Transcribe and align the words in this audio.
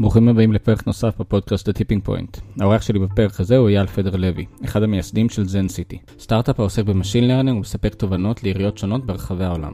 ברוכים 0.00 0.28
הבאים 0.28 0.52
לפרק 0.52 0.86
נוסף 0.86 1.20
בפודקאסט 1.20 1.68
Tipping 1.68 2.08
Point. 2.08 2.40
האורח 2.60 2.82
שלי 2.82 2.98
בפרק 2.98 3.40
הזה 3.40 3.56
הוא 3.56 3.68
אייל 3.68 3.86
פדר 3.86 4.16
לוי, 4.16 4.46
אחד 4.64 4.82
המייסדים 4.82 5.28
של 5.28 5.48
Zencity, 5.48 5.98
סטארט-אפ 6.18 6.60
העוסק 6.60 6.84
ב 6.84 6.89
machine 6.89 7.28
learning 7.28 7.56
ומספק 7.56 7.94
תובנות 7.94 8.42
לעיריות 8.42 8.78
שונות 8.78 9.06
ברחבי 9.06 9.44
העולם. 9.44 9.72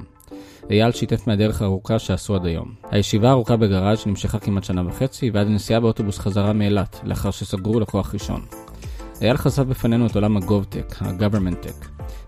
אייל 0.71 0.93
שיתף 0.93 1.27
מהדרך 1.27 1.62
הארוכה 1.62 1.99
שעשו 1.99 2.35
עד 2.35 2.47
היום. 2.47 2.75
הישיבה 2.91 3.29
הארוכה 3.29 3.57
בגראז' 3.57 4.07
נמשכה 4.07 4.39
כמעט 4.39 4.64
שנה 4.64 4.89
וחצי 4.89 5.30
ועד 5.30 5.46
הנסיעה 5.46 5.80
באוטובוס 5.80 6.18
חזרה 6.18 6.52
מאילת, 6.52 7.00
לאחר 7.04 7.30
שסגרו 7.30 7.80
לקוח 7.80 8.14
ראשון. 8.14 8.40
אייל 9.22 9.36
חשף 9.36 9.62
בפנינו 9.62 10.06
את 10.06 10.14
עולם 10.14 10.36
ה 10.37 10.44
GovTech, 10.44 11.03
ה-government 11.02 11.68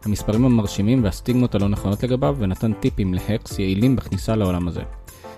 המספרים 0.05 0.45
המרשימים 0.45 1.05
והסטיגמות 1.05 1.55
הלא 1.55 1.69
נכונות 1.69 2.03
לגביו, 2.03 2.37
ונתן 2.39 2.73
טיפים 2.73 3.15
ו 3.15 3.22
hacks 3.22 3.59
יעילים 3.59 3.97
בכניסה 3.97 4.37
לעולם 4.37 4.69
הזה. 4.69 4.83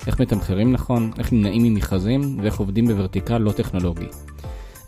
איך 0.06 0.20
מתמחרים 0.20 0.72
נכון, 0.72 1.10
איך 1.18 1.32
נמנעים 1.32 1.62
ממכרזים, 1.62 2.38
ואיך 2.42 2.56
עובדים 2.58 2.86
בוורטיקל 2.86 3.38
לא 3.38 3.52
טכנולוגי. 3.52 4.06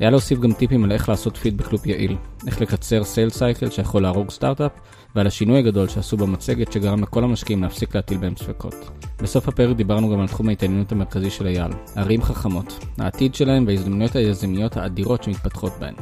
היה 0.00 0.10
להוסיף 0.10 0.38
גם 0.38 0.52
טיפים 0.52 0.84
על 0.84 0.92
איך 0.92 1.08
לעשות 1.08 1.36
פידבק 1.36 1.72
לופ 1.72 1.86
יעיל, 1.86 2.16
איך 2.46 2.60
לקצר 2.60 3.04
סייל 3.04 3.30
סייקל 3.30 3.70
שיכול 3.70 4.02
להרוג 4.02 4.30
סטארט-אפ, 4.30 4.72
ועל 5.14 5.26
השינוי 5.26 5.58
הגדול 5.58 5.88
שעשו 5.88 6.16
במצגת 6.16 6.72
שגרם 6.72 7.02
לכל 7.02 7.24
המשקיעים 7.24 7.62
להפסיק 7.62 7.94
להטיל 7.94 8.18
בהם 8.18 8.36
ספקות. 8.36 8.74
בסוף 9.22 9.48
הפרק 9.48 9.76
דיברנו 9.76 10.12
גם 10.12 10.20
על 10.20 10.28
תחום 10.28 10.48
ההתעניינות 10.48 10.92
המרכזי 10.92 11.30
של 11.30 11.46
אייל, 11.46 11.72
ערים 11.96 12.22
חכמות, 12.22 12.84
העתיד 12.98 13.34
שלהם 13.34 13.66
וההזדמנויות 13.66 14.16
היזמיות 14.16 14.76
האדירות 14.76 15.22
שמתפתחות 15.22 15.72
בהן. 15.80 15.94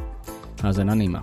האזנה 0.63 0.95
נעימה. 0.95 1.21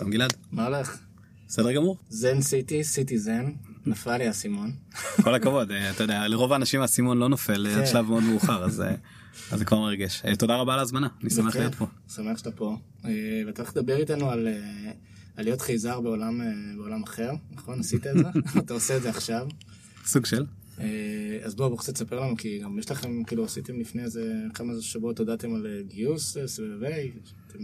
שלום 0.00 0.10
גלעד, 0.10 0.32
מה 0.52 0.66
הולך? 0.66 0.98
בסדר 1.48 1.72
גמור? 1.72 1.96
זן 2.08 2.40
סיטי, 2.40 2.84
סיטי 2.84 3.18
זן, 3.18 3.52
נפל 3.86 4.16
לי 4.16 4.26
האסימון. 4.26 4.72
כל 5.22 5.34
הכבוד, 5.34 5.70
אה, 5.70 5.90
אתה 5.90 6.04
יודע, 6.04 6.28
לרוב 6.28 6.52
האנשים 6.52 6.80
האסימון 6.80 7.18
לא 7.18 7.28
נופל 7.28 7.66
אה, 7.66 7.74
עד 7.74 7.80
כן. 7.80 7.86
שלב 7.86 8.06
מאוד 8.06 8.22
מאוחר, 8.22 8.64
אז 8.64 8.80
אה, 8.80 9.56
זה 9.56 9.64
כבר 9.64 9.78
מרגש. 9.78 10.22
תודה 10.38 10.56
רבה 10.56 10.72
על 10.72 10.78
ההזמנה, 10.78 11.08
אני 11.22 11.30
שמח 11.30 11.56
להיות 11.56 11.74
פה. 11.74 11.86
שמח 12.14 12.38
שאתה 12.38 12.50
פה. 12.50 12.76
ואתה 13.46 13.62
הולך 13.62 13.76
לדבר 13.76 13.96
איתנו 13.96 14.30
על 14.30 14.48
להיות 15.38 15.60
חייזר 15.60 16.00
בעולם, 16.00 17.02
אחר, 17.04 17.32
נכון? 17.50 17.80
עשית 17.80 18.06
את 18.06 18.16
זה? 18.16 18.24
אתה 18.60 18.74
עושה 18.74 18.96
את 18.96 19.02
זה 19.02 19.08
עכשיו. 19.10 19.46
סוג 20.04 20.26
של. 20.26 20.46
אז 21.44 21.54
בוא, 21.54 21.68
בוא 21.68 21.78
קצת 21.78 21.94
תספר 21.94 22.20
לנו, 22.20 22.36
כי 22.36 22.58
גם 22.58 22.78
יש 22.78 22.90
לכם, 22.90 23.24
כאילו 23.24 23.44
עשיתם 23.44 23.80
לפני 23.80 24.02
איזה 24.02 24.34
כמה 24.54 24.72
שבועות 24.80 25.18
הודעתם 25.18 25.54
על 25.54 25.66
גיוס, 25.88 26.36
סבבי, 26.46 27.12
אתם 27.46 27.58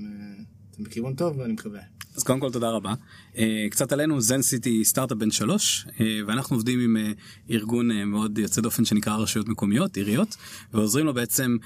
אתם 0.77 0.85
בכיוון 0.85 1.15
טוב, 1.15 1.41
אני 1.41 1.53
מקווה. 1.53 1.81
אז 2.17 2.23
קודם 2.23 2.41
כל 2.41 2.51
תודה 2.53 2.71
רבה. 2.71 2.95
אה, 3.39 3.67
קצת 3.71 3.93
עלינו, 3.93 4.21
Zencity 4.21 4.85
סטארט-אפ 4.85 5.19
בן 5.19 5.31
שלוש, 5.31 5.87
אה, 6.01 6.21
ואנחנו 6.27 6.57
עובדים 6.57 6.81
עם 6.81 6.97
אה, 6.97 7.13
ארגון 7.51 8.03
מאוד 8.03 8.39
יוצא 8.39 8.61
דופן 8.61 8.85
שנקרא 8.85 9.17
רשויות 9.17 9.49
מקומיות, 9.49 9.97
עיריות, 9.97 10.37
ועוזרים 10.73 11.07
לו 11.07 11.15
בעצם 11.15 11.57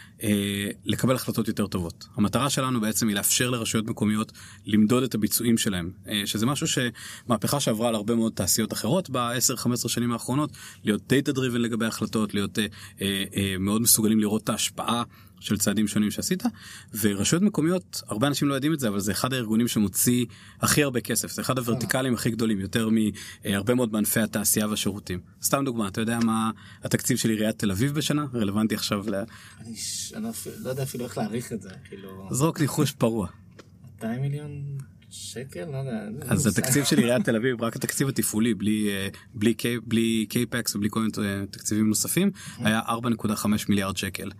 לקבל 0.85 1.15
החלטות 1.15 1.49
יותר 1.49 1.67
טובות. 1.67 2.09
המטרה 2.17 2.51
שלנו 2.51 2.81
בעצם 2.81 3.09
היא 3.09 3.17
לאפשר 3.17 3.51
לרשויות 3.51 3.87
מקומיות 3.87 4.33
למדוד 4.67 5.03
את 5.03 5.15
הביצועים 5.15 5.59
שלהם, 5.59 5.91
שזה 6.25 6.47
משהו 6.47 6.67
שמהפכה 6.67 7.61
שעברה 7.61 7.89
על 7.89 7.95
הרבה 7.95 8.15
מאוד 8.15 8.33
תעשיות 8.33 8.73
אחרות 8.73 9.11
ב-10-15 9.11 9.89
שנים 9.89 10.13
האחרונות, 10.13 10.51
להיות 10.85 11.03
data 11.09 11.33
driven 11.33 11.61
לגבי 11.61 11.87
החלטות, 11.87 12.35
להיות 12.35 12.59
מאוד 13.59 13.83
מסוגלים 13.83 14.21
לראות 14.21 14.45
את 14.45 14.49
ההשפעה. 14.49 15.03
של 15.41 15.59
צעדים 15.59 15.89
שונים 15.89 16.11
שעשית 16.11 16.43
ורשויות 17.01 17.43
מקומיות 17.43 18.03
הרבה 18.09 18.27
אנשים 18.27 18.49
לא 18.49 18.55
יודעים 18.55 18.73
את 18.73 18.81
זה 18.81 18.89
אבל 18.89 19.01
זה 19.01 19.13
אחד 19.13 19.33
הארגונים 19.33 19.69
שמוציא 19.69 20.27
הכי 20.61 20.83
הרבה 20.83 21.01
כסף. 21.01 21.33
זה 21.33 21.43
אחד 21.43 21.59
הוורטיקלים 21.59 22.15
הכי 22.15 22.31
גדולים 22.31 22.61
יותר 22.61 22.89
מהרבה 23.45 23.75
מאוד 23.75 23.93
בענפי 23.93 24.21
התעשייה 24.21 24.69
והשירותים. 24.69 25.21
סתם 25.43 25.65
דוגמה 25.65 25.89
אתה 25.89 26.01
יודע 26.01 26.19
מה 26.25 26.51
התקציב 26.83 27.17
של 27.17 27.29
עיריית 27.31 27.59
תל 27.59 27.71
אביב 27.71 27.95
בשנה? 27.95 28.25
רלוונטי 28.35 28.75
עכשיו 28.75 29.11
ל... 29.11 29.15
אני 29.61 29.77
ש- 29.77 30.13
אני 30.15 30.25
לא 30.25 30.31
לא 30.63 30.71
יודע 30.71 30.83
אפילו 30.83 31.05
איך 31.05 31.19
להעריך 31.19 31.53
את 31.53 31.63
זה, 31.63 31.71
כאילו, 31.89 32.29
זרוק 32.31 32.61
ניחוש 32.61 32.93
פרוע. 32.93 33.29
200 33.97 34.21
מיליון 34.23 34.79
שקל? 35.11 35.65
לא 35.73 35.77
יודע. 35.77 36.01
אז 36.33 36.47
מושג. 36.47 36.61
התקציב 36.61 36.85
של 36.85 36.99
עיריית 36.99 37.25
תל 37.25 37.37
אביב 37.37 37.63
רק 37.63 37.77
התקציב 37.77 38.09
התפעולי 38.09 38.55
בלי 38.55 38.89
אה, 38.89 39.09
בלי 39.35 39.55
קא- 39.55 39.81
בלי 39.87 40.27
קאפקס 40.29 40.77
ובלי 40.77 40.89
כל 40.91 41.01
מיני 41.01 41.13
אה, 41.29 41.47
תקציבים 41.51 41.89
נוספים 41.89 42.31
היה 42.59 42.81
4.5 42.89 43.47
מיליארד 43.69 43.97
שקל. 43.97 44.31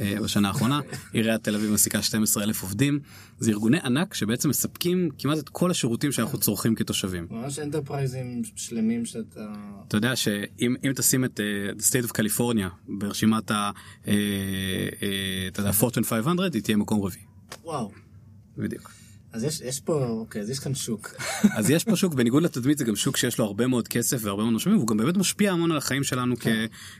אה, 0.00 0.16
בשנה 0.22 0.48
האחרונה. 0.48 0.80
עיריית 1.12 1.44
תל 1.44 1.54
אביב 1.54 1.70
מעסיקה 1.70 2.02
12 2.02 2.42
אלף 2.44 2.62
עובדים. 2.62 3.00
זה 3.38 3.50
ארגוני 3.50 3.78
ענק 3.80 4.14
שבעצם 4.14 4.48
מספקים 4.48 5.08
כמעט 5.18 5.38
את 5.38 5.48
כל 5.48 5.70
השירותים 5.70 6.12
שאנחנו 6.12 6.38
צורכים 6.38 6.74
כתושבים. 6.74 7.26
ממש 7.30 7.58
enterprise 7.58 8.28
ים 8.28 8.42
שלמים 8.56 9.04
שאתה... 9.04 9.52
אתה 9.88 9.96
יודע 9.96 10.16
שאם 10.16 10.74
אם 10.84 10.92
תשים 10.96 11.24
את 11.24 11.40
state 11.78 12.06
of 12.08 12.10
California 12.10 12.68
ברשימת 12.88 13.50
ה... 13.50 13.70
אתה 14.02 14.10
יודע, 15.60 15.70
fortune 15.80 16.04
500 16.04 16.54
היא 16.54 16.62
תהיה 16.62 16.76
מקום 16.76 17.02
רביעי. 17.02 17.22
וואו. 17.64 17.90
בדיוק. 18.58 18.90
אז 19.32 19.44
יש, 19.44 19.60
יש 19.60 19.80
פה, 19.80 20.06
אוקיי, 20.06 20.42
אז 20.42 20.50
יש 20.50 20.58
כאן 20.58 20.74
שוק. 20.74 21.14
אז 21.58 21.70
יש 21.70 21.84
פה 21.84 21.96
שוק 21.96 22.14
בניגוד 22.14 22.42
לתדמית 22.42 22.78
זה 22.78 22.84
גם 22.84 22.96
שוק 22.96 23.16
שיש 23.16 23.38
לו 23.38 23.44
הרבה 23.44 23.66
מאוד 23.66 23.88
כסף 23.88 24.18
והרבה 24.20 24.42
מאוד 24.42 24.54
משאבים 24.54 24.76
והוא 24.76 24.88
גם 24.88 24.96
באמת 24.96 25.16
משפיע 25.16 25.52
המון 25.52 25.70
על 25.70 25.76
החיים 25.76 26.04
שלנו 26.04 26.36
כ... 26.36 26.46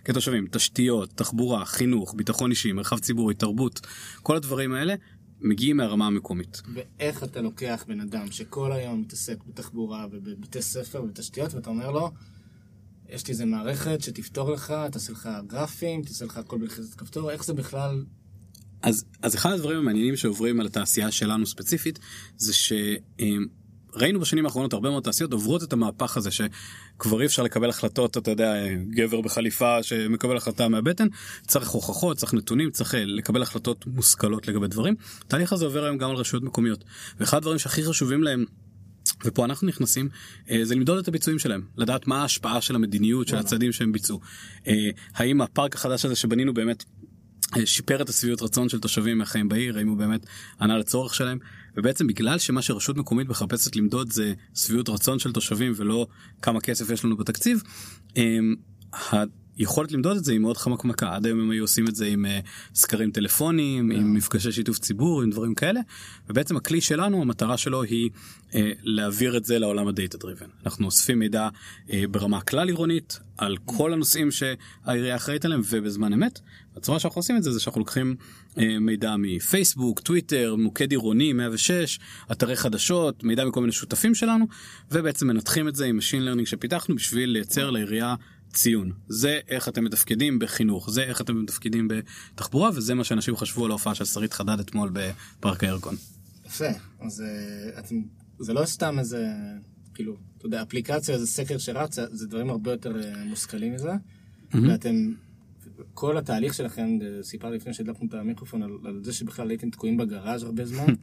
כתושבים 0.04 0.46
תשתיות 0.50 1.10
תחבורה 1.14 1.64
חינוך 1.64 2.14
ביטחון 2.16 2.50
אישי 2.50 2.72
מרחב 2.72 2.98
ציבורי 2.98 3.34
תרבות 3.34 3.80
כל 4.22 4.36
הדברים 4.36 4.74
האלה 4.74 4.94
מגיעים 5.40 5.76
מהרמה 5.76 6.06
המקומית. 6.06 6.62
ואיך 6.74 7.24
אתה 7.24 7.40
לוקח 7.40 7.84
בן 7.88 8.00
אדם 8.00 8.30
שכל 8.30 8.72
היום 8.72 9.00
מתעסק 9.00 9.44
בתחבורה 9.46 10.06
ובבתי 10.12 10.62
ספר 10.62 11.02
ובתשתיות, 11.02 11.54
ואתה 11.54 11.70
אומר 11.70 11.90
לו, 11.90 12.10
יש 13.08 13.26
לי 13.26 13.32
איזה 13.32 13.44
מערכת 13.44 14.02
שתפתור 14.02 14.50
לך, 14.50 14.74
תעשה 14.92 15.12
לך 15.12 15.28
גרפים, 15.46 16.02
תעשה 16.02 16.24
לך 16.24 16.36
הכל 16.36 16.58
בלחיצת 16.58 16.94
כפתור, 16.94 17.30
איך 17.30 17.44
זה 17.44 17.54
בכלל... 17.54 18.04
אז, 18.82 19.04
אז 19.22 19.34
אחד 19.34 19.52
הדברים 19.52 19.78
המעניינים 19.78 20.16
שעוברים 20.16 20.60
על 20.60 20.66
התעשייה 20.66 21.10
שלנו 21.10 21.46
ספציפית 21.46 21.98
זה 22.36 22.52
שראינו 22.54 24.20
בשנים 24.20 24.46
האחרונות 24.46 24.72
הרבה 24.72 24.90
מאוד 24.90 25.02
תעשיות 25.02 25.32
עוברות 25.32 25.62
את 25.62 25.72
המהפך 25.72 26.16
הזה 26.16 26.30
שכבר 26.30 27.20
אי 27.20 27.26
אפשר 27.26 27.42
לקבל 27.42 27.68
החלטות 27.68 28.16
אתה 28.16 28.30
יודע 28.30 28.54
גבר 28.90 29.20
בחליפה 29.20 29.82
שמקבל 29.82 30.36
החלטה 30.36 30.68
מהבטן 30.68 31.06
צריך 31.46 31.68
הוכחות 31.68 32.16
צריך 32.16 32.34
נתונים 32.34 32.70
צריך 32.70 32.94
אה, 32.94 33.04
לקבל 33.04 33.42
החלטות 33.42 33.86
מושכלות 33.86 34.48
לגבי 34.48 34.66
דברים. 34.66 34.94
התהליך 35.26 35.52
הזה 35.52 35.64
עובר 35.64 35.84
היום 35.84 35.98
גם 35.98 36.10
על 36.10 36.16
רשויות 36.16 36.44
מקומיות. 36.44 36.84
ואחד 37.20 37.36
הדברים 37.36 37.58
שהכי 37.58 37.84
חשובים 37.84 38.22
להם. 38.22 38.44
ופה 39.24 39.44
אנחנו 39.44 39.68
נכנסים 39.68 40.08
אה, 40.50 40.60
זה 40.62 40.74
למדוד 40.74 40.98
את 40.98 41.08
הביצועים 41.08 41.38
שלהם 41.38 41.62
לדעת 41.76 42.06
מה 42.06 42.22
ההשפעה 42.22 42.60
של 42.60 42.74
המדיניות 42.74 43.28
של 43.28 43.36
הצעדים 43.36 43.72
שהם 43.72 43.92
ביצעו. 43.92 44.20
אה, 44.66 44.90
האם 45.14 45.40
הפארק 45.40 45.74
החדש 45.74 46.04
הזה 46.04 46.16
שבנינו 46.16 46.54
באמת 46.54 46.84
שיפר 47.64 48.02
את 48.02 48.08
השביעות 48.08 48.42
רצון 48.42 48.68
של 48.68 48.80
תושבים 48.80 49.18
מהחיים 49.18 49.48
בעיר, 49.48 49.78
האם 49.78 49.88
הוא 49.88 49.96
באמת 49.96 50.26
ענה 50.60 50.78
לצורך 50.78 51.14
שלהם, 51.14 51.38
ובעצם 51.76 52.06
בגלל 52.06 52.38
שמה 52.38 52.62
שרשות 52.62 52.96
מקומית 52.96 53.28
מחפשת 53.28 53.76
למדוד 53.76 54.12
זה 54.12 54.34
שביעות 54.54 54.88
רצון 54.88 55.18
של 55.18 55.32
תושבים 55.32 55.72
ולא 55.76 56.06
כמה 56.42 56.60
כסף 56.60 56.90
יש 56.90 57.04
לנו 57.04 57.16
בתקציב, 57.16 57.62
אמ, 58.16 58.54
היכולת 59.56 59.92
למדוד 59.92 60.16
את 60.16 60.24
זה 60.24 60.32
היא 60.32 60.40
מאוד 60.40 60.56
חמקמקה, 60.56 61.14
עד 61.14 61.26
היום 61.26 61.40
הם 61.40 61.50
היו 61.50 61.64
עושים 61.64 61.88
את 61.88 61.96
זה 61.96 62.06
עם 62.06 62.26
אה, 62.26 62.40
סקרים 62.74 63.10
טלפוניים, 63.10 63.90
עם 63.90 64.14
מפגשי 64.14 64.52
שיתוף 64.52 64.78
ציבור, 64.78 65.22
עם 65.22 65.30
דברים 65.30 65.54
כאלה, 65.54 65.80
ובעצם 66.28 66.56
הכלי 66.56 66.80
שלנו, 66.80 67.22
המטרה 67.22 67.56
שלו 67.56 67.82
היא 67.82 68.10
אה, 68.54 68.72
להעביר 68.82 69.36
את 69.36 69.44
זה 69.44 69.58
לעולם 69.58 69.88
הדאטה 69.88 70.18
דריבן. 70.18 70.46
אנחנו 70.66 70.86
אוספים 70.86 71.18
מידע 71.18 71.48
אה, 71.92 72.04
ברמה 72.10 72.40
כלל 72.40 72.68
עירונית 72.68 73.20
על 73.38 73.56
כל 73.64 73.92
הנושאים 73.92 74.28
שהעירייה 74.30 75.16
אחראית 75.16 75.44
עליהם 75.44 75.60
ובזמן 75.70 76.12
אמת. 76.12 76.40
הצורה 76.76 76.98
שאנחנו 76.98 77.18
עושים 77.18 77.36
את 77.36 77.42
זה 77.42 77.52
זה 77.52 77.60
שאנחנו 77.60 77.78
לוקחים 77.78 78.16
אה, 78.58 78.78
מידע 78.78 79.14
מפייסבוק, 79.18 80.00
טוויטר, 80.00 80.54
מוקד 80.58 80.90
עירוני 80.90 81.32
106, 81.32 81.98
אתרי 82.32 82.56
חדשות, 82.56 83.24
מידע 83.24 83.44
מכל 83.44 83.60
מיני 83.60 83.72
שותפים 83.72 84.14
שלנו, 84.14 84.46
ובעצם 84.90 85.26
מנתחים 85.26 85.68
את 85.68 85.76
זה 85.76 85.86
עם 85.86 85.98
Machine 85.98 86.28
Learning 86.28 86.46
שפיתחנו 86.46 86.94
בשביל 86.94 87.30
לייצר 87.30 87.70
לעירייה 87.70 88.14
ציון. 88.56 88.92
זה 89.08 89.40
איך 89.48 89.68
אתם 89.68 89.84
מתפקדים 89.84 90.38
בחינוך, 90.38 90.90
זה 90.90 91.02
איך 91.02 91.20
אתם 91.20 91.42
מתפקדים 91.42 91.88
בתחבורה, 91.88 92.70
וזה 92.74 92.94
מה 92.94 93.04
שאנשים 93.04 93.36
חשבו 93.36 93.64
על 93.64 93.70
ההופעה 93.70 93.94
של 93.94 94.04
שרית 94.04 94.32
חדד 94.32 94.60
אתמול 94.60 94.90
בפארק 94.92 95.64
הירקון. 95.64 95.94
יפה, 96.46 96.68
אז 97.00 97.20
אה, 97.22 97.78
אתם, 97.78 97.94
זה 98.38 98.52
לא 98.52 98.66
סתם 98.66 98.98
איזה, 98.98 99.26
כאילו, 99.94 100.16
אתה 100.38 100.46
יודע, 100.46 100.62
אפליקציה, 100.62 101.14
איזה 101.14 101.26
סקר 101.26 101.58
שרץ, 101.58 101.94
זה- 102.12 102.26
דברים 102.26 102.50
הרבה 102.50 102.70
יותר 102.70 103.00
אה, 103.04 103.24
מושכלים 103.24 103.74
מזה, 103.74 103.90
ואתם, 104.68 104.94
כל 105.94 106.18
התהליך 106.18 106.54
שלכם, 106.54 106.88
סיפרתי 107.22 107.56
לפני 107.56 107.74
שהדלקנו 107.74 108.06
את 108.08 108.14
המיקרופון 108.14 108.62
על, 108.62 108.70
על 108.84 109.00
זה 109.04 109.12
שבכלל 109.12 109.50
הייתם 109.50 109.70
תקועים 109.70 109.96
בגראז' 109.96 110.42
הרבה 110.42 110.64
זמן, 110.66 110.86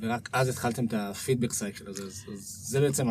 ורק 0.00 0.28
אז 0.32 0.48
התחלתם 0.48 0.86
את 0.86 0.94
הפידבק 0.94 1.52
סייקל 1.52 1.88
הזה, 1.90 2.02
אז, 2.02 2.24
זה 2.42 2.80
בעצם 2.80 3.06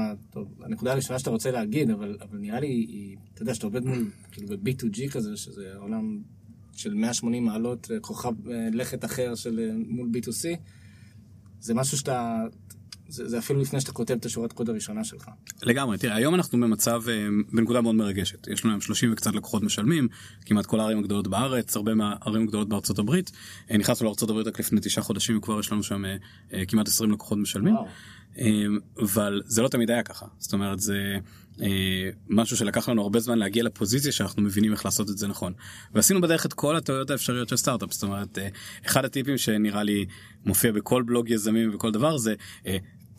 הנקודה 0.61 0.91
הראשונה 0.91 1.19
שאתה 1.19 1.29
רוצה 1.29 1.51
להגיד, 1.51 1.89
אבל, 1.89 2.17
אבל 2.21 2.37
נראה 2.37 2.59
לי, 2.59 2.67
היא- 2.67 3.17
אתה 3.33 3.41
יודע, 3.41 3.53
שאתה 3.53 3.67
עובד 3.67 3.85
מול, 3.85 3.97
כאילו 4.31 4.47
ב-B2G 4.47 5.11
כזה, 5.11 5.37
שזה 5.37 5.73
עולם 5.75 6.21
של 6.73 6.93
180 6.93 7.45
מעלות, 7.45 7.91
אה, 7.91 7.99
כוכב 7.99 8.49
אה, 8.49 8.69
לכת 8.73 9.05
אחר 9.05 9.35
של 9.35 9.59
אה, 9.59 9.75
מול 9.87 10.09
B2C, 10.13 10.57
זה 11.59 11.73
משהו 11.73 11.97
שאתה, 11.97 12.43
זה, 13.09 13.29
זה 13.29 13.37
אפילו 13.37 13.61
לפני 13.61 13.81
שאתה 13.81 13.91
כותב 13.91 14.13
את 14.13 14.25
השורת 14.25 14.53
קוד 14.53 14.69
הראשונה 14.69 15.03
שלך. 15.03 15.29
לגמרי, 15.63 15.97
תראה, 15.97 16.15
היום 16.15 16.35
אנחנו 16.35 16.59
במצב, 16.59 17.01
אה, 17.09 17.27
בנקודה 17.53 17.81
מאוד 17.81 17.95
מרגשת. 17.95 18.47
יש 18.47 18.65
לנו 18.65 18.73
היום 18.73 18.81
30 18.81 19.13
וקצת 19.13 19.35
לקוחות 19.35 19.63
משלמים, 19.63 20.07
כמעט 20.45 20.65
כל 20.65 20.79
הערים 20.79 20.99
הגדולות 20.99 21.27
בארץ, 21.27 21.75
הרבה 21.75 21.95
מהערים 21.95 22.43
הגדולות 22.43 22.69
בארצות 22.69 22.99
הברית. 22.99 23.31
אה, 23.71 23.77
נכנסנו 23.77 24.05
לארצות 24.05 24.29
הברית 24.29 24.47
רק 24.47 24.59
לפני 24.59 24.79
תשעה 24.81 25.03
חודשים, 25.03 25.37
וכבר 25.37 25.59
יש 25.59 25.71
לנו 25.71 25.83
שם 25.83 26.05
אה, 26.05 26.65
כמעט 26.67 26.87
20 26.87 27.11
לקוחות 27.11 27.37
משלמים. 27.37 27.73
וואו. 27.73 27.87
אבל 29.01 29.41
זה 29.45 29.61
לא 29.61 29.67
תמיד 29.67 29.91
היה 29.91 30.03
ככה. 30.03 30.25
זאת 30.37 30.53
אומרת, 30.53 30.79
זה 30.79 31.17
משהו 32.29 32.57
שלקח 32.57 32.89
לנו 32.89 33.01
הרבה 33.01 33.19
זמן 33.19 33.37
להגיע 33.37 33.63
לפוזיציה 33.63 34.11
שאנחנו 34.11 34.41
מבינים 34.41 34.71
איך 34.71 34.85
לעשות 34.85 35.09
את 35.09 35.17
זה 35.17 35.27
נכון. 35.27 35.53
ועשינו 35.93 36.21
בדרך 36.21 36.45
את 36.45 36.53
כל 36.53 36.75
הטעויות 36.75 37.09
האפשריות 37.09 37.49
של 37.49 37.55
סטארט-אפ. 37.55 37.93
זאת 37.93 38.03
אומרת, 38.03 38.37
אחד 38.85 39.05
הטיפים 39.05 39.37
שנראה 39.37 39.83
לי 39.83 40.05
מופיע 40.45 40.71
בכל 40.71 41.03
בלוג 41.03 41.29
יזמים 41.29 41.75
וכל 41.75 41.91
דבר 41.91 42.17
זה... 42.17 42.35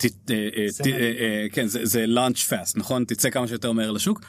אה, 0.05 0.49
אה, 0.85 0.91
אה, 1.19 1.47
כן 1.51 1.67
זה 1.67 2.05
launch 2.05 2.49
fast 2.49 2.73
נכון 2.75 3.05
תצא 3.05 3.29
כמה 3.29 3.47
שיותר 3.47 3.71
מהר 3.71 3.91
לשוק. 3.91 4.21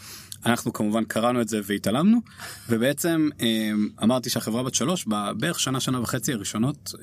אנחנו 0.46 0.72
כמובן 0.72 1.04
קראנו 1.04 1.40
את 1.40 1.48
זה 1.48 1.60
והתעלמנו 1.64 2.18
ובעצם 2.68 3.28
אמרתי 4.02 4.30
שהחברה 4.30 4.62
בת 4.62 4.74
שלוש 4.74 5.06
בערך 5.38 5.60
שנה 5.60 5.80
שנה 5.80 6.00
וחצי 6.00 6.32
הראשונות 6.32 6.94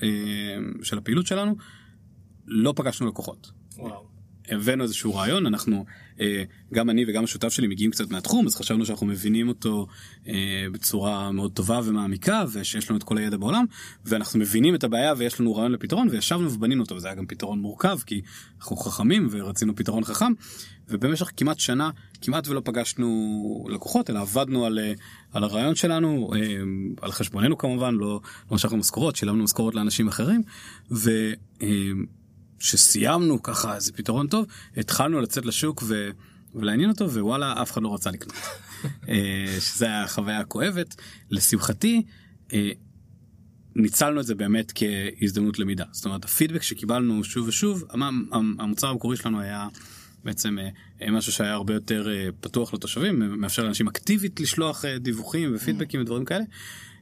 של 0.84 0.98
הפעילות 0.98 1.28
שלנו 1.28 1.56
לא 2.48 2.74
פגשנו 2.76 3.08
לקוחות. 3.08 3.52
וואו. 3.78 4.17
הבאנו 4.50 4.84
איזשהו 4.84 5.16
רעיון 5.16 5.46
אנחנו 5.46 5.86
אה, 6.20 6.44
גם 6.74 6.90
אני 6.90 7.06
וגם 7.08 7.24
השותף 7.24 7.50
שלי 7.50 7.68
מגיעים 7.68 7.92
קצת 7.92 8.12
מהתחום 8.12 8.48
אז 8.48 8.56
חשבנו 8.56 8.86
שאנחנו 8.86 9.06
מבינים 9.06 9.48
אותו 9.48 9.88
אה, 10.28 10.66
בצורה 10.72 11.32
מאוד 11.32 11.52
טובה 11.52 11.80
ומעמיקה 11.84 12.44
ושיש 12.54 12.90
לנו 12.90 12.98
את 12.98 13.04
כל 13.04 13.18
הידע 13.18 13.38
בעולם 13.38 13.66
ואנחנו 14.06 14.40
מבינים 14.40 14.76
את 14.76 14.84
הבעיה 14.84 15.14
ויש 15.18 15.40
לנו 15.40 15.56
רעיון 15.56 15.72
לפתרון 15.72 16.08
וישבנו 16.12 16.52
ובנינו 16.52 16.84
אותו 16.84 16.96
וזה 16.96 17.08
היה 17.08 17.16
גם 17.16 17.26
פתרון 17.26 17.60
מורכב 17.60 18.00
כי 18.06 18.22
אנחנו 18.60 18.76
חכמים 18.76 19.28
ורצינו 19.32 19.76
פתרון 19.76 20.04
חכם 20.04 20.34
ובמשך 20.90 21.32
כמעט 21.38 21.60
שנה 21.60 21.90
כמעט 22.22 22.48
ולא 22.48 22.62
פגשנו 22.66 23.68
לקוחות 23.70 24.10
אלא 24.10 24.20
עבדנו 24.20 24.66
על, 24.66 24.80
אה, 24.80 24.94
על 25.34 25.44
הרעיון 25.44 25.76
שלנו 25.76 26.32
על 27.02 27.12
חשבוננו 27.12 27.58
כמובן 27.58 27.96
לא 27.96 28.08
לא 28.52 28.56
משכנו 28.56 28.78
משכורות 28.78 29.16
שילמנו 29.16 29.44
משכורות 29.44 29.76
לאנשים 29.76 30.08
אחרים. 30.08 30.42
ו, 30.92 31.32
שסיימנו 32.60 33.44
ככה 33.44 33.76
איזה 33.76 33.92
פתרון 33.94 34.28
טוב 34.28 34.46
התחלנו 34.78 35.22
לצאת 35.22 35.46
לשוק 35.46 35.84
ו... 35.88 36.10
ולעניין 36.56 36.90
אותו 36.90 37.10
ווואלה 37.12 37.62
אף 37.62 37.72
אחד 37.72 37.82
לא 37.82 37.94
רצה 37.94 38.12
לקנות. 38.12 38.36
אה, 39.10 39.56
שזה 39.60 39.86
היה 39.86 40.04
החוויה 40.04 40.40
הכואבת 40.40 40.96
לשמחתי 41.32 42.04
אה, 42.54 42.70
ניצלנו 43.76 44.20
את 44.20 44.26
זה 44.26 44.36
באמת 44.36 44.72
כהזדמנות 44.76 45.60
למידה 45.60 45.86
זאת 45.92 46.06
אומרת 46.06 46.26
הפידבק 46.26 46.64
שקיבלנו 46.64 47.24
שוב 47.24 47.48
ושוב 47.48 47.84
המ- 47.90 48.04
המ- 48.32 48.56
המוצר 48.60 48.88
המקורי 48.88 49.18
שלנו 49.18 49.40
היה 49.42 49.68
בעצם 50.24 50.58
אה, 51.02 51.12
משהו 51.12 51.32
שהיה 51.32 51.54
הרבה 51.54 51.74
יותר 51.74 52.08
פתוח 52.40 52.74
לתושבים 52.74 53.42
מאפשר 53.42 53.64
לאנשים 53.64 53.88
אקטיבית 53.88 54.40
לשלוח 54.40 54.86
דיווחים 55.00 55.52
ופידבקים 55.56 56.02
ודברים 56.02 56.26
כאלה. 56.26 56.44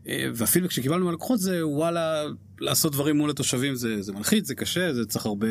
אה, 0.07 0.27
והפידבק 0.35 0.71
שקיבלנו 0.71 1.05
מהלקוחות 1.05 1.39
זה 1.39 1.67
וואלה 1.67 2.23
לעשות 2.59 2.91
דברים 2.91 3.17
מול 3.17 3.29
התושבים 3.29 3.75
זה 3.75 4.01
זה 4.01 4.13
מלחיץ 4.13 4.47
זה 4.47 4.55
קשה 4.55 4.93
זה 4.93 5.05
צריך 5.05 5.25
הרבה 5.25 5.47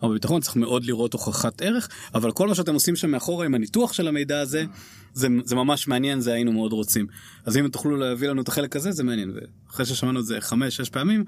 הרבה 0.00 0.14
ביטחון 0.14 0.40
צריך 0.40 0.56
מאוד 0.56 0.84
לראות 0.84 1.12
הוכחת 1.12 1.62
ערך 1.62 1.88
אבל 2.14 2.32
כל 2.32 2.48
מה 2.48 2.54
שאתם 2.54 2.74
עושים 2.74 2.96
שם 2.96 3.10
מאחורה 3.10 3.46
עם 3.46 3.54
הניתוח 3.54 3.92
של 3.92 4.08
המידע 4.08 4.40
הזה 4.40 4.64
זה, 5.14 5.28
זה 5.44 5.54
ממש 5.54 5.88
מעניין 5.88 6.20
זה 6.20 6.32
היינו 6.32 6.52
מאוד 6.52 6.72
רוצים 6.72 7.06
אז 7.44 7.56
אם 7.56 7.68
תוכלו 7.68 7.96
להביא 7.96 8.28
לנו 8.28 8.42
את 8.42 8.48
החלק 8.48 8.76
הזה 8.76 8.92
זה 8.92 9.04
מעניין 9.04 9.32
ואחרי 9.66 9.86
ששמענו 9.86 10.20
את 10.20 10.26
זה 10.26 10.40
חמש 10.40 10.76
שש 10.76 10.88
פעמים 10.88 11.24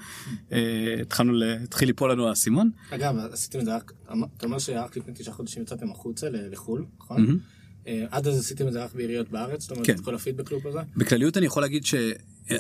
אה, 0.52 0.96
התחלנו 1.00 1.32
ל- 1.32 1.43
התחיל 1.62 1.88
ליפול 1.88 2.12
לנו 2.12 2.28
האסימון. 2.28 2.70
אגב, 2.90 3.14
עשיתם 3.32 3.61
את 3.61 3.64
זה 3.64 3.76
רק, 3.76 3.93
אתה 4.37 4.46
אומר 4.46 4.58
שרק 4.58 4.96
לפני 4.96 5.14
תשעה 5.14 5.34
חודשים 5.34 5.62
יצאתם 5.62 5.90
החוצה 5.90 6.28
לחו"ל, 6.31 6.84
נכון? 7.00 7.38
אה, 7.87 8.06
עד 8.11 8.26
אז 8.28 8.38
עשיתם 8.38 8.69
את 8.69 8.73
זה 8.73 8.84
רק 8.84 8.94
בעיריות 8.94 9.31
בארץ? 9.31 9.62
זאת 9.62 9.70
אומרת, 9.70 9.87
כן. 9.87 9.94
את 9.94 10.00
כל 10.00 10.14
הפידבק 10.14 10.52
לופ 10.52 10.66
הזה? 10.66 10.78
בכלליות 10.96 11.37
אני 11.37 11.46
יכול 11.46 11.62
להגיד. 11.62 11.84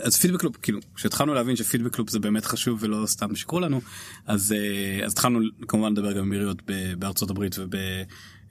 אז 0.02 0.16
פידבק 0.16 0.44
לופ, 0.44 0.56
כאילו, 0.62 0.80
כשהתחלנו 0.94 1.34
להבין 1.34 1.56
שפידבק 1.56 1.98
לופ 1.98 2.10
זה 2.10 2.18
באמת 2.18 2.44
חשוב 2.44 2.78
ולא 2.82 3.06
סתם 3.06 3.34
שיקרו 3.34 3.60
לנו, 3.60 3.80
אז, 4.26 4.52
אה, 4.52 5.04
אז 5.04 5.12
התחלנו 5.12 5.40
כמובן 5.68 5.92
לדבר 5.92 6.12
גם 6.12 6.24
עם 6.24 6.32
עיריות 6.32 6.62
בארצות 6.98 7.30
הברית 7.30 7.58
וב, 7.58 7.74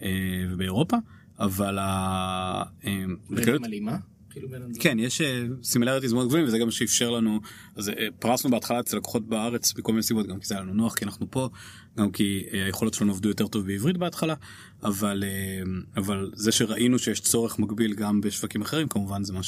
אה, 0.01 0.07
ובאירופה, 0.50 0.97
אבל 1.39 1.77
ה... 1.77 2.63
אה. 2.86 3.03
מלאימה? 3.30 3.97
כאילו? 4.31 4.47
כן 4.80 5.00
יש 5.00 5.21
similarities 5.63 6.13
מאוד 6.13 6.27
גבוהים 6.27 6.45
וזה 6.45 6.57
גם 6.57 6.71
שאפשר 6.71 7.09
לנו 7.09 7.39
אז 7.75 7.91
פרסנו 8.19 8.50
בהתחלה 8.50 8.80
אצל 8.80 8.97
לקוחות 8.97 9.27
בארץ 9.27 9.77
מכל 9.77 9.91
מיני 9.91 10.03
סיבות 10.03 10.27
גם 10.27 10.39
כי 10.39 10.47
זה 10.47 10.56
היה 10.56 10.63
לנו 10.63 10.74
נוח 10.74 10.95
כי 10.95 11.06
אנחנו 11.06 11.31
פה 11.31 11.50
גם 11.97 12.12
כי 12.12 12.44
היכולות 12.51 12.94
שלנו 12.94 13.12
עבדו 13.12 13.30
יותר 13.30 13.47
טוב 13.47 13.65
בעברית 13.65 13.97
בהתחלה 13.97 14.33
אבל 14.83 15.24
אבל 15.97 16.31
זה 16.33 16.51
שראינו 16.51 17.00
שיש 17.00 17.19
צורך 17.19 17.59
מקביל 17.59 17.94
גם 17.94 18.21
בשווקים 18.21 18.62
אחרים 18.62 18.88
כמובן 18.88 19.24
זה 19.24 19.33
מה 19.33 19.44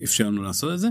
שאפשר 0.00 0.26
לנו 0.26 0.42
לעשות 0.42 0.74
את 0.74 0.78
זה 0.78 0.88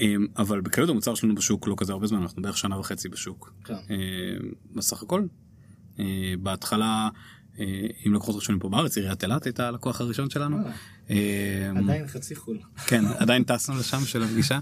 אה, 0.00 0.14
אבל 0.36 0.60
בכלליות 0.60 0.90
המוצר 0.90 1.14
שלנו 1.14 1.34
בשוק 1.34 1.68
לא 1.68 1.74
כזה 1.78 1.92
הרבה 1.92 2.06
זמן 2.06 2.22
אנחנו 2.22 2.42
בערך 2.42 2.58
שנה 2.58 2.78
וחצי 2.78 3.08
בשוק 3.08 3.54
כן. 3.64 3.74
אה, 3.74 4.36
בסך 4.74 5.02
הכל 5.02 5.26
אה, 5.98 6.34
בהתחלה. 6.42 7.08
אה, 7.58 7.86
עם 8.04 8.14
לקוחות 8.14 8.34
ראשונים 8.34 8.60
פה 8.60 8.68
בארץ 8.68 8.96
עיריית 8.96 9.22
אילת 9.22 9.44
הייתה 9.44 9.68
הלקוח 9.68 10.00
הראשון 10.00 10.30
שלנו. 10.30 10.58
אה, 11.10 11.70
עדיין 11.76 12.06
חצי 12.06 12.34
חו"ל. 12.34 12.58
כן 12.86 13.04
עדיין 13.06 13.44
טסנו 13.44 13.78
לשם 13.78 14.04
של 14.04 14.22
הפגישה 14.22 14.58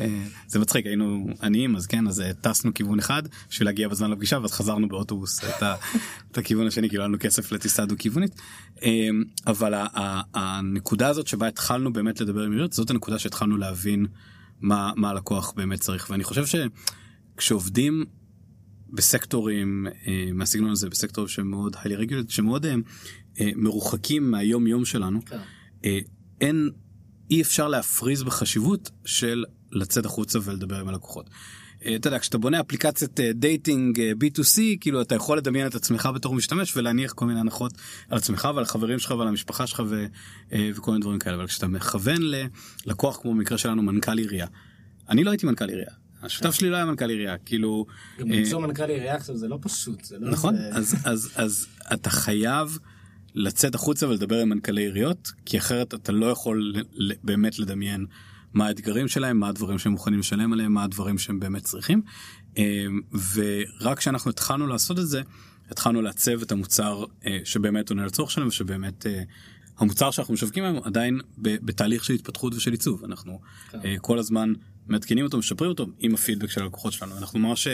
אה, 0.00 0.24
זה 0.46 0.58
מצחיק 0.58 0.86
היינו 0.86 1.26
עניים 1.42 1.76
אז 1.76 1.86
כן 1.86 2.06
אז 2.06 2.20
אה, 2.20 2.34
טסנו 2.34 2.74
כיוון 2.74 2.98
אחד 2.98 3.22
בשביל 3.50 3.68
להגיע 3.68 3.88
בזמן 3.88 4.10
לפגישה 4.10 4.38
ואז 4.38 4.52
חזרנו 4.52 4.88
באוטובוס 4.88 5.40
את, 5.44 5.62
ה, 5.62 5.74
את 6.30 6.38
הכיוון 6.38 6.66
השני 6.66 6.88
כאילו 6.88 7.02
היה 7.02 7.08
לנו 7.08 7.16
כסף 7.20 7.52
לטיסה 7.52 7.86
דו 7.86 7.94
כיוונית 7.98 8.40
אה, 8.82 9.08
אבל 9.46 9.74
ה, 9.74 9.86
ה, 9.94 10.22
הנקודה 10.34 11.08
הזאת 11.08 11.26
שבה 11.26 11.46
התחלנו 11.46 11.92
באמת 11.92 12.20
לדבר 12.20 12.42
עם 12.42 12.52
עיריות 12.52 12.72
זאת 12.72 12.90
הנקודה 12.90 13.18
שהתחלנו 13.18 13.56
להבין 13.56 14.06
מה 14.60 14.92
מה 14.96 15.10
הלקוח 15.10 15.52
באמת 15.56 15.80
צריך 15.80 16.10
ואני 16.10 16.24
חושב 16.24 16.44
שכשעובדים 17.36 18.04
בסקטורים 18.90 19.86
אה, 20.06 20.28
מהסגנון 20.32 20.70
הזה 20.70 20.88
בסקטורים 20.88 21.28
שמאוד 21.28 21.76
highly 21.76 22.10
regulated 22.10 22.32
שמאוד 22.32 22.66
מרוחקים 23.56 24.30
מהיום 24.30 24.66
יום 24.66 24.84
שלנו. 24.84 25.24
כן. 25.24 25.38
אה, 25.84 25.98
אין 26.40 26.70
אי 27.30 27.42
אפשר 27.42 27.68
להפריז 27.68 28.22
בחשיבות 28.22 28.90
של 29.04 29.44
לצאת 29.72 30.06
החוצה 30.06 30.38
ולדבר 30.42 30.80
עם 30.80 30.88
הלקוחות. 30.88 31.30
אה, 31.84 31.96
אתה 31.96 32.08
יודע 32.08 32.18
כשאתה 32.18 32.38
בונה 32.38 32.60
אפליקציית 32.60 33.20
אה, 33.20 33.32
dating 33.32 34.00
אה, 34.00 34.12
B2C 34.12 34.60
כאילו 34.80 35.02
אתה 35.02 35.14
יכול 35.14 35.38
לדמיין 35.38 35.66
את 35.66 35.74
עצמך 35.74 36.08
בתור 36.14 36.34
משתמש 36.34 36.76
ולהניח 36.76 37.12
כל 37.12 37.26
מיני 37.26 37.40
הנחות 37.40 37.72
על 38.08 38.18
עצמך 38.18 38.48
ועל 38.54 38.64
החברים 38.64 38.98
שלך 38.98 39.10
ועל 39.10 39.28
המשפחה 39.28 39.66
שלך 39.66 39.82
ו, 39.88 40.06
וכל 40.74 40.90
מיני 40.90 41.02
דברים 41.02 41.18
כאלה 41.18 41.36
אבל 41.36 41.46
כשאתה 41.46 41.66
מכוון 41.68 42.22
ללקוח 42.86 43.18
כמו 43.22 43.34
במקרה 43.34 43.58
שלנו 43.58 43.82
מנכ"ל 43.82 44.18
עירייה. 44.18 44.46
אני 45.08 45.24
לא 45.24 45.30
הייתי 45.30 45.46
מנכ"ל 45.46 45.68
עירייה. 45.68 45.90
השותף 46.22 46.54
שלי 46.54 46.70
לא 46.70 46.76
היה 46.76 46.84
מנכ"ל 46.84 47.08
עירייה 47.10 47.38
כאילו 47.38 47.86
גם 48.18 48.28
למצוא 48.30 48.60
מנכ"ל 48.60 48.82
עירייה 48.88 49.14
עכשיו 49.16 49.36
זה 49.36 49.48
לא 49.48 49.58
פשוט. 49.62 50.04
זה 50.04 50.18
לא 50.18 50.30
נכון 50.30 50.56
איזה- 50.56 50.78
אז 50.78 50.96
אז 51.04 51.30
אז 51.34 51.66
אתה 51.92 52.10
חייב 52.10 52.78
לצאת 53.34 53.74
החוצה 53.74 54.08
ולדבר 54.08 54.40
עם 54.40 54.48
מנכ"לי 54.48 54.82
עיריות 54.82 55.32
כי 55.44 55.58
אחרת 55.58 55.94
אתה 55.94 56.12
לא 56.12 56.26
יכול 56.26 56.74
באמת 57.22 57.58
לדמיין 57.58 58.06
מה 58.52 58.66
האתגרים 58.66 59.08
שלהם 59.08 59.38
מה 59.40 59.48
הדברים 59.48 59.78
שהם 59.78 59.92
מוכנים 59.92 60.18
לשלם 60.18 60.52
עליהם 60.52 60.72
מה 60.72 60.84
הדברים 60.84 61.18
שהם 61.18 61.40
באמת 61.40 61.62
צריכים. 61.62 62.02
אה, 62.58 62.86
ורק 63.34 63.98
כשאנחנו 63.98 64.30
התחלנו 64.30 64.66
לעשות 64.66 64.98
את 64.98 65.08
זה 65.08 65.22
התחלנו 65.70 66.02
לעצב 66.02 66.42
את 66.42 66.52
המוצר 66.52 67.04
אה, 67.26 67.38
שבאמת 67.44 67.90
עונה 67.90 68.06
לצורך 68.06 68.30
שלנו 68.30 68.48
ושבאמת 68.48 69.06
אה, 69.06 69.22
המוצר 69.78 70.10
שאנחנו 70.10 70.34
משווקים 70.34 70.64
היום 70.64 70.80
עדיין 70.84 71.20
בתהליך 71.38 72.04
של 72.04 72.14
התפתחות 72.14 72.54
ושל 72.54 72.70
עיצוב 72.70 73.04
אנחנו 73.04 73.40
כן. 73.70 73.78
אה, 73.84 73.96
כל 74.00 74.18
הזמן 74.18 74.52
מעדכנים 74.86 75.24
אותו 75.24 75.38
משפרים 75.38 75.70
אותו 75.70 75.86
עם 75.98 76.14
הפידבק 76.14 76.50
של 76.50 76.62
הלקוחות 76.62 76.92
שלנו 76.92 77.18
אנחנו 77.18 77.38
ממש 77.38 77.68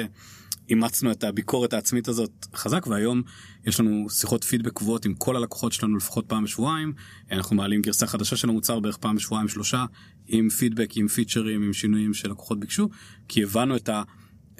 אימצנו 0.71 1.11
את 1.11 1.25
הביקורת 1.25 1.73
העצמית 1.73 2.09
הזאת 2.09 2.47
חזק 2.55 2.87
והיום 2.87 3.23
יש 3.67 3.81
לנו 3.81 4.11
שיחות 4.11 4.45
פידבק 4.45 4.73
קבועות 4.73 5.05
עם 5.05 5.15
כל 5.15 5.37
הלקוחות 5.37 5.73
שלנו 5.73 5.97
לפחות 5.97 6.27
פעם 6.27 6.45
בשבועיים 6.45 6.93
אנחנו 7.33 7.57
מעלים 7.57 7.83
גרסה 7.83 8.07
חדשה 8.07 8.37
של 8.37 8.49
המוצר 8.49 8.81
בערך 8.81 8.97
פעם 8.97 9.17
בשבועיים 9.17 9.49
שלושה 9.49 9.85
עם 10.27 10.49
פידבק 10.49 10.97
עם 10.97 11.09
פיצ'רים 11.09 11.63
עם 11.63 11.73
שינויים 11.73 12.15
שלקוחות 12.15 12.61
ביקשו 12.61 12.89
כי 13.29 13.43
הבנו 13.43 13.77
את 13.77 13.89
ה... 13.89 14.03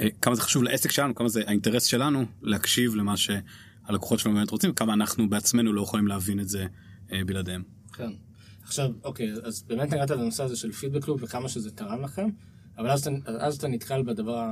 אה, 0.01 0.09
כמה 0.23 0.35
זה 0.35 0.43
חשוב 0.43 0.63
לעסק 0.63 0.91
שלנו 0.91 1.15
כמה 1.15 1.29
זה 1.29 1.43
האינטרס 1.47 1.85
שלנו 1.85 2.27
להקשיב 2.43 2.95
למה 2.95 3.15
שהלקוחות 3.17 4.19
שלנו 4.19 4.35
באמת 4.35 4.51
רוצים 4.51 4.73
כמה 4.73 4.93
אנחנו 4.93 5.29
בעצמנו 5.29 5.73
לא 5.73 5.83
יכולים 5.83 6.07
להבין 6.07 6.41
את 6.41 6.49
זה 6.49 6.67
אה, 7.13 7.21
בלעדיהם. 7.27 7.63
כן. 7.93 8.11
עכשיו, 8.63 8.91
אוקיי, 9.05 9.33
אז 9.43 9.63
באמת 9.63 9.93
נגעת 9.93 10.11
לנושא 10.11 10.45
הזה 10.45 10.57
של 10.57 10.73
פידבק 10.73 11.09
לופ 11.09 11.23
וכמה 11.23 11.49
שזה 11.49 11.71
תרם 11.71 12.03
לכם, 12.03 12.29
אבל 12.81 12.91
אז 12.91 13.07
אתה, 13.07 13.11
אז 13.39 13.57
אתה 13.57 13.69
נתקל 13.69 14.03
בדבר, 14.03 14.49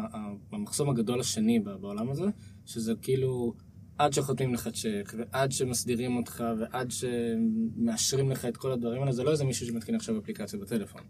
במחסום 0.50 0.90
הגדול 0.90 1.20
השני 1.20 1.60
בעולם 1.60 2.10
הזה, 2.10 2.24
שזה 2.66 2.92
כאילו 3.02 3.54
עד 3.98 4.12
שחותמים 4.12 4.54
לך 4.54 4.68
צ'ק, 4.68 5.14
ועד 5.18 5.52
שמסדירים 5.52 6.16
אותך, 6.16 6.44
ועד 6.58 6.90
שמאשרים 6.90 8.30
לך 8.30 8.44
את 8.44 8.56
כל 8.56 8.72
הדברים 8.72 9.00
האלה, 9.02 9.12
זה 9.12 9.22
לא 9.22 9.30
איזה 9.30 9.44
מישהו 9.44 9.66
שמתקין 9.66 9.94
עכשיו 9.94 10.18
אפליקציה 10.18 10.58
בטלפון. 10.58 11.02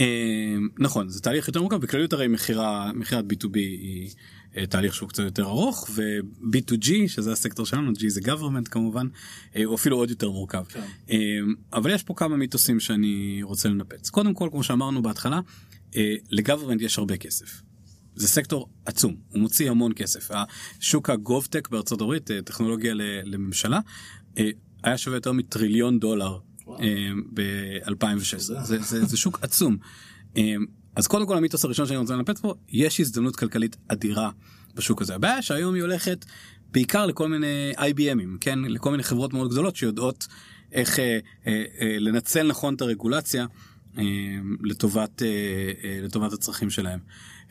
אה, 0.00 0.56
נכון 0.78 1.08
זה 1.08 1.20
תהליך 1.20 1.48
יותר 1.48 1.60
מורכב 1.60 1.76
בכלליות 1.76 2.12
הרי 2.12 2.28
מכירה 2.28 2.92
מכירת 2.92 3.24
b2b 3.24 3.54
היא 3.54 4.10
אה, 4.56 4.66
תהליך 4.66 4.94
שהוא 4.94 5.08
קצת 5.08 5.22
יותר 5.22 5.44
ארוך 5.44 5.90
ו-b2g 5.94 6.90
שזה 7.06 7.32
הסקטור 7.32 7.66
שלנו 7.66 7.92
g 7.92 8.08
זה 8.08 8.20
government 8.20 8.68
כמובן 8.70 9.06
אה, 9.56 9.64
הוא 9.64 9.74
אפילו 9.74 9.96
עוד 9.96 10.10
יותר 10.10 10.30
מורכב 10.30 10.64
כן. 10.64 11.14
אבל 11.72 11.90
יש 11.90 12.02
פה 12.02 12.14
כמה 12.14 12.36
מיתוסים 12.36 12.80
שאני 12.80 13.40
רוצה 13.42 13.68
לנפץ 13.68 14.10
קודם 14.10 14.34
כל 14.34 14.48
כמו 14.50 14.62
שאמרנו 14.62 15.02
בהתחלה 15.02 15.40
אה, 15.96 16.14
לגוורמנט 16.30 16.82
יש 16.82 16.98
הרבה 16.98 17.16
כסף. 17.16 17.62
זה 18.14 18.28
סקטור 18.28 18.68
עצום 18.86 19.16
הוא 19.28 19.40
מוציא 19.40 19.70
המון 19.70 19.92
כסף 19.96 20.30
השוק 20.30 21.10
הגובטק 21.10 21.68
בארצות 21.68 22.00
הברית 22.00 22.30
אה, 22.30 22.42
טכנולוגיה 22.42 22.94
לממשלה 23.24 23.80
אה, 24.38 24.50
היה 24.82 24.98
שווה 24.98 25.16
יותר 25.16 25.32
מטריליון 25.32 25.98
דולר 25.98 26.38
וואו. 26.66 26.78
ב-2016 27.34 28.38
זה, 28.38 28.78
זה, 28.78 29.04
זה 29.04 29.16
שוק 29.16 29.38
עצום. 29.42 29.76
אז 30.96 31.06
קודם 31.06 31.26
כל 31.26 31.36
המיתוס 31.36 31.64
הראשון 31.64 31.86
שאני 31.86 31.98
רוצה 31.98 32.16
לנפץ 32.16 32.40
פה 32.40 32.54
יש 32.68 33.00
הזדמנות 33.00 33.36
כלכלית 33.36 33.76
אדירה 33.88 34.30
בשוק 34.74 35.02
הזה 35.02 35.14
הבעיה 35.14 35.42
שהיום 35.42 35.74
היא 35.74 35.82
הולכת 35.82 36.24
בעיקר 36.72 37.06
לכל 37.06 37.28
מיני 37.28 37.72
IBMים 37.76 38.38
כן 38.40 38.58
לכל 38.58 38.90
מיני 38.90 39.02
חברות 39.02 39.32
מאוד 39.32 39.50
גדולות 39.50 39.76
שיודעות 39.76 40.26
איך 40.72 40.98
אה, 40.98 41.18
אה, 41.46 41.64
אה, 41.80 41.96
לנצל 41.98 42.46
נכון 42.46 42.74
את 42.74 42.80
הרגולציה 42.80 43.42
אה, 43.42 43.46
לטובת 44.62 45.22
אה, 45.22 45.28
אה, 45.84 45.98
לטובת 46.02 46.32
הצרכים 46.32 46.70
שלהם. 46.70 47.00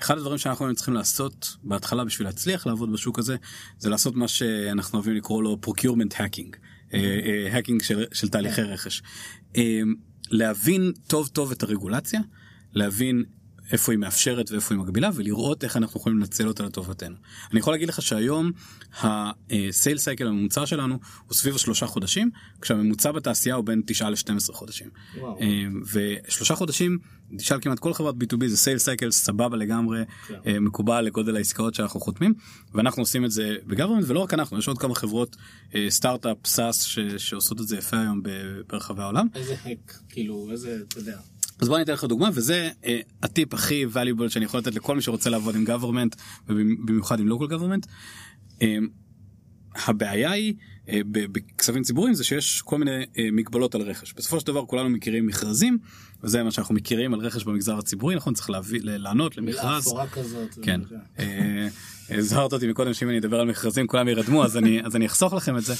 אחד 0.01 0.17
הדברים 0.17 0.37
שאנחנו 0.37 0.65
היינו 0.65 0.75
צריכים 0.75 0.93
לעשות 0.93 1.55
בהתחלה 1.63 2.05
בשביל 2.05 2.27
להצליח 2.27 2.67
לעבוד 2.67 2.93
בשוק 2.93 3.19
הזה 3.19 3.35
זה 3.77 3.89
לעשות 3.89 4.15
מה 4.15 4.27
שאנחנו 4.27 4.97
אוהבים 4.97 5.15
לקרוא 5.15 5.43
לו 5.43 5.57
procurement 5.65 6.13
hacking. 6.13 6.57
האקינג 7.51 7.81
של, 7.81 8.05
של 8.13 8.29
תהליכי 8.29 8.61
רכש. 8.61 9.01
אה, 9.57 9.81
להבין 10.31 10.91
טוב 11.07 11.27
טוב 11.27 11.51
את 11.51 11.63
הרגולציה, 11.63 12.21
להבין 12.73 13.23
איפה 13.71 13.91
היא 13.91 13.99
מאפשרת 13.99 14.51
ואיפה 14.51 14.75
היא 14.75 14.81
מגבילה 14.81 15.09
ולראות 15.13 15.63
איך 15.63 15.77
אנחנו 15.77 15.99
יכולים 15.99 16.19
לנצל 16.19 16.47
אותה 16.47 16.63
לטובתנו. 16.63 17.15
אני 17.51 17.59
יכול 17.59 17.73
להגיד 17.73 17.89
לך 17.89 18.01
שהיום 18.01 18.51
ה 19.01 19.20
sale 19.20 19.97
cycle 19.97 20.27
הממוצע 20.27 20.65
שלנו 20.65 20.99
הוא 21.27 21.33
סביב 21.35 21.55
השלושה 21.55 21.87
חודשים 21.87 22.29
כשהממוצע 22.61 23.11
בתעשייה 23.11 23.55
הוא 23.55 23.65
בין 23.65 23.81
9 23.85 24.09
ל-12 24.09 24.53
חודשים. 24.53 24.87
וואו. 25.19 25.39
אה, 25.41 25.47
ושלושה 26.27 26.55
חודשים 26.55 26.97
תשאל 27.37 27.57
כמעט 27.61 27.79
כל 27.79 27.93
חברת 27.93 28.15
B2B 28.15 28.47
זה 28.47 28.57
sale 28.57 28.77
cycle 28.77 29.11
סבבה 29.11 29.57
לגמרי 29.57 30.03
כן. 30.27 30.33
אה, 30.45 30.59
מקובל 30.59 31.01
לגודל 31.01 31.35
העסקאות 31.35 31.73
שאנחנו 31.73 31.99
חותמים 31.99 32.33
ואנחנו 32.73 33.01
עושים 33.01 33.25
את 33.25 33.31
זה 33.31 33.55
ב 33.67 33.71
government 33.71 34.05
ולא 34.07 34.19
רק 34.19 34.33
אנחנו 34.33 34.57
יש 34.59 34.67
עוד 34.67 34.77
כמה 34.77 34.95
חברות 34.95 35.35
אה, 35.75 35.85
סטארט-אפ 35.89 36.37
SaaS 36.45 36.83
ש- 36.83 36.99
שעושות 36.99 37.61
את 37.61 37.67
זה 37.67 37.77
יפה 37.77 37.99
היום 37.99 38.21
ברחבי 38.67 39.01
העולם 39.01 39.27
איזה 39.35 39.55
האק, 39.63 39.99
כאילו, 40.09 40.47
איזה, 40.51 40.79
אתה 40.87 40.99
יודע. 40.99 41.17
אז 41.61 41.67
בוא 41.67 41.75
אני 41.75 41.83
אתן 41.83 41.93
לך 41.93 42.03
דוגמה 42.03 42.29
וזה 42.33 42.69
אה, 42.85 42.99
הטיפ 43.23 43.53
הכי 43.53 43.85
valuable 43.93 44.29
שאני 44.29 44.45
יכול 44.45 44.59
לתת 44.59 44.75
לכל 44.75 44.95
מי 44.95 45.01
שרוצה 45.01 45.29
לעבוד 45.29 45.55
עם 45.55 45.65
government 45.67 46.15
ובמיוחד 46.49 47.19
עם 47.19 47.31
local 47.31 47.51
government. 47.51 47.87
אה, 48.61 48.77
הבעיה 49.75 50.31
היא 50.31 50.53
אה, 50.89 51.01
בכספים 51.05 51.83
ציבוריים 51.83 52.13
זה 52.13 52.23
שיש 52.23 52.61
כל 52.61 52.77
מיני 52.77 53.05
אה, 53.17 53.29
מגבלות 53.31 53.75
על 53.75 53.81
רכש 53.81 54.13
בסופו 54.13 54.39
של 54.39 54.47
דבר 54.47 54.65
כולנו 54.65 54.89
מכירים 54.89 55.27
מכרזים 55.27 55.77
וזה 56.23 56.43
מה 56.43 56.51
שאנחנו 56.51 56.75
מכירים 56.75 57.13
על 57.13 57.19
רכש 57.19 57.43
במגזר 57.43 57.77
הציבורי 57.77 58.15
נכון 58.15 58.33
צריך 58.33 58.49
להביא 58.49 58.79
לענות 58.83 59.37
למכרז. 59.37 59.93
כן. 60.61 60.81
אה, 61.19 61.67
הזהרת 62.09 62.53
אותי 62.53 62.67
מקודם 62.67 62.93
שאם 62.93 63.09
אני 63.09 63.17
אדבר 63.17 63.39
על 63.39 63.47
מכרזים 63.47 63.87
כולם 63.87 64.07
ירדמו 64.07 64.43
אז 64.45 64.57
אני 64.57 64.85
אז 64.85 64.95
אני 64.95 65.05
אחסוך 65.05 65.33
לכם 65.33 65.57
את 65.57 65.63
זה 65.63 65.73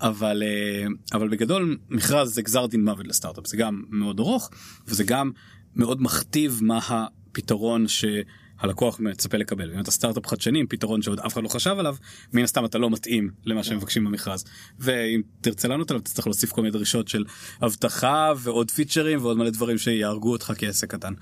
אבל 0.00 0.42
אה, 0.42 0.86
אבל 1.12 1.28
בגדול 1.28 1.78
מכרז 1.88 2.34
זה 2.34 2.42
גזר 2.42 2.66
דין 2.66 2.84
מוות 2.84 3.06
לסטארט-אפ 3.06 3.46
זה 3.46 3.56
גם 3.56 3.82
מאוד 3.90 4.20
ארוך 4.20 4.50
וזה 4.86 5.04
גם 5.04 5.30
מאוד 5.76 6.02
מכתיב 6.02 6.60
מה 6.62 6.80
הפתרון 6.88 7.86
שהלקוח 7.88 9.00
מצפה 9.00 9.36
לקבל. 9.38 9.74
אם 9.74 9.80
אתה 9.80 9.90
סטארט-אפ 9.90 10.26
חדשני 10.26 10.60
עם 10.60 10.66
פתרון 10.66 11.02
שעוד 11.02 11.20
אף 11.20 11.32
אחד 11.32 11.42
לא 11.42 11.48
חשב 11.48 11.76
עליו 11.78 11.96
מן 12.32 12.42
הסתם 12.42 12.64
אתה 12.64 12.78
לא 12.78 12.90
מתאים 12.90 13.30
למה 13.44 13.64
שמבקשים 13.64 14.04
במכרז. 14.04 14.44
ואם 14.78 15.22
תרצה 15.40 15.68
לענות 15.68 15.90
עליו 15.90 16.02
תצטרך 16.02 16.26
להוסיף 16.26 16.52
כל 16.52 16.62
מיני 16.62 16.72
דרישות 16.72 17.08
של 17.08 17.24
אבטחה 17.62 18.32
ועוד 18.38 18.70
פיצ'רים 18.70 19.18
ועוד 19.22 19.36
מלא 19.36 19.50
דברים 19.50 19.78
שיהרגו 19.78 20.32
אותך 20.32 20.52
כעסק 20.58 20.90
קטן. 20.90 21.14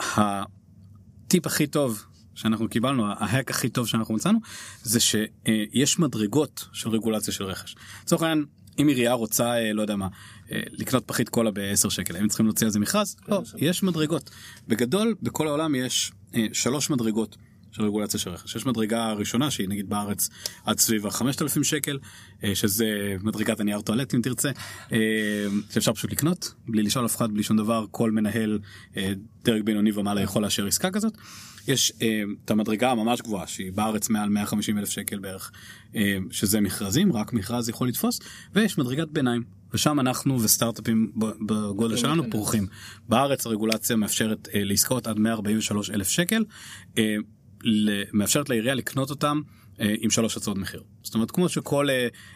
הטיפ 0.00 1.46
הכי 1.46 1.66
טוב 1.66 2.04
שאנחנו 2.36 2.68
קיבלנו, 2.68 3.06
ההק 3.06 3.50
הכי 3.50 3.68
טוב 3.68 3.86
שאנחנו 3.88 4.14
מצאנו, 4.14 4.38
זה 4.82 5.00
שיש 5.00 5.98
מדרגות 5.98 6.68
של 6.72 6.90
רגולציה 6.90 7.32
של 7.32 7.44
רכש. 7.44 7.76
לצורך 8.02 8.22
העניין, 8.22 8.44
אם 8.80 8.88
עירייה 8.88 9.12
רוצה, 9.12 9.54
אה, 9.54 9.72
לא 9.72 9.82
יודע 9.82 9.96
מה, 9.96 10.08
אה, 10.52 10.60
לקנות 10.70 11.02
פחית 11.06 11.28
קולה 11.28 11.50
ב-10 11.50 11.90
שקל, 11.90 12.16
הם 12.16 12.28
צריכים 12.28 12.46
להוציא 12.46 12.66
על 12.66 12.72
זה 12.72 12.78
מכרז? 12.78 13.16
לא. 13.28 13.42
יש 13.56 13.82
מדרגות. 13.82 14.30
בגדול, 14.68 15.14
בכל 15.22 15.48
העולם 15.48 15.74
יש 15.74 16.12
אה, 16.34 16.46
שלוש 16.52 16.90
מדרגות. 16.90 17.36
של 17.76 17.82
רגולציה 17.82 18.20
של 18.20 18.30
רכש. 18.30 18.56
יש 18.56 18.66
מדרגה 18.66 19.12
ראשונה 19.12 19.50
שהיא 19.50 19.68
נגיד 19.68 19.88
בארץ 19.88 20.28
עד 20.64 20.78
סביב 20.78 21.06
ה-5,000 21.06 21.62
שקל, 21.64 21.98
אה, 22.44 22.54
שזה 22.54 23.16
מדרגת 23.22 23.60
הנייר 23.60 23.80
טואלט 23.80 24.14
אם 24.14 24.20
תרצה, 24.22 24.50
אה, 24.92 24.98
שאפשר 25.70 25.92
פשוט 25.92 26.12
לקנות, 26.12 26.54
בלי 26.68 26.82
לשאול 26.82 27.06
אף 27.06 27.16
אחד, 27.16 27.32
בלי 27.32 27.42
שום 27.42 27.56
דבר, 27.56 27.86
כל 27.90 28.10
מנהל 28.10 28.58
אה, 28.96 29.12
דרג 29.44 29.62
בינוני 29.62 29.90
ומעלה 29.94 30.20
יכול 30.20 30.42
לאשר 30.42 30.66
עסקה 30.66 30.90
כזאת. 30.90 31.12
יש 31.68 31.92
את 32.44 32.50
המדרגה 32.50 32.90
הממש 32.90 33.20
גבוהה 33.20 33.46
שהיא 33.46 33.72
בארץ 33.72 34.08
מעל 34.08 34.28
150 34.28 34.78
אלף 34.78 34.90
שקל 34.90 35.18
בערך, 35.18 35.50
שזה 36.30 36.60
מכרזים, 36.60 37.12
רק 37.12 37.32
מכרז 37.32 37.68
יכול 37.68 37.88
לתפוס, 37.88 38.20
ויש 38.54 38.78
מדרגת 38.78 39.08
ביניים. 39.08 39.42
ושם 39.74 40.00
אנחנו 40.00 40.42
וסטארט-אפים 40.42 41.12
בגודל 41.46 41.96
שלנו. 41.96 42.30
פורחים. 42.30 42.66
בארץ 43.08 43.46
הרגולציה 43.46 43.96
מאפשרת 43.96 44.48
אה, 44.54 44.64
לעסקאות 44.64 45.06
עד 45.06 45.18
143 45.18 45.90
אלף 45.90 46.08
שקל, 46.08 46.44
אה, 46.98 47.16
מאפשרת 48.12 48.48
לעירייה 48.48 48.74
לקנות 48.74 49.10
אותם 49.10 49.40
אה, 49.80 49.94
עם 50.00 50.10
שלוש 50.10 50.36
הצעות 50.36 50.56
מחיר. 50.58 50.82
זאת 51.02 51.14
אומרת 51.14 51.30
כמו 51.30 51.48
שכל 51.48 51.88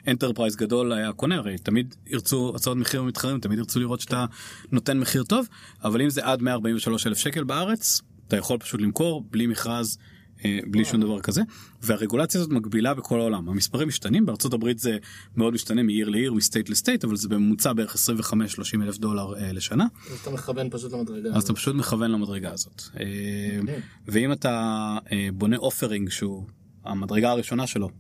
enterprise 0.09 0.57
גדול 0.57 0.93
היה 0.93 1.13
קונה 1.13 1.37
הרי 1.37 1.59
תמיד 1.59 1.95
ירצו 2.07 2.53
הצעות 2.57 2.77
מחיר 2.77 3.03
מתחרים 3.03 3.41
תמיד 3.41 3.59
ירצו 3.59 3.81
לראות 3.81 4.01
שאתה 4.01 4.25
נותן 4.73 4.99
מחיר 4.99 5.23
טוב 5.23 5.47
אבל 5.85 6.03
אם 6.03 6.11
זה 6.11 6.25
עד 6.25 6.43
143 6.43 7.07
אלף 7.07 7.19
שקל 7.19 7.45
בארץ 7.45 8.03
אתה 8.29 8.37
יכול 8.37 8.59
פשוט 8.59 8.81
למכור 8.81 9.25
בלי 9.31 9.47
מכרז. 9.47 9.99
אה, 10.45 10.59
בלי 10.67 10.85
שום 10.85 11.01
דבר 11.01 11.21
כזה 11.21 11.43
והרגולציה 11.83 12.41
הזאת 12.41 12.53
מגבילה 12.53 12.95
בכל 12.95 13.21
העולם 13.21 13.49
המספרים 13.49 13.89
משתנים 13.89 14.27
בארצות 14.27 14.55
הברית 14.55 14.79
זה 14.79 14.99
מאוד 15.37 15.55
משתנה 15.55 15.83
מעיר 15.83 16.09
לעיר 16.09 16.33
מסטייט 16.33 16.69
לסטייט 16.69 17.05
אבל 17.05 17.17
זה 17.17 17.29
בממוצע 17.29 17.73
בערך 17.73 17.95
25-30 17.95 18.83
אלף 18.83 18.99
דולר 18.99 19.35
אה, 19.37 19.53
לשנה 19.53 19.87
אז 20.11 20.19
אתה 20.23 20.31
מכוון 20.31 20.71
פשוט 20.71 20.93
למדרגה. 20.93 21.31
אז 21.35 21.43
אתה 21.43 21.53
פשוט 21.55 21.75
מכוון 21.75 22.11
למדרגה 22.11 22.53
הזאת. 22.53 22.83
אה. 23.01 23.75
ואם 24.09 24.33
אתה 24.33 24.99
אה, 25.13 25.29
בונה 25.33 25.57
אופרינג 25.57 26.11
שהוא 26.11 26.47
המדרגה 26.85 27.31
הראשונה 27.31 27.67
שלו 27.67 27.91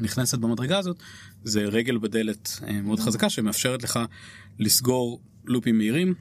נכנסת 0.00 0.38
במדרגה 0.38 0.78
הזאת 0.78 0.96
זה 1.44 1.64
רגל 1.64 1.98
בדלת 1.98 2.60
אה, 2.66 2.80
מאוד 2.82 3.00
חזקה 3.00 3.30
שמאפשרת 3.30 3.82
לך 3.82 4.00
לסגור 4.58 5.20
loop 5.44 5.67
ים 5.67 5.78
מהירים 5.78 6.14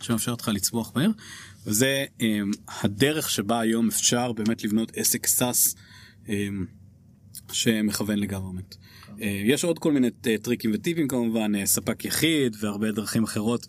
שמאפשרת 0.00 0.40
לך 0.40 0.48
לצמוח 0.48 0.92
מהר 0.96 1.10
וזה 1.66 2.04
אה, 2.20 2.40
הדרך 2.82 3.30
שבה 3.30 3.60
היום 3.60 3.88
אפשר 3.88 4.32
באמת 4.32 4.64
לבנות 4.64 4.92
עסק 4.96 5.26
SaaS 5.26 5.74
אה, 6.28 6.48
שמכוון 7.52 8.18
ל 8.18 8.23
government. 8.23 8.74
אה, 9.22 9.42
יש 9.44 9.64
עוד 9.64 9.78
כל 9.78 9.92
מיני 9.92 10.10
אה, 10.26 10.36
טריקים 10.42 10.70
וטיפים 10.74 11.08
כמובן 11.08 11.54
אה, 11.54 11.66
ספק 11.66 12.04
יחיד 12.04 12.56
והרבה 12.60 12.92
דרכים 12.92 13.24
אחרות 13.24 13.66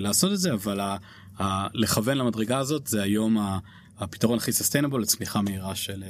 לעשות 0.00 0.32
את 0.32 0.38
זה 0.38 0.52
אבל 0.52 0.80
ה- 0.80 0.96
ה- 1.38 1.66
לכוון 1.74 2.18
למדרגה 2.18 2.58
הזאת 2.58 2.86
זה 2.86 3.02
היום 3.02 3.38
ה- 3.38 3.58
הפתרון 3.98 4.38
הכי 4.38 4.52
sustainable 4.52 5.02
לצמיחה 5.02 5.42
מהירה 5.42 5.74
של 5.74 6.04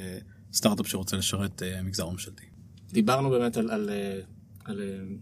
סטארט-אפ 0.53 0.87
שרוצה 0.87 1.17
לשרת 1.17 1.61
מגזר 1.83 2.09
ממשלתי. 2.09 2.43
דיברנו 2.91 3.29
באמת 3.29 3.57
על, 3.57 3.71
על, 3.71 3.89
על 4.65 4.81
אה, 4.81 5.15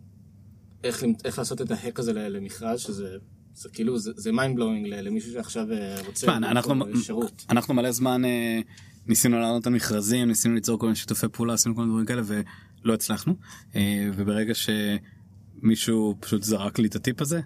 איך, 0.83 1.03
איך 1.25 1.39
לעשות 1.39 1.61
את 1.61 1.71
ההק 1.71 1.99
הזה 1.99 2.13
למכרז, 2.13 2.79
שזה 2.79 3.17
זה 3.55 3.69
כאילו, 3.73 3.99
זה, 3.99 4.29
blowing 4.29 4.87
ל- 4.87 5.07
למישהו 5.07 5.31
שעכשיו 5.31 5.73
אה, 5.73 5.95
רוצה 6.05 6.37
אנחנו, 6.37 6.85
שירות. 7.03 7.45
אנחנו 7.49 7.73
מלא 7.73 7.91
זמן 7.91 8.25
אה, 8.25 8.59
ניסינו 9.07 9.39
לענות 9.39 9.67
על 9.67 9.73
מכרזים, 9.73 10.27
ניסינו 10.27 10.55
ליצור 10.55 10.79
כל 10.79 10.85
מיני 10.85 10.95
שיתופי 10.95 11.27
פעולה, 11.31 11.53
עשינו 11.53 11.75
כל 11.75 11.81
מיני 11.81 11.91
דברים 11.91 12.05
כאלה 12.05 12.21
ולא 12.25 12.93
הצלחנו. 12.93 13.35
אה, 13.75 14.09
וברגע 14.15 14.53
שמישהו 14.55 16.15
פשוט 16.19 16.43
זרק 16.43 16.79
לי 16.79 16.87
את 16.87 16.95
הטיפ 16.95 17.21
הזה, 17.21 17.41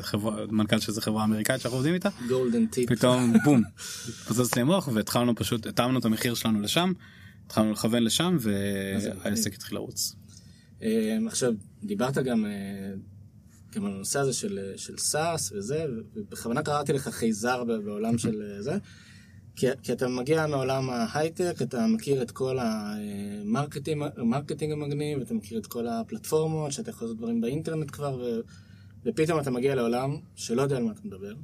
חברה, 0.00 0.46
מנכ"ל 0.50 0.78
של 0.78 0.88
איזה 0.88 1.00
חברה 1.00 1.24
אמריקאית 1.24 1.60
שאנחנו 1.60 1.78
עובדים 1.78 1.94
איתה, 1.94 2.08
גולדן 2.28 2.66
טיפ. 2.66 2.90
פתאום 2.90 3.32
בום, 3.44 3.62
פוצץ 4.28 4.54
לי 4.54 4.62
המוח 4.62 4.88
והתחלנו 4.92 5.34
פשוט, 5.34 5.66
התאמנו 5.66 5.98
את 5.98 6.04
המחיר 6.04 6.34
שלנו 6.34 6.60
לשם, 6.60 6.92
התחלנו 7.46 7.72
לכוון 7.72 8.02
לשם 8.02 8.36
והעסק 8.40 9.54
התחיל 9.54 9.78
לרוץ. 9.78 10.16
עכשיו, 11.26 11.52
דיברת 11.84 12.18
גם, 12.18 12.44
על 13.84 13.92
הנושא 13.92 14.18
הזה 14.18 14.32
של, 14.32 14.58
אה, 14.58 14.78
של 14.78 14.98
SaaS 14.98 15.52
וזה, 15.52 15.86
ובכוונה 16.14 16.62
קראתי 16.62 16.92
לך 16.92 17.08
חייזר 17.08 17.64
בעולם 17.64 18.18
של 18.24 18.42
אה, 18.42 18.62
זה. 18.62 18.78
כי, 19.56 19.66
כי 19.82 19.92
אתה 19.92 20.08
מגיע 20.08 20.46
מעולם 20.46 20.90
ההייטק, 20.90 21.62
אתה 21.62 21.86
מכיר 21.86 22.22
את 22.22 22.30
כל 22.30 22.58
ה 22.60 22.74
marketing 22.74 24.02
ה 24.16 24.22
marketing 24.22 24.72
המגניב, 24.72 25.20
אתה 25.20 25.34
מכיר 25.34 25.58
את 25.58 25.66
כל 25.66 25.86
הפלטפורמות, 25.86 26.72
שאתה 26.72 26.90
יכול 26.90 27.08
לעשות 27.08 27.18
דברים 27.18 27.40
באינטרנט 27.40 27.90
כבר, 27.90 28.18
ו, 28.20 28.40
ופתאום 29.04 29.40
אתה 29.40 29.50
מגיע 29.50 29.74
לעולם 29.74 30.16
שלא 30.34 30.62
יודע 30.62 30.76
על 30.76 30.82
מה 30.82 30.92
אתה 30.92 31.00
מדבר, 31.04 31.34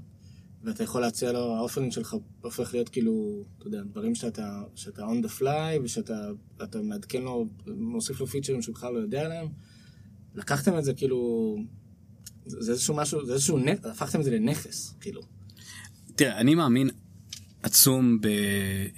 ואתה 0.65 0.83
יכול 0.83 1.01
להציע 1.01 1.33
לו, 1.33 1.57
האופרינג 1.57 1.93
שלך 1.93 2.17
הופך 2.41 2.75
להיות 2.75 2.89
כאילו, 2.89 3.45
אתה 3.59 3.67
יודע, 3.67 3.83
דברים 3.83 4.15
שאתה, 4.15 4.63
שאתה 4.75 5.03
on 5.03 5.27
the 5.27 5.41
fly, 5.41 5.85
ושאתה 5.85 6.31
אתה 6.63 6.83
מעדכן 6.83 7.23
לו, 7.23 7.47
מוסיף 7.67 8.21
לו 8.21 8.27
פיצ'רים 8.27 8.63
שהוא 8.63 8.75
בכלל 8.75 8.93
לא 8.93 8.99
יודע 8.99 9.25
עליהם. 9.25 9.49
לקחתם 10.35 10.79
את 10.79 10.85
זה 10.85 10.95
כאילו, 10.95 11.57
זה 12.47 12.73
איזשהו 12.73 12.97
משהו, 12.97 13.27
זה 13.27 13.33
איזשהו, 13.33 13.59
נכ- 13.59 13.89
הפכתם 13.89 14.21
את 14.21 14.25
זה 14.25 14.31
לנכס, 14.31 14.95
כאילו. 15.01 15.21
תראה, 16.17 16.39
אני 16.41 16.55
מאמין 16.55 16.91
עצום 17.63 18.19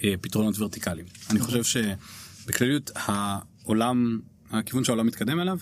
בפתרונות 0.00 0.58
ורטיקליים. 0.58 1.06
אני 1.30 1.40
חושב 1.40 1.62
שבכלליות 1.64 2.90
העולם, 2.94 4.20
הכיוון 4.50 4.84
שהעולם 4.84 5.06
מתקדם 5.06 5.40
אליו, 5.40 5.58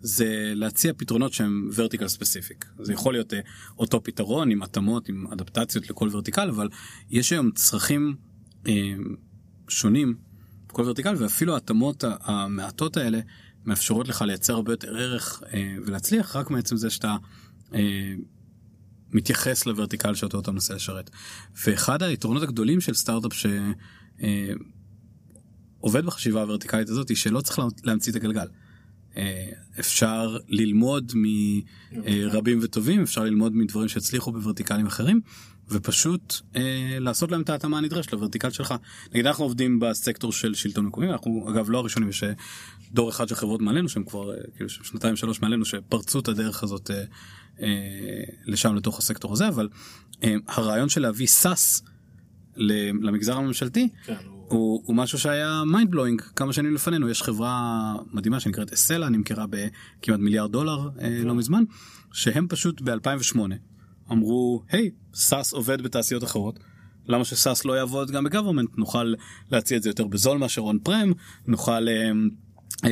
זה 0.00 0.52
להציע 0.54 0.92
פתרונות 0.96 1.32
שהם 1.32 1.70
ורטיקל 1.74 2.08
ספציפיק. 2.08 2.64
זה 2.82 2.92
יכול 2.92 3.14
להיות 3.14 3.34
אה, 3.34 3.40
אותו 3.78 4.02
פתרון 4.02 4.50
עם 4.50 4.62
התאמות, 4.62 5.08
עם 5.08 5.26
אדפטציות 5.32 5.90
לכל 5.90 6.08
ורטיקל, 6.12 6.48
אבל 6.48 6.68
יש 7.10 7.32
היום 7.32 7.50
צרכים 7.50 8.16
אה, 8.66 8.72
שונים 9.68 10.14
בכל 10.68 10.82
ורטיקל, 10.82 11.14
ואפילו 11.18 11.54
ההתאמות 11.54 12.04
המעטות 12.20 12.96
האלה 12.96 13.20
מאפשרות 13.66 14.08
לך 14.08 14.22
לייצר 14.22 14.54
הרבה 14.54 14.72
יותר 14.72 14.96
ערך 14.96 15.42
אה, 15.54 15.76
ולהצליח 15.86 16.36
רק 16.36 16.50
מעצם 16.50 16.76
זה 16.76 16.90
שאתה 16.90 17.16
אה, 17.74 18.14
מתייחס 19.12 19.66
לוורטיקל 19.66 20.14
שאותו 20.14 20.40
אתה 20.40 20.52
מנסה 20.52 20.74
לשרת. 20.74 21.10
ואחד 21.66 22.02
היתרונות 22.02 22.42
הגדולים 22.42 22.80
של 22.80 22.94
סטארט-אפ 22.94 23.32
שעובד 25.80 26.04
בחשיבה 26.06 26.42
הוורטיקלית 26.42 26.88
הזאת 26.88 27.08
היא 27.08 27.16
שלא 27.16 27.40
צריך 27.40 27.58
לה- 27.58 27.64
להמציא 27.84 28.12
את 28.12 28.16
הגלגל. 28.16 28.46
אה, 29.16 29.48
אפשר 29.80 30.36
ללמוד 30.48 31.12
מרבים 31.14 32.58
וטובים, 32.62 33.02
אפשר 33.02 33.24
ללמוד 33.24 33.56
מדברים 33.56 33.88
שהצליחו 33.88 34.32
בוורטיקלים 34.32 34.86
אחרים, 34.86 35.20
ופשוט 35.68 36.34
אה, 36.56 36.96
לעשות 37.00 37.30
להם 37.30 37.40
את 37.40 37.50
ההתאמה 37.50 37.78
הנדרשת 37.78 38.12
לוורטיקל 38.12 38.50
שלך. 38.50 38.74
נגיד 39.12 39.26
אנחנו 39.26 39.44
עובדים 39.44 39.80
בסקטור 39.80 40.32
של 40.32 40.54
שלטון 40.54 40.86
מקומי, 40.86 41.10
אנחנו 41.10 41.46
אגב 41.50 41.70
לא 41.70 41.78
הראשונים, 41.78 42.08
יש 42.08 42.24
אה, 42.24 42.32
דור 42.92 43.10
אחד 43.10 43.28
של 43.28 43.34
חברות 43.34 43.62
מעלינו 43.62 43.88
שהם 43.88 44.04
כבר 44.04 44.32
אה, 44.32 44.36
כאילו 44.56 44.70
שנתיים 44.70 45.16
שלוש 45.16 45.42
מעלינו 45.42 45.64
שפרצו 45.64 46.18
את 46.18 46.28
הדרך 46.28 46.62
הזאת 46.62 46.90
אה, 46.90 47.04
אה, 47.60 47.68
לשם 48.46 48.74
לתוך 48.74 48.98
הסקטור 48.98 49.32
הזה, 49.32 49.48
אבל 49.48 49.68
אה, 50.24 50.34
הרעיון 50.48 50.88
של 50.88 51.02
להביא 51.02 51.26
סאס 51.26 51.82
למגזר 52.56 53.36
הממשלתי 53.36 53.88
כן, 54.04 54.14
הוא... 54.24 54.34
הוא, 54.48 54.82
הוא 54.84 54.96
משהו 54.96 55.18
שהיה 55.18 55.62
mind 55.66 55.90
blowing 55.90 56.22
כמה 56.22 56.52
שנים 56.52 56.74
לפנינו 56.74 57.08
יש 57.08 57.22
חברה 57.22 57.94
מדהימה 58.12 58.40
שנקראת 58.40 58.72
Accela 58.72 59.08
נמכרה 59.08 59.44
בכמעט 59.46 60.20
מיליארד 60.20 60.52
דולר 60.52 60.88
אה, 61.00 61.20
לא 61.24 61.34
מזמן 61.34 61.64
שהם 62.12 62.46
פשוט 62.48 62.80
ב2008 62.80 63.38
אמרו 64.12 64.62
היי 64.70 64.90
SaaS 65.14 65.52
עובד 65.52 65.82
בתעשיות 65.82 66.24
אחרות. 66.24 66.58
למה 67.06 67.24
ש 67.24 67.37
SaaS 67.37 67.64
לא 67.64 67.72
יעבוד 67.72 68.10
גם 68.10 68.24
ב 68.24 68.28
government 68.28 68.70
נוכל 68.78 69.14
להציע 69.50 69.76
את 69.76 69.82
זה 69.82 69.88
יותר 69.90 70.06
בזול 70.06 70.38
מאשר 70.38 70.60
on-prem 70.60 71.12
נוכל 71.46 71.88
אה, 71.88 72.10
אה, 72.84 72.90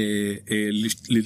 אה, 0.50 0.68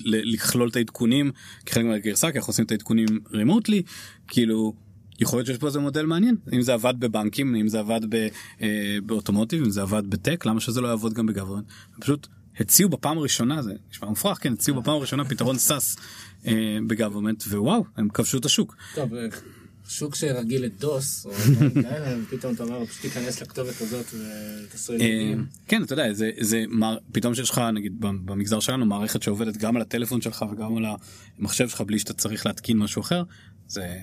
לכלול 0.05 0.69
את 0.69 0.77
העדכונים 0.77 1.33
כחלק 1.67 1.85
מהגרסה 1.85 2.33
כי 2.33 2.39
אנחנו 2.39 2.51
עושים 2.51 2.65
את 2.65 2.71
העדכונים 2.71 3.07
remotely 3.33 3.83
כאילו 4.29 4.75
יכול 5.21 5.39
להיות 5.39 5.47
שיש 5.47 5.59
פה 5.59 5.67
איזה 5.67 5.79
מודל 5.79 6.07
מעניין 6.07 6.37
אם 6.53 6.63
זה 6.63 6.75
עבד 6.75 6.95
בבנקים 6.99 7.55
אם 7.55 7.69
זה 7.69 7.79
עבד 7.79 8.15
אה, 8.15 8.99
ב 9.07 9.12
automotive 9.12 9.63
אם 9.63 9.71
זה 9.71 9.83
עבד 9.83 10.11
ב 10.11 10.18
tech 10.18 10.47
למה 10.47 10.61
שזה 10.61 10.81
לא 10.81 10.89
יעבוד 10.89 11.15
גם 11.15 11.27
ב 11.27 11.30
government 11.30 11.65
פשוט 12.01 12.27
הציעו 12.61 12.89
בפעם 12.89 13.19
הראשונה 13.19 13.63
זה 13.63 13.73
נשמע 13.91 14.09
מופרך 14.09 14.39
כן 14.43 14.53
הציעו 14.53 14.81
בפעם 14.81 14.95
הראשונה 14.95 15.25
פתרון 15.25 15.59
SaaS 15.59 15.97
אה, 16.47 16.79
ב 16.87 16.92
government 16.92 17.43
ווואו 17.43 17.85
הם 17.97 18.09
כבשו 18.09 18.39
את 18.39 18.45
השוק. 18.45 18.77
טוב, 18.95 19.15
אה, 19.15 19.27
שוק 19.89 20.15
שרגיל 20.15 20.65
ל 20.65 20.77
DOS, 20.77 21.27
או 21.27 21.31
כאלה, 21.83 22.19
ופתאום 22.23 22.55
אתה 22.55 22.65
אומר, 22.65 22.87
פשוט 22.87 23.03
תיכנס 23.03 23.43
לכתובת 23.43 23.81
הזאת 23.81 24.07
ותעשו 24.15 24.93
אה. 24.93 25.35
כן 25.69 25.83
אתה 25.83 25.93
יודע 25.93 26.13
זה 26.41 26.65
פתאום 27.13 27.35
שיש 27.35 27.51
לך 27.51 27.59
נגיד 27.59 28.01
במגזר 28.01 28.61
שלנו 28.61 28.87
מערכת 28.87 29.23
שעובדת 29.23 29.57
גם 29.57 29.77
על 29.77 29.83
הטלפון 29.83 30.21
שלך 30.21 30.45
וגם 30.53 30.77
על 30.77 30.85
המחשב 31.39 31.69
שלך 31.69 31.81
בלי 31.81 31.99
שאתה 31.99 32.13
צריך 32.13 32.47
להתקין 32.47 32.79
משהו 32.79 33.03
אחר 33.03 33.23
זה 33.69 33.97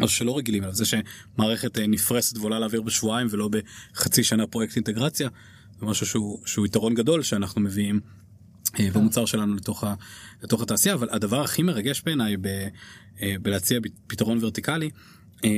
משהו 0.00 0.16
שלא 0.16 0.38
רגילים 0.38 0.62
אליו 0.62 0.74
זה 0.74 0.84
שמערכת 0.84 1.78
אה, 1.78 1.86
נפרסת 1.86 2.38
ועולה 2.38 2.58
לאוויר 2.58 2.82
בשבועיים 2.82 3.26
ולא 3.30 3.50
בחצי 3.94 4.24
שנה 4.24 4.46
פרויקט 4.46 4.76
אינטגרציה 4.76 5.28
זה 5.80 5.86
משהו 5.86 6.06
שהוא 6.46 6.66
יתרון 6.66 6.94
גדול 6.94 7.22
שאנחנו 7.22 7.60
מביאים. 7.60 8.00
אה, 8.80 8.90
במוצר 8.92 9.26
שלנו 9.26 9.54
לתוך, 9.54 9.84
ה, 9.84 9.94
לתוך 10.42 10.62
התעשייה 10.62 10.94
אבל 10.94 11.08
הדבר 11.10 11.40
הכי 11.40 11.62
מרגש 11.62 12.02
בעיניי 12.06 12.36
ב, 12.36 12.46
אה, 13.22 13.34
בלהציע 13.42 13.80
פתרון 14.06 14.38
ורטיקלי 14.44 14.90
אה, 15.44 15.50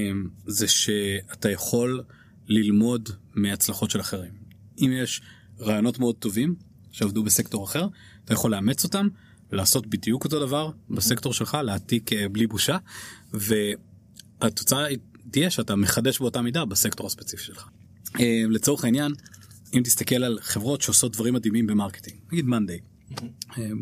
זה 0.46 0.68
שאתה 0.68 1.50
יכול 1.50 2.02
ללמוד 2.46 3.08
מהצלחות 3.34 3.90
של 3.90 4.00
אחרים. 4.00 4.32
אם 4.78 4.92
יש 5.02 5.22
רעיונות 5.60 5.98
מאוד 5.98 6.16
טובים 6.16 6.54
שעבדו 6.92 7.22
בסקטור 7.22 7.64
אחר 7.64 7.86
אתה 8.24 8.32
יכול 8.32 8.50
לאמץ 8.50 8.84
אותם 8.84 9.08
לעשות 9.52 9.86
בדיוק 9.86 10.24
אותו 10.24 10.46
דבר 10.46 10.70
בסקטור 10.90 11.32
שלך 11.32 11.58
להעתיק 11.64 12.10
בלי 12.32 12.46
בושה 12.46 12.78
והתוצאה 13.32 14.86
תהיה 15.30 15.50
שאתה 15.50 15.76
מחדש 15.76 16.18
באותה 16.18 16.42
מידה 16.42 16.64
בסקטור 16.64 17.06
הספציפי 17.06 17.42
שלך. 17.42 17.68
לצורך 18.50 18.84
העניין 18.84 19.12
אם 19.74 19.82
תסתכל 19.84 20.24
על 20.24 20.38
חברות 20.42 20.82
שעושות 20.82 21.12
דברים 21.12 21.34
מדהימים 21.34 21.66
ב 21.66 21.71
marketing 21.71 22.16
נגיד 22.32 22.44
מאנדיי. 22.44 22.78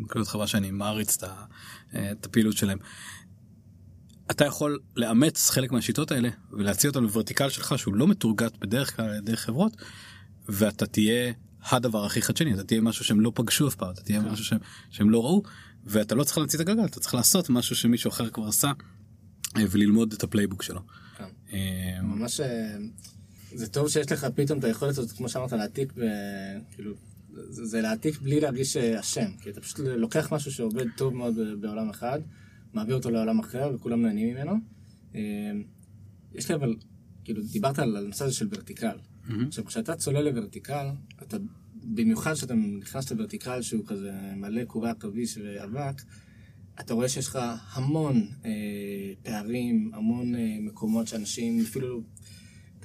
כזאת 0.09 0.29
חברה 0.29 0.47
שאני 0.47 0.71
מעריץ 0.71 1.17
את 1.17 1.31
אה, 1.95 2.13
את 2.13 2.27
הפעילות 2.27 2.57
שלהם. 2.57 2.79
אתה 4.31 4.45
יכול 4.45 4.79
לאמץ 4.97 5.51
חלק 5.51 5.73
מהשיטות 5.73 6.11
האלה 6.11 6.29
ולהציע 6.53 6.91
אותם 6.91 7.03
ל 7.03 7.08
vertical 7.08 7.49
שלך 7.49 7.79
שהוא 7.79 7.95
לא 7.95 8.09
מטורגט 8.09 8.59
בדרך 8.59 8.97
כלל 8.97 9.05
על 9.05 9.17
ידי 9.17 9.37
חברות 9.37 9.77
ואתה 10.49 10.87
תהיה 10.87 11.33
הדבר 11.63 12.05
הכי 12.05 12.23
חדשני 12.23 12.55
אתה 12.55 12.65
תהיה 12.65 12.81
משהו 12.81 13.05
שהם 13.05 13.21
לא 13.21 13.33
פגשו 13.35 13.69
אף 13.69 13.75
פעם 13.75 13.91
אתה 13.91 14.03
תהיה 14.03 14.21
משהו 14.21 14.45
שהם, 14.45 14.59
שהם 14.91 15.11
לא 15.11 15.23
ראו 15.23 15.43
ואתה 15.85 16.15
לא 16.15 16.25
צריך 16.25 16.39
להמציא 16.39 16.59
את 16.59 16.69
הגלגל 16.69 16.85
אתה 16.85 17.01
צריך 17.01 17.15
לעשות 17.15 17.51
משהו 17.51 17.77
שמישהו 17.77 18.11
אחר 18.11 18.31
כבר 18.31 18.49
עשה 18.49 18.73
אה, 19.57 19.65
וללמוד 19.71 20.13
את 20.13 20.23
ה 20.23 20.27
playbook 20.27 20.63
שלו. 20.63 20.81
כן. 21.19 21.25
אה, 21.53 22.03
ממש, 22.03 22.41
אה, 22.41 22.77
זה 23.55 23.69
טוב 23.69 23.89
שיש 23.89 24.13
לך 24.13 24.27
פתאום 24.35 24.59
את 24.59 24.65
היכולת 24.65 24.99
הזאת, 24.99 25.13
כמו 25.13 25.29
שאמרת, 25.29 25.53
להעתיק, 25.53 25.93
ב- 25.97 26.75
כאילו, 26.75 26.95
זה 27.49 27.81
להעתיק 27.81 28.21
בלי 28.21 28.41
להרגיש 28.41 28.77
אה, 28.77 29.01
אשם, 29.01 29.31
כי 29.41 29.51
אתה 29.51 29.61
פשוט 29.61 29.79
לוקח 29.79 30.33
משהו 30.33 30.53
שעובד 30.53 30.87
טוב 30.97 31.15
מאוד 31.15 31.35
בעולם 31.61 31.91
אחד, 31.91 32.21
מעביר 32.75 32.95
אותו 32.95 33.11
לעולם 33.11 33.39
אחר 33.39 33.71
וכולם 33.75 34.03
נהנים 34.03 34.35
ממנו. 34.35 34.53
אה, 35.15 35.21
יש 36.35 36.49
לי 36.49 36.55
אבל, 36.55 36.77
כאילו, 37.25 37.43
דיברת 37.43 37.79
על 37.79 37.97
הנושא 37.97 38.25
הזה 38.25 38.35
של 38.35 38.49
ורטיקל. 38.51 38.97
עכשיו, 39.47 39.65
כשאתה 39.65 39.97
צולל 39.97 40.21
לוורטיקל, 40.21 40.87
אתה, 41.23 41.37
במיוחד 41.83 42.33
כשאתה 42.33 42.55
נכנס 42.55 43.13
לוורטיקל 43.13 43.63
שהוא 43.63 43.87
כזה 43.87 44.13
מלא 44.37 44.65
קורי 44.65 44.91
עכביש 44.91 45.39
ואבק, 45.39 46.03
אתה 46.81 46.95
רואה 46.95 47.09
שיש 47.09 47.27
לך 47.27 47.39
המון 47.73 48.29
אה, 48.45 48.51
פערים, 49.23 49.91
המון 49.95 50.35
אה, 50.35 50.57
מקומות 50.61 51.09
שאנשים 51.09 51.61
אפילו, 51.61 52.03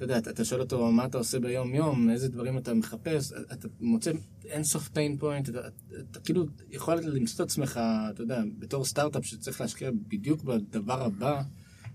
אתה 0.02 0.10
יודע, 0.10 0.18
אתה, 0.18 0.30
אתה 0.30 0.44
שואל 0.44 0.60
אותו 0.60 0.92
מה 0.92 1.04
אתה 1.04 1.18
עושה 1.18 1.40
ביום 1.40 1.74
יום, 1.74 2.10
איזה 2.10 2.28
דברים 2.28 2.58
אתה 2.58 2.74
מחפש, 2.74 3.32
אתה 3.52 3.68
מוצא 3.80 4.12
אינסוף 4.44 4.90
pain 4.94 5.22
point, 5.22 5.50
אתה, 5.50 5.60
אתה, 5.60 5.68
אתה 6.10 6.20
כאילו 6.20 6.46
יכול 6.70 6.94
למצוא 6.94 7.44
את 7.44 7.50
עצמך, 7.50 7.80
אתה 8.10 8.22
יודע, 8.22 8.42
בתור 8.58 8.84
סטארט-אפ 8.84 9.26
שצריך 9.26 9.60
להשקיע 9.60 9.90
בדיוק 10.08 10.42
בדבר 10.44 11.02
הבא, 11.02 11.42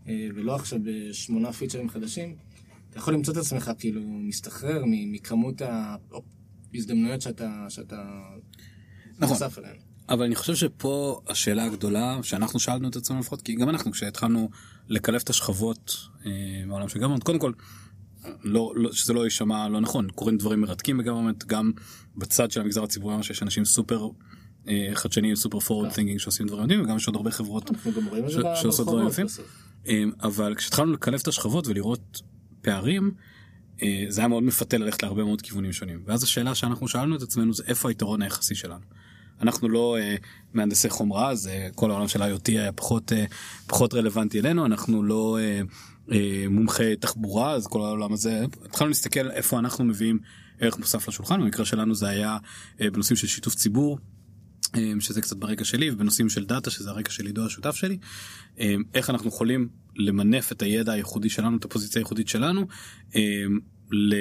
אה, 0.07 0.27
ולא 0.35 0.55
עכשיו 0.55 0.79
בשמונה 0.83 1.53
פיצ'רים 1.53 1.89
חדשים, 1.89 2.35
אתה 2.89 2.97
יכול 2.97 3.13
למצוא 3.13 3.33
את 3.33 3.37
עצמך 3.37 3.71
כאילו 3.79 4.01
מסתחרר 4.03 4.83
מכמות 4.85 5.61
ההזדמנויות 6.73 7.21
שאתה, 7.21 7.65
שאתה 7.69 8.03
נכון. 9.19 9.37
נחשף 9.37 9.57
אליהן. 9.57 9.75
אבל 10.09 10.25
אני 10.25 10.35
חושב 10.35 10.55
שפה 10.55 11.21
השאלה 11.27 11.63
הגדולה 11.63 12.19
שאנחנו 12.23 12.59
שאלנו 12.59 12.87
את 12.87 12.95
עצמנו 12.95 13.19
לפחות 13.19 13.41
כי 13.41 13.55
גם 13.55 13.69
אנחנו 13.69 13.91
כשהתחלנו 13.91 14.49
לקלף 14.87 15.23
את 15.23 15.29
השכבות 15.29 15.95
אה, 16.25 16.31
מהעולם 16.65 16.89
של 16.89 16.99
גוורמנט 16.99 17.23
קודם 17.23 17.39
כל 17.39 17.51
לא, 18.43 18.73
לא 18.75 18.91
שזה 18.93 19.13
לא 19.13 19.23
יישמע 19.23 19.69
לא 19.69 19.81
נכון 19.81 20.07
קורים 20.15 20.37
דברים 20.37 20.61
מרתקים 20.61 20.97
בגוורמנט 20.97 21.43
גם 21.45 21.71
בצד 22.17 22.51
של 22.51 22.61
המגזר 22.61 22.83
הציבורי 22.83 23.15
ממש 23.15 23.29
יש 23.29 23.43
אנשים 23.43 23.65
סופר 23.65 24.07
אה, 24.67 24.89
חדשניים 24.93 25.35
סופר 25.35 25.59
פורוורד 25.59 25.91
תינגינג 25.93 26.19
שעושים 26.19 26.47
דברים 26.47 26.63
מדהים 26.63 26.81
וגם 26.83 26.95
יש 26.95 27.07
עוד 27.07 27.15
הרבה 27.15 27.31
חברות 27.31 27.71
ש- 28.29 28.61
שעושות 28.61 28.87
דברים 28.87 29.07
יפים. 29.07 29.25
אה, 29.87 30.03
אבל 30.23 30.55
כשהתחלנו 30.55 30.93
לקלף 30.93 31.21
את 31.21 31.27
השכבות 31.27 31.67
ולראות 31.67 32.21
פערים 32.61 33.11
אה, 33.81 34.05
זה 34.09 34.21
היה 34.21 34.27
מאוד 34.27 34.43
מפתה 34.43 34.77
ללכת 34.77 35.03
להרבה 35.03 35.23
מאוד 35.23 35.41
כיוונים 35.41 35.73
שונים 35.73 36.03
ואז 36.05 36.23
השאלה 36.23 36.55
שאנחנו 36.55 36.87
שאלנו 36.87 37.15
את 37.15 37.21
עצמנו 37.21 37.53
זה 37.53 37.63
איפה 37.67 37.89
היתרון 37.89 38.21
היחסי 38.21 38.55
שלנו. 38.55 38.81
אנחנו 39.41 39.69
לא 39.69 39.97
אה, 39.99 40.15
מהנדסי 40.53 40.89
חומרה 40.89 41.29
אז 41.29 41.47
אה, 41.47 41.67
כל 41.75 41.91
העולם 41.91 42.07
של 42.07 42.21
IoT 42.21 42.47
היה 42.47 42.71
פחות 42.71 43.13
אה, 43.13 43.25
פחות 43.67 43.93
רלוונטי 43.93 44.39
אלינו 44.39 44.65
אנחנו 44.65 45.03
לא 45.03 45.37
אה, 45.41 45.61
מומחי 46.49 46.95
תחבורה 46.95 47.51
אז 47.51 47.67
כל 47.67 47.81
העולם 47.81 48.13
הזה 48.13 48.45
התחלנו 48.65 48.89
להסתכל 48.89 49.31
איפה 49.31 49.59
אנחנו 49.59 49.85
מביאים 49.85 50.19
ערך 50.59 50.77
מוסף 50.77 51.07
לשולחן 51.07 51.41
במקרה 51.41 51.65
שלנו 51.65 51.95
זה 51.95 52.07
היה 52.07 52.37
אה, 52.81 52.91
בנושאים 52.91 53.17
של 53.17 53.27
שיתוף 53.27 53.55
ציבור. 53.55 53.99
אה, 54.75 54.91
שזה 54.99 55.21
קצת 55.21 55.37
ברקע 55.37 55.65
שלי 55.65 55.91
ובנושאים 55.91 56.29
של 56.29 56.45
דאטה 56.45 56.69
שזה 56.69 56.89
הרקע 56.89 57.11
של 57.11 57.25
עידו 57.25 57.45
השותף 57.45 57.75
שלי 57.75 57.97
אה, 58.59 58.75
איך 58.93 59.09
אנחנו 59.09 59.27
יכולים 59.29 59.69
למנף 59.95 60.51
את 60.51 60.61
הידע 60.61 60.91
הייחודי 60.91 61.29
שלנו 61.29 61.57
את 61.57 61.65
הפוזיציה 61.65 61.99
הייחודית 61.99 62.27
שלנו 62.27 62.67
אה, 63.15 63.21
ל- 63.91 64.13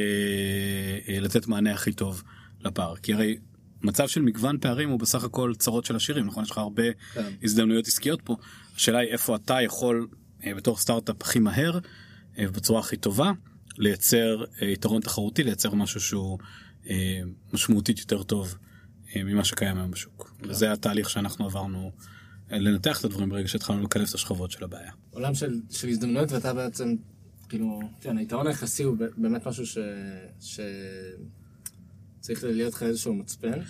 אה, 1.09 1.21
לתת 1.21 1.47
מענה 1.47 1.73
הכי 1.73 1.93
טוב 1.93 2.23
לפער 2.61 2.97
כי 2.97 3.15
הרי 3.15 3.37
מצב 3.83 4.09
של 4.09 4.23
מגוון 4.23 4.59
פערים 4.59 4.89
הוא 4.89 5.01
בסך 5.01 5.25
הכל 5.25 5.53
צרות 5.59 5.85
של 5.85 5.97
עשירים 5.97 6.27
נכון 6.27 6.45
יש 6.45 6.51
לך 6.51 6.59
הרבה 6.59 6.93
כן. 7.15 7.33
הזדמנויות 7.43 7.87
עסקיות 7.87 8.23
פה 8.25 8.37
השאלה 8.77 8.99
היא 8.99 9.09
איפה 9.09 9.37
אתה 9.37 9.63
יכול 9.63 10.07
אה, 10.11 10.17
בתור 10.45 10.77
סטארט-אפ 10.77 11.17
הכי 11.21 11.39
מהר 11.39 11.79
אה, 12.39 12.45
ובצורה 12.49 12.81
הכי 12.81 12.97
טובה 12.97 13.33
לייצר 13.79 14.45
אה, 14.63 14.67
יתרון 14.67 15.03
תחרותי 15.03 15.45
לייצר 15.45 15.75
משהו 15.75 16.01
שהוא 16.01 16.39
אה, 16.91 17.21
משמעותית 17.53 17.99
יותר 17.99 18.23
טוב 18.23 18.57
אה, 19.17 19.25
ממה 19.25 19.45
שקיים 19.45 19.77
היום 19.77 19.91
בשוק 19.91 20.37
וזה 20.43 20.73
התהליך 20.73 21.11
שאנחנו 21.11 21.45
עברנו 21.45 21.93
אה, 22.53 22.59
לנתח 22.59 23.01
את 23.01 23.05
הדברים 23.05 23.29
ברגע 23.29 23.49
שהתחלנו 23.49 23.83
לקלף 23.83 24.09
את 24.11 24.15
השכבות 24.15 24.51
של 24.51 24.65
הבעיה. 24.65 24.93
עולם 25.11 25.35
של, 25.35 25.61
של 25.71 25.89
הזדמנויות 25.89 26.33
ואתה 26.33 26.55
בעצם, 26.55 26.95
כאילו, 27.49 27.81
כן, 28.01 28.19
היתרון 28.19 28.47
היחסי 28.47 28.83
הוא 28.83 28.97
באמת 29.17 29.47
משהו 29.47 29.67
ש... 29.67 29.79
ש... 30.41 30.61
צריך 32.21 32.45
להיות 32.45 32.75
לך 32.75 32.83
איזשהו 32.83 33.15
מצפן. 33.15 33.61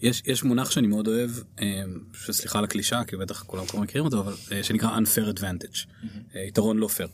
יש 0.00 0.22
יש 0.26 0.44
מונח 0.44 0.70
שאני 0.70 0.86
מאוד 0.86 1.08
אוהב 1.08 1.30
אה, 1.60 1.82
שסליחה 2.12 2.58
על 2.58 2.64
הקלישה 2.64 3.04
כי 3.04 3.16
בטח 3.16 3.42
כולם 3.42 3.66
כבר 3.66 3.80
מכירים 3.80 4.04
אותו 4.04 4.20
אבל 4.20 4.32
אה, 4.52 4.62
שנקרא 4.62 4.98
unfair 4.98 5.38
advantage 5.38 5.86
אה, 6.34 6.40
יתרון 6.40 6.78
לא 6.78 6.88
פייר. 6.88 7.08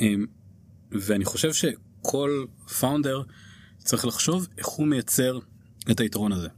אה, 0.00 0.14
ואני 0.90 1.24
חושב 1.24 1.52
שכל 1.52 2.44
פאונדר 2.80 3.22
צריך 3.78 4.04
לחשוב 4.04 4.48
איך 4.58 4.66
הוא 4.66 4.86
מייצר 4.86 5.38
את 5.90 6.00
היתרון 6.00 6.32
הזה. 6.32 6.48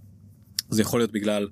זה 0.70 0.82
יכול 0.82 1.00
להיות 1.00 1.12
בגלל 1.12 1.48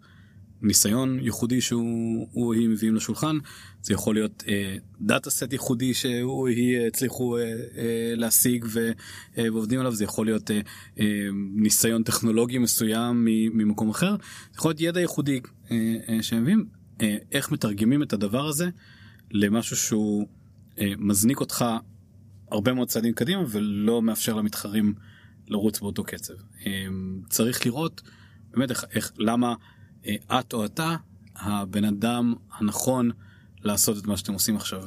ניסיון 0.63 1.19
ייחודי 1.21 1.61
שהוא 1.61 2.29
הוא 2.33 2.47
או 2.47 2.53
היא 2.53 2.69
מביאים 2.69 2.95
לשולחן. 2.95 3.39
זה 3.83 3.95
יכול 3.95 4.15
להיות 4.15 4.45
אה, 4.49 4.77
דאטה 5.01 5.31
סט 5.31 5.53
ייחודי 5.53 5.95
שהוא 5.95 6.41
או 6.41 6.47
היא 6.47 6.79
הצליחו 6.87 7.37
אה, 7.37 7.43
אה, 7.43 8.13
להשיג 8.17 8.65
ו, 8.69 8.91
אה, 9.39 9.53
ועובדים 9.53 9.81
עליו. 9.81 9.95
זה 9.95 10.05
יכול 10.05 10.27
להיות 10.27 10.51
אה, 10.51 10.61
אה, 11.01 11.29
ניסיון 11.55 12.03
טכנולוגי 12.03 12.59
מסוים 12.59 13.25
ממקום 13.25 13.91
אחר. 13.91 14.17
זה 14.53 14.59
יכול 14.59 14.69
להיות 14.69 14.81
ידע 14.81 15.01
ייחודי 15.01 15.41
אה, 15.71 15.97
אה, 16.09 16.23
שהם 16.23 16.43
מביאים. 16.43 16.67
אה, 17.01 17.17
איך 17.33 17.53
מתרגמים 17.53 18.03
את 18.03 18.13
הדבר 18.13 18.47
הזה 18.47 18.69
למשהו 19.31 19.77
שהוא 19.77 20.27
אה, 20.79 20.93
מזניק 20.99 21.41
אותך 21.41 21.65
הרבה 22.51 22.73
מאוד 22.73 22.89
צעדים 22.89 23.13
קדימה 23.13 23.43
ולא 23.49 24.03
מאפשר 24.03 24.35
למתחרים 24.35 24.95
לרוץ 25.49 25.81
באותו 25.81 26.05
קצב. 26.05 26.35
אה, 26.67 26.87
צריך 27.29 27.67
לראות 27.67 28.03
באמת 28.51 28.71
איך, 28.71 28.85
איך 28.91 29.13
למה 29.19 29.55
את 30.15 30.53
או 30.53 30.65
אתה 30.65 30.97
הבן 31.37 31.85
אדם 31.85 32.35
הנכון 32.59 33.11
לעשות 33.63 33.99
את 33.99 34.07
מה 34.07 34.17
שאתם 34.17 34.33
עושים 34.33 34.57
עכשיו. 34.57 34.85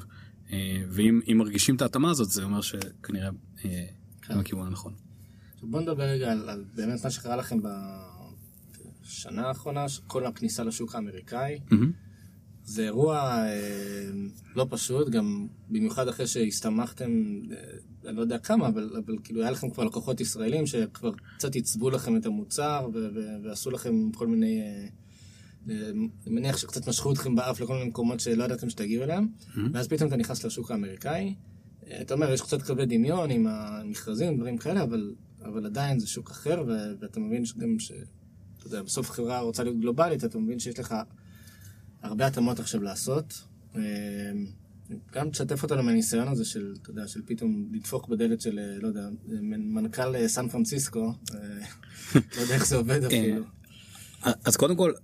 אה, 0.52 0.84
ואם 0.90 1.22
אם 1.32 1.38
מרגישים 1.38 1.76
את 1.76 1.82
ההתאמה 1.82 2.10
הזאת 2.10 2.30
זה 2.30 2.44
אומר 2.44 2.62
שכנראה 2.62 3.30
אה, 3.66 3.86
כן. 4.22 4.40
הכיוון 4.40 4.68
הנכון. 4.68 4.94
בוא 5.62 5.82
נדבר 5.82 6.04
רגע 6.04 6.32
על, 6.32 6.50
על 6.50 6.64
באמת 6.76 7.04
מה 7.04 7.12
שקרה 7.12 7.36
לכם 7.36 7.60
בשנה 9.04 9.48
האחרונה, 9.48 9.86
כל 10.08 10.26
הכניסה 10.26 10.64
לשוק 10.64 10.96
האמריקאי. 10.96 11.60
מהמם. 11.72 11.92
זה 12.64 12.84
אירוע 12.84 13.18
אה, 13.18 14.10
לא 14.56 14.68
פשוט, 14.70 15.10
גם 15.10 15.48
במיוחד 15.70 16.08
אחרי 16.08 16.28
שהסתמכתם, 16.28 17.12
אה, 17.52 18.10
אני 18.10 18.16
לא 18.16 18.22
יודע 18.22 18.38
כמה, 18.38 18.68
אבל, 18.68 18.98
אבל 19.06 19.16
כאילו 19.24 19.42
היה 19.42 19.52
לכם 19.52 19.70
כבר 19.70 19.84
לקוחות 19.84 20.22
ישראלים 20.22 20.68
שכבר 20.68 21.12
קצת 21.38 21.56
עיצבו 21.56 21.90
לכם 21.90 22.18
את 22.18 22.26
המוצר 22.26 22.90
ו- 22.94 23.08
ו- 23.16 23.44
ועשו 23.44 23.72
לכם 23.72 24.12
כל 24.12 24.28
מיני... 24.28 24.62
אה, 24.62 24.66
אה, 24.66 24.88
אני 25.72 26.10
מניח 26.36 26.58
שקצת 26.58 26.88
משכו 26.88 27.12
אתכם 27.14 27.36
באף 27.36 27.60
לכל 27.62 27.74
מיני 27.74 27.90
מקומות 27.90 28.20
שלא 28.20 28.44
ידעתם 28.44 28.70
שתגיעו 28.70 29.04
אליהם, 29.04 29.28
ואז 29.74 29.88
פתאום 29.88 30.08
אתה 30.08 30.18
נכנס 30.18 30.46
לשוק 30.46 30.72
האמריקאי. 30.72 31.36
אה, 31.88 32.02
אתה 32.02 32.14
אומר, 32.14 32.32
יש 32.32 32.42
קצת 32.42 32.62
קווי 32.62 32.86
דמיון 32.86 33.32
עם 33.32 33.48
המכרזים, 33.48 34.38
דברים 34.38 34.58
כאלה, 34.58 34.84
אבל, 34.84 35.14
אבל 35.42 35.66
עדיין 35.66 36.00
זה 36.00 36.08
שוק 36.08 36.32
אחר, 36.32 36.64
ואתה 37.02 37.20
מבין 37.20 37.44
גם 37.58 37.80
ש... 37.80 37.92
אתה 38.58 38.68
יודע, 38.68 38.82
בסוף 38.84 39.10
חברה 39.12 39.40
רוצה 39.40 39.64
להיות 39.64 39.80
גלובלית, 39.80 40.24
אתה 40.24 40.40
מבין 40.40 40.60
שיש 40.60 40.80
לך 40.80 40.96
הרבה 42.02 42.28
התאמות 42.28 42.60
עכשיו 42.60 42.84
לעשות. 42.84 43.42
אה, 43.76 43.82
גם 45.14 45.30
תשתף 45.30 45.64
אותנו 45.64 45.84
מהניסיון 45.84 46.28
הזה 46.28 46.46
של, 46.46 46.74
אתה 46.82 46.90
יודע, 46.90 47.08
של 47.08 47.22
פתאום 47.26 47.70
לדפוק 47.74 48.08
בדלת 48.08 48.42
של, 48.42 48.60
אה, 48.60 48.78
לא 48.82 48.88
יודע, 48.88 49.08
מנ- 49.28 49.74
מנכ"ל 49.74 50.16
אה, 50.16 50.28
סן 50.28 50.48
פרנסיסקו, 50.48 51.14
אה, 51.34 51.40
לא 52.38 52.42
יודע 52.42 52.54
איך 52.54 52.68
זה 52.68 52.76
עובד 52.76 53.04
אפילו. 53.04 53.44
אז 54.46 54.58
קודם 54.58 54.76
כל 54.76 54.92
אה, 54.96 55.00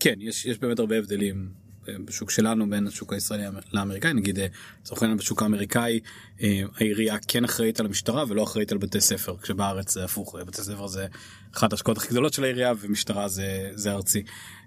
כן 0.00 0.14
יש 0.20 0.46
יש 0.46 0.58
באמת 0.58 0.78
הרבה 0.78 0.98
הבדלים 0.98 1.48
אה, 1.88 1.94
בשוק 2.04 2.30
שלנו 2.30 2.70
בין 2.70 2.86
השוק 2.86 3.12
הישראלי 3.12 3.42
לאמריקאי. 3.72 4.12
נגיד 4.12 4.38
אה, 4.38 4.46
לצורך 4.80 5.02
העניין 5.02 5.18
בשוק 5.18 5.42
האמריקאי 5.42 6.00
אה, 6.42 6.62
העירייה 6.76 7.16
כן 7.28 7.44
אחראית 7.44 7.80
על 7.80 7.86
המשטרה 7.86 8.24
ולא 8.28 8.42
אחראית 8.42 8.72
על 8.72 8.78
בתי 8.78 9.00
ספר 9.00 9.36
כשבארץ 9.36 9.94
זה 9.94 10.04
הפוך 10.04 10.36
אה, 10.36 10.44
בתי 10.44 10.62
ספר 10.62 10.86
זה 10.86 11.06
אחת 11.54 11.72
ההשקעות 11.72 11.96
הכי 11.96 12.08
גדולות 12.08 12.32
של 12.32 12.44
העירייה 12.44 12.72
ומשטרה 12.80 13.28
זה 13.28 13.70
זה 13.74 13.92
ארצי. 13.92 14.22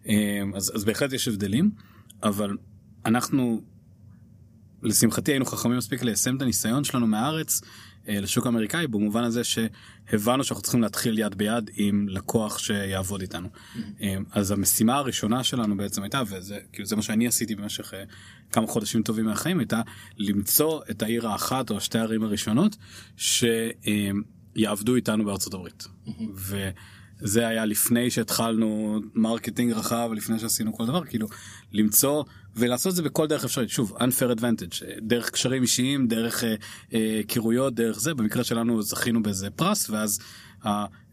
אה, 0.08 0.42
אז 0.56 0.72
אז 0.76 0.84
בהחלט 0.84 1.14
יש 1.14 1.28
הבדלים 1.28 1.72
אבל 2.24 2.58
אנחנו 3.06 3.62
לשמחתי 4.84 5.32
היינו 5.32 5.46
חכמים 5.46 5.78
מספיק 5.78 6.04
ליישם 6.04 6.38
את 6.38 6.42
הניסיון 6.42 6.84
שלנו 6.84 7.08
מהארץ 7.08 7.62
אה, 7.64 7.68
לשוק 8.08 8.46
האמריקאי 8.46 8.88
במובן 8.88 9.24
הזה 9.24 9.42
שהבנו 9.44 10.44
שאנחנו 10.44 10.64
צריכים 10.64 10.82
להתחיל 10.82 11.20
יד 11.20 11.36
ביד 11.36 11.70
עם 11.76 12.08
לקוח 12.10 12.58
שיעבוד 12.58 13.22
איתנו. 13.22 13.50
אה, 14.02 14.16
אז 14.32 14.52
המשימה 14.52 14.96
הראשונה 14.96 15.44
שלנו 15.44 15.78
בעצם 15.78 16.04
הייתה 16.04 16.22
וזה 16.28 16.58
כאילו 16.74 16.88
זה 16.88 16.96
מה 16.96 17.02
שאני 17.02 17.28
עשיתי 17.28 17.56
במשך 17.56 17.94
אה, 17.94 18.04
כמה 18.52 18.68
חודשים 18.68 19.04
טובים 19.04 19.26
מהחיים 19.26 19.60
הייתה 19.60 19.82
למצוא 20.18 20.82
את 20.92 21.02
העיר 21.04 21.28
האחת 21.28 21.72
או 21.72 21.82
שתי 21.82 22.00
הערים 22.00 22.24
הראשונות 22.24 22.78
שיעבדו 23.18 24.96
איתנו 24.96 25.26
בארצות 25.26 25.54
הברית. 25.54 25.88
וזה 26.34 27.48
היה 27.48 27.66
לפני 27.66 28.12
שהתחלנו 28.12 29.00
marketing 29.14 29.72
רחב 29.72 30.10
לפני 30.16 30.40
שעשינו 30.40 30.74
כל 30.74 30.86
דבר 30.86 31.06
כאילו 31.06 31.28
למצוא 31.72 32.24
ולעשות 32.56 32.90
את 32.92 32.96
זה 32.96 33.04
בכל 33.04 33.28
דרך 33.28 33.44
אפשרית. 33.44 33.70
שוב 33.70 33.98
unfair 33.98 34.38
advantage 34.38 34.86
אה, 34.86 34.94
דרך 35.02 35.30
קשרים 35.30 35.62
אישיים 35.62 36.08
דרך 36.08 36.44
אה, 36.44 36.56
אה, 36.94 37.70
דרך 37.70 38.00
זה. 38.00 38.14
במקרה 38.14 38.44
שלנו 38.44 38.82
זכינו 38.82 39.24
באיזה 39.24 39.50
פרס 39.50 39.90
ואז 39.90 40.20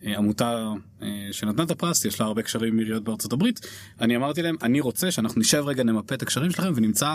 העמותה 0.02 0.72
אה, 1.02 1.28
שנתנה 1.32 1.62
את 1.62 1.70
הפרס 1.70 2.04
יש 2.04 2.20
לה 2.20 2.26
הרבה 2.26 2.42
קשרים 2.42 2.72
עם 2.72 2.78
עיריות 2.78 3.04
בארצות 3.04 3.32
הברית. 3.32 3.66
אני 4.00 4.16
אמרתי 4.16 4.42
להם 4.42 4.56
אני 4.62 4.80
רוצה 4.80 5.10
שאנחנו 5.10 5.40
נשב 5.40 5.64
רגע 5.66 5.82
נמפה 5.82 6.14
את 6.14 6.22
הקשרים 6.22 6.50
שלכם 6.50 6.72
ונמצא 6.76 7.14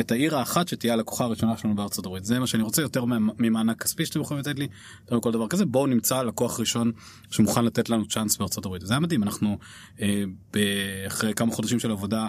את 0.00 0.12
העיר 0.12 0.36
האחת 0.36 0.68
שתהיה 0.68 0.92
הלקוחה 0.92 1.24
הראשונה 1.24 1.56
שלנו 1.56 1.74
בארצות 1.74 2.06
הברית. 2.06 2.24
זה 2.24 2.38
מה 2.38 2.46
שאני 2.46 2.62
רוצה 2.62 2.82
יותר 2.82 3.04
ממ- 3.04 3.30
ממענק 3.38 3.82
כספי 3.82 4.06
שאתם 4.06 4.20
יכולים 4.20 4.40
לתת 4.40 4.58
לי 4.58 4.68
יותר 5.02 5.16
מכל 5.16 5.32
דבר 5.32 5.48
כזה. 5.48 5.64
בואו 5.64 5.86
נמצא 5.86 6.22
לקוח 6.22 6.60
ראשון 6.60 6.92
שמוכן 7.30 7.64
לתת 7.64 7.90
לנו 7.90 8.08
צ'אנס 8.08 8.36
בארצות 8.36 8.66
הברית. 8.66 8.86
זה 8.86 8.92
היה 8.92 9.00
מדהים. 9.00 9.22
אנחנו 9.22 9.58
אה, 10.00 10.24
אחרי 11.06 11.34
כמה 11.34 11.52
חודשים 11.52 11.80
של 11.80 11.90
עבודה 11.90 12.26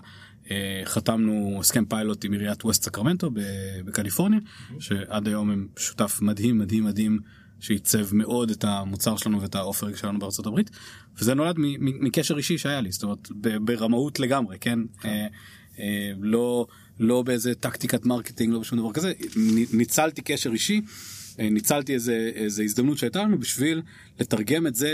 אה, 0.51 0.81
חתמנו 0.85 1.57
הסכם 1.59 1.85
פיילוט 1.85 2.25
עם 2.25 2.31
עיריית 2.33 2.65
ווסט 2.65 2.83
סקרמנטו 2.83 3.31
בקליפורניה 3.85 4.39
שעד 4.79 5.27
היום 5.27 5.49
הם 5.51 5.67
שותף 5.77 6.19
מדהים 6.21 6.57
מדהים 6.57 6.83
מדהים 6.83 7.19
שעיצב 7.60 8.15
מאוד 8.15 8.50
את 8.50 8.63
המוצר 8.63 9.17
שלנו 9.17 9.41
ואת 9.41 9.56
ה 9.55 9.60
offering 9.60 9.95
שלנו 9.95 10.19
בארצות 10.19 10.48
הברית 10.48 10.69
וזה 11.17 11.34
נולד 11.34 11.56
מקשר 11.80 12.38
אישי 12.38 12.58
שהיה 12.58 12.82
לי 12.82 12.91
זאת 12.91 13.04
אומרת 13.04 13.28
ברמאות 13.62 14.19
לגמרי 14.19 14.58
כן? 14.60 14.80
אה, 15.06 15.28
אה, 15.80 16.12
לא 16.19 16.67
לא 17.00 17.22
באיזה 17.22 17.56
טקטיקת 17.56 18.06
marketing 18.05 18.53
לא 18.54 18.60
בשום 18.60 18.80
דבר 18.80 18.93
כזה. 18.93 19.13
ניצלתי 19.74 20.22
קשר 20.22 20.52
אישי 20.52 20.82
אה, 21.39 21.50
ניצלתי 21.50 21.93
איזה 21.93 22.32
איזה 22.36 22.63
הזדמנות 22.63 22.98
שהייתה 22.98 23.24
לנו 23.24 23.39
בשביל 23.39 23.82
לתרגם 24.19 24.67
את 24.67 24.76
זה 24.76 24.93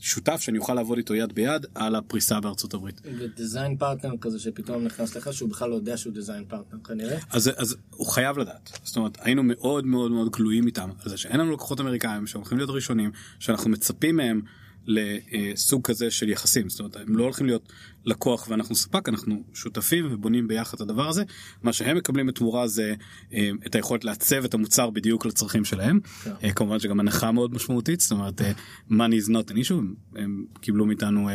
לשותף 0.00 0.40
שאני 0.40 0.58
אוכל 0.58 0.74
לעבוד 0.74 0.98
איתו 0.98 1.14
יד 1.14 1.32
ביד 1.32 1.66
על 1.74 1.94
הפריסה 1.94 2.40
בארצות 2.40 2.74
הברית. 2.74 3.00
ו 3.18 3.26
design 3.26 3.76
partner 3.76 4.14
כזה 4.20 4.38
שפתאום 4.38 4.84
נכנס 4.84 5.16
לך 5.16 5.32
שהוא 5.32 5.50
בכלל 5.50 5.70
לא 5.70 5.74
יודע 5.74 5.96
שהוא 5.96 6.12
design 6.12 6.44
partner 6.44 6.78
כנראה. 6.84 7.18
אז, 7.30 7.50
אז 7.56 7.76
הוא 7.90 8.06
חייב 8.06 8.38
לדעת 8.38 8.78
זאת 8.84 8.96
אומרת 8.96 9.18
היינו 9.20 9.42
מאוד 9.42 9.86
מאוד 9.86 10.10
מאוד 10.10 10.30
גלויים 10.30 10.66
איתם 10.66 10.90
על 11.04 11.10
זה 11.10 11.16
שאין 11.16 11.40
לנו 11.40 11.52
לקוחות 11.52 11.80
אמריקאים 11.80 12.26
שהולכים 12.26 12.58
להיות 12.58 12.70
ראשונים 12.70 13.10
שאנחנו 13.38 13.70
מצפים 13.70 14.16
מהם 14.16 14.40
לסוג 14.86 15.86
כזה 15.86 16.10
של 16.10 16.28
יחסים. 16.28 16.68
זאת 16.68 16.80
אומרת 16.80 16.96
הם 16.96 17.16
לא 17.16 17.24
הולכים 17.24 17.46
להיות 17.46 17.72
לקוח 18.04 18.46
ואנחנו 18.48 18.74
ספק 18.74 19.08
אנחנו 19.08 19.42
שותפים 19.54 20.06
ובונים 20.10 20.48
ביחד 20.48 20.74
את 20.74 20.80
הדבר 20.80 21.08
הזה. 21.08 21.22
מה 21.62 21.72
שהם 21.72 21.96
מקבלים 21.96 22.26
בתמורה 22.26 22.68
זה 22.68 22.94
אה, 23.32 23.50
את 23.66 23.74
היכולת 23.74 24.04
לעצב 24.04 24.44
את 24.44 24.54
המוצר 24.54 24.90
בדיוק 24.90 25.26
לצרכים 25.26 25.64
שלהם. 25.64 26.00
כן. 26.24 26.32
אה, 26.42 26.52
כמובן 26.52 26.78
שגם 26.78 27.00
הנחה 27.00 27.32
מאוד 27.32 27.54
משמעותית 27.54 28.00
זאת 28.00 28.12
אומרת 28.12 28.42
אה, 28.42 28.52
money 28.90 29.24
is 29.24 29.28
not 29.28 29.50
an 29.50 29.54
issue 29.54 29.74
הם, 29.74 29.94
הם 30.16 30.44
קיבלו 30.60 30.86
מאיתנו 30.86 31.28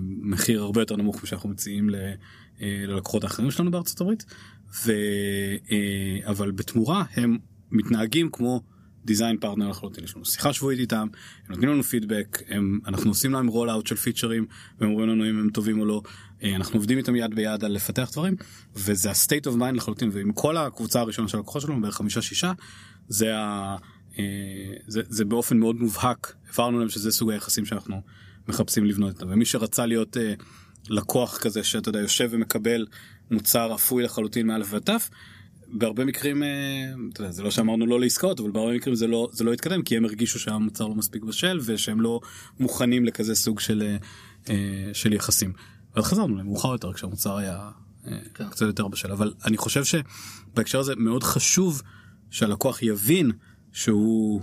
מחיר 0.00 0.62
הרבה 0.62 0.80
יותר 0.80 0.96
נמוך 0.96 1.22
משאנחנו 1.22 1.48
מציעים 1.48 1.90
ללקוחות 2.60 3.24
האחרים 3.24 3.50
שלנו 3.50 3.70
בארצות 3.70 4.00
הברית. 4.00 4.24
ו, 4.84 4.92
אבל 6.24 6.50
בתמורה 6.50 7.04
הם 7.14 7.38
מתנהגים 7.70 8.28
כמו 8.32 8.62
design 9.06 9.36
partner 9.36 9.68
לחלוטין, 9.68 10.04
יש 10.04 10.16
לנו 10.16 10.24
שיחה 10.24 10.52
שבועית 10.52 10.80
איתם, 10.80 10.96
הם 10.96 11.08
נותנים 11.48 11.70
לנו 11.70 11.82
פידבק, 11.82 12.42
הם, 12.48 12.80
אנחנו 12.86 13.10
עושים 13.10 13.32
להם 13.32 13.46
roll 13.46 13.70
out 13.70 13.86
של 13.86 13.96
פיצ'רים, 13.96 14.46
והם 14.80 14.90
אומרים 14.90 15.08
לנו 15.08 15.30
אם 15.30 15.38
הם 15.38 15.50
טובים 15.50 15.80
או 15.80 15.84
לא, 15.84 16.02
אה, 16.42 16.56
אנחנו 16.56 16.78
עובדים 16.78 16.98
איתם 16.98 17.16
יד 17.16 17.34
ביד 17.34 17.64
על 17.64 17.72
לפתח 17.72 18.10
דברים, 18.12 18.36
וזה 18.74 19.10
ה-state 19.10 19.46
of 19.46 19.56
mind 19.58 19.74
לחלוטין, 19.74 20.10
ועם 20.12 20.32
כל 20.32 20.56
הקבוצה 20.56 21.00
הראשונה 21.00 21.28
של 21.28 21.36
הלקוחות 21.36 21.62
שלנו, 21.62 21.80
בערך 21.80 21.96
חמישה 21.96 22.22
שישה, 22.22 22.52
זה, 23.08 23.36
ה, 23.36 23.76
אה, 24.18 24.24
זה, 24.86 25.02
זה 25.08 25.24
באופן 25.24 25.56
מאוד 25.56 25.76
מובהק, 25.76 26.34
הבהרנו 26.52 26.78
להם 26.78 26.88
שזה 26.88 27.10
סוג 27.10 27.30
היחסים 27.30 27.64
שאנחנו 27.64 28.02
מחפשים 28.48 28.84
לבנות 28.84 29.14
איתם, 29.14 29.26
ומי 29.30 29.44
שרצה 29.44 29.86
להיות 29.86 30.16
אה, 30.16 30.34
לקוח 30.88 31.38
כזה, 31.38 31.64
שאתה 31.64 31.88
יודע, 31.88 32.00
יושב 32.00 32.28
ומקבל 32.32 32.86
מוצר 33.30 33.74
אפוי 33.74 34.02
לחלוטין 34.02 34.46
מאלף 34.46 34.72
ועד 34.72 34.90
בהרבה 35.68 36.04
מקרים, 36.04 36.42
אה, 36.42 36.48
יודע, 37.18 37.30
זה 37.30 37.42
לא 37.42 37.50
שאמרנו 37.50 37.86
לא 37.86 38.00
לעסקאות, 38.00 38.40
אבל 38.40 38.50
בהרבה 38.50 38.72
מקרים 38.72 38.94
זה 38.94 39.06
לא, 39.06 39.28
זה 39.32 39.44
לא 39.44 39.52
התקדם, 39.52 39.82
כי 39.82 39.96
הם 39.96 40.04
הרגישו 40.04 40.38
שהמוצר 40.38 40.86
לא 40.86 40.94
מספיק 40.94 41.24
בשל, 41.24 41.60
ושהם 41.64 42.00
לא 42.00 42.20
מוכנים 42.60 43.04
לכזה 43.04 43.34
סוג 43.34 43.60
של, 43.60 43.82
אה, 43.82 43.96
אה, 44.48 44.90
של 44.94 45.12
יחסים. 45.12 45.52
ואז 45.96 46.04
חזרנו 46.04 46.36
להם 46.36 46.46
מאוחר 46.46 46.72
יותר, 46.72 46.92
כשהמוצר 46.92 47.36
היה 47.36 47.70
כן. 48.34 48.48
קצת 48.50 48.66
יותר 48.66 48.88
בשל. 48.88 49.12
אבל 49.12 49.32
אני 49.44 49.56
חושב 49.56 49.82
שבהקשר 49.84 50.78
הזה 50.78 50.96
מאוד 50.96 51.22
חשוב 51.22 51.82
שהלקוח 52.30 52.82
יבין 52.82 53.30
שהוא 53.72 54.40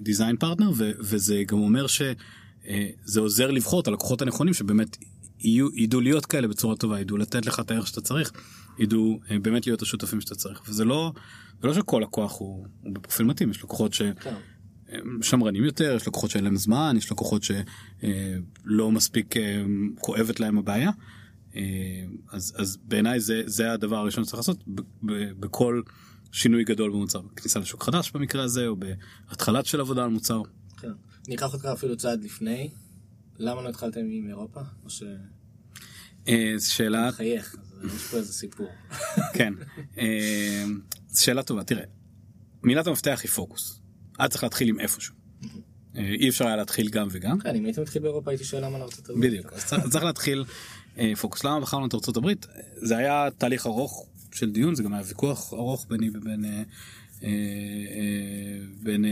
דיזיין 0.00 0.36
פרטנר, 0.36 0.70
וזה 1.00 1.42
גם 1.46 1.58
אומר 1.58 1.86
שזה 1.86 3.20
עוזר 3.20 3.50
לבחור 3.50 3.80
את 3.80 3.88
הלקוחות 3.88 4.22
הנכונים, 4.22 4.54
שבאמת 4.54 4.96
יהיו, 5.40 5.68
ידעו 5.74 6.00
להיות 6.00 6.26
כאלה 6.26 6.48
בצורה 6.48 6.76
טובה, 6.76 7.00
ידעו 7.00 7.16
לתת 7.16 7.46
לך 7.46 7.60
את 7.60 7.70
הערך 7.70 7.86
שאתה 7.86 8.00
צריך. 8.00 8.32
ידעו 8.78 9.20
אה, 9.30 9.38
באמת 9.38 9.66
להיות 9.66 9.82
השותפים 9.82 10.20
שאתה 10.20 10.34
צריך 10.34 10.62
וזה 10.68 10.84
לא 10.84 11.12
זה 11.62 11.68
לא 11.68 11.74
שכל 11.74 12.00
לקוח 12.02 12.38
הוא, 12.38 12.66
הוא 12.82 12.94
בפרופיל 12.94 13.26
מתאים 13.26 13.50
יש 13.50 13.64
לקוחות 13.64 13.94
שהם 13.94 14.14
כן. 14.14 14.34
שמרנים 15.22 15.64
יותר 15.64 15.96
יש 15.96 16.08
לקוחות 16.08 16.30
שאין 16.30 16.44
להם 16.44 16.56
זמן 16.56 16.94
יש 16.98 17.12
לקוחות 17.12 17.42
שלא 17.42 18.92
מספיק 18.92 19.36
אה, 19.36 19.62
כואבת 19.98 20.40
להם 20.40 20.58
הבעיה 20.58 20.90
אה, 21.56 21.62
אז 22.30 22.54
אז 22.56 22.76
בעיניי 22.76 23.20
זה 23.20 23.42
זה 23.46 23.72
הדבר 23.72 23.96
הראשון 23.96 24.24
שצריך 24.24 24.38
לעשות 24.38 24.64
בכל 25.40 25.82
שינוי 26.32 26.64
גדול 26.64 26.90
במוצר 26.90 27.20
כניסה 27.36 27.58
לשוק 27.58 27.82
חדש 27.82 28.10
במקרה 28.10 28.42
הזה 28.42 28.66
או 28.66 28.76
בהתחלת 28.76 29.66
של 29.66 29.80
עבודה 29.80 30.04
על 30.04 30.10
מוצר. 30.10 30.42
כן. 30.76 30.92
אני 31.26 31.34
אקח 31.36 31.52
אותך 31.54 31.64
אפילו 31.64 31.96
צעד 31.96 32.24
לפני. 32.24 32.70
למה 33.38 33.62
לא 33.62 33.68
התחלתם 33.68 34.00
עם 34.10 34.28
אירופה? 34.28 34.60
או 34.84 34.90
ש... 34.90 35.02
אה, 36.28 36.54
שאלה 36.58 37.08
מחייך, 37.08 37.56
אז 37.60 37.73
יש 37.86 38.06
פה 38.10 38.16
איזה 38.16 38.32
סיפור. 38.32 38.68
כן 39.34 39.52
אה, 39.98 40.64
זו 41.08 41.24
שאלה 41.24 41.42
טובה 41.42 41.64
תראה 41.64 41.84
מילת 42.62 42.86
המפתח 42.86 43.20
היא 43.22 43.30
פוקוס. 43.30 43.80
היה 44.18 44.28
צריך 44.28 44.42
להתחיל 44.42 44.68
עם 44.68 44.80
איפשהו. 44.80 45.14
אה, 45.96 46.02
אי 46.20 46.28
אפשר 46.28 46.46
היה 46.46 46.56
להתחיל 46.56 46.88
גם 46.88 47.08
וגם. 47.10 47.40
כן, 47.40 47.54
אם 47.54 47.64
הייתם 47.64 47.82
מתחיל 47.82 48.02
באירופה 48.02 48.30
הייתי 48.30 48.44
שואל 48.44 48.64
למה 48.64 48.78
לארצות 48.78 49.10
הברית. 49.10 49.30
בדיוק 49.30 49.52
אז 49.52 49.64
צריך, 49.90 50.04
להתחיל 50.04 50.44
אה, 50.98 51.12
פוקוס 51.20 51.44
למה 51.44 51.60
בחרנו 51.60 51.86
את 51.86 51.94
ארצות 51.94 52.16
הברית 52.16 52.46
זה 52.76 52.96
היה 52.96 53.28
תהליך 53.38 53.66
ארוך 53.66 54.06
של 54.32 54.50
דיון 54.50 54.74
זה 54.74 54.82
גם 54.82 54.94
היה 54.94 55.02
ויכוח 55.06 55.52
ארוך 55.52 55.86
ביני 55.88 56.10
ובין 56.14 56.64
בין 58.82 59.04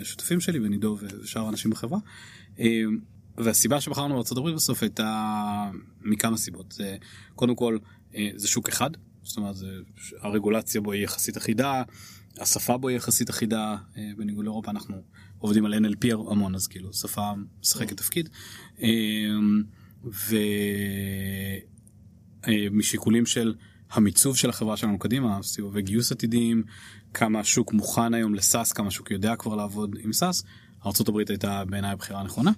השותפים 0.00 0.40
שלי 0.40 0.60
בין 0.60 0.72
עידו 0.72 0.98
ושאר 1.00 1.46
האנשים 1.46 1.70
בחברה. 1.70 1.98
והסיבה 3.36 3.80
שבחרנו 3.80 4.14
בארצות 4.14 4.38
הברית 4.38 4.54
בסוף 4.54 4.82
הייתה 4.82 5.70
מכמה 6.02 6.36
סיבות 6.36 6.74
קודם 7.34 7.54
כל 7.54 7.78
זה 8.36 8.48
שוק 8.48 8.68
אחד 8.68 8.90
זאת 9.22 9.36
אומרת 9.36 9.56
זה, 9.56 9.66
הרגולציה 10.20 10.80
בו 10.80 10.92
היא 10.92 11.04
יחסית 11.04 11.36
אחידה 11.36 11.82
השפה 12.40 12.76
בו 12.76 12.88
היא 12.88 12.96
יחסית 12.96 13.30
אחידה 13.30 13.76
אה, 13.96 14.10
בניגוד 14.16 14.44
לאירופה 14.44 14.70
אנחנו 14.70 14.96
עובדים 15.38 15.64
על 15.64 15.74
NLP 15.74 16.30
המון 16.30 16.54
אז 16.54 16.66
כאילו 16.66 16.92
שפה 16.92 17.32
משחקת 17.60 17.96
תפקיד. 17.96 18.28
אה, 18.82 18.88
ומשיקולים 22.46 23.26
של 23.26 23.54
המיצוב 23.90 24.36
של 24.36 24.50
החברה 24.50 24.76
שלנו 24.76 24.98
קדימה 24.98 25.42
סיבובי 25.42 25.82
גיוס 25.82 26.12
עתידיים 26.12 26.62
כמה 27.14 27.40
השוק 27.40 27.72
מוכן 27.72 28.14
היום 28.14 28.34
לסאס 28.34 28.72
כמה 28.72 28.88
השוק 28.88 29.10
יודע 29.10 29.36
כבר 29.36 29.56
לעבוד 29.56 29.96
עם 30.00 30.12
סאס 30.12 30.44
ארה"ב 30.86 31.18
הייתה 31.28 31.64
בעיניי 31.64 31.90
הבחירה 31.90 32.20
הנכונה. 32.20 32.52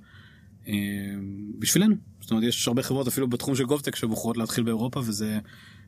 אה, 0.69 0.75
בשבילנו. 1.59 1.95
זאת 2.21 2.31
אומרת 2.31 2.45
יש 2.45 2.69
הרבה 2.69 2.83
חברות 2.83 3.09
אפילו 3.09 3.29
בתחום 3.29 3.57
של 3.57 3.65
גובטק 3.65 3.97
שבוחרות 3.97 4.37
להתחיל 4.37 4.65
באירופה 4.65 5.01
וזה 5.01 5.39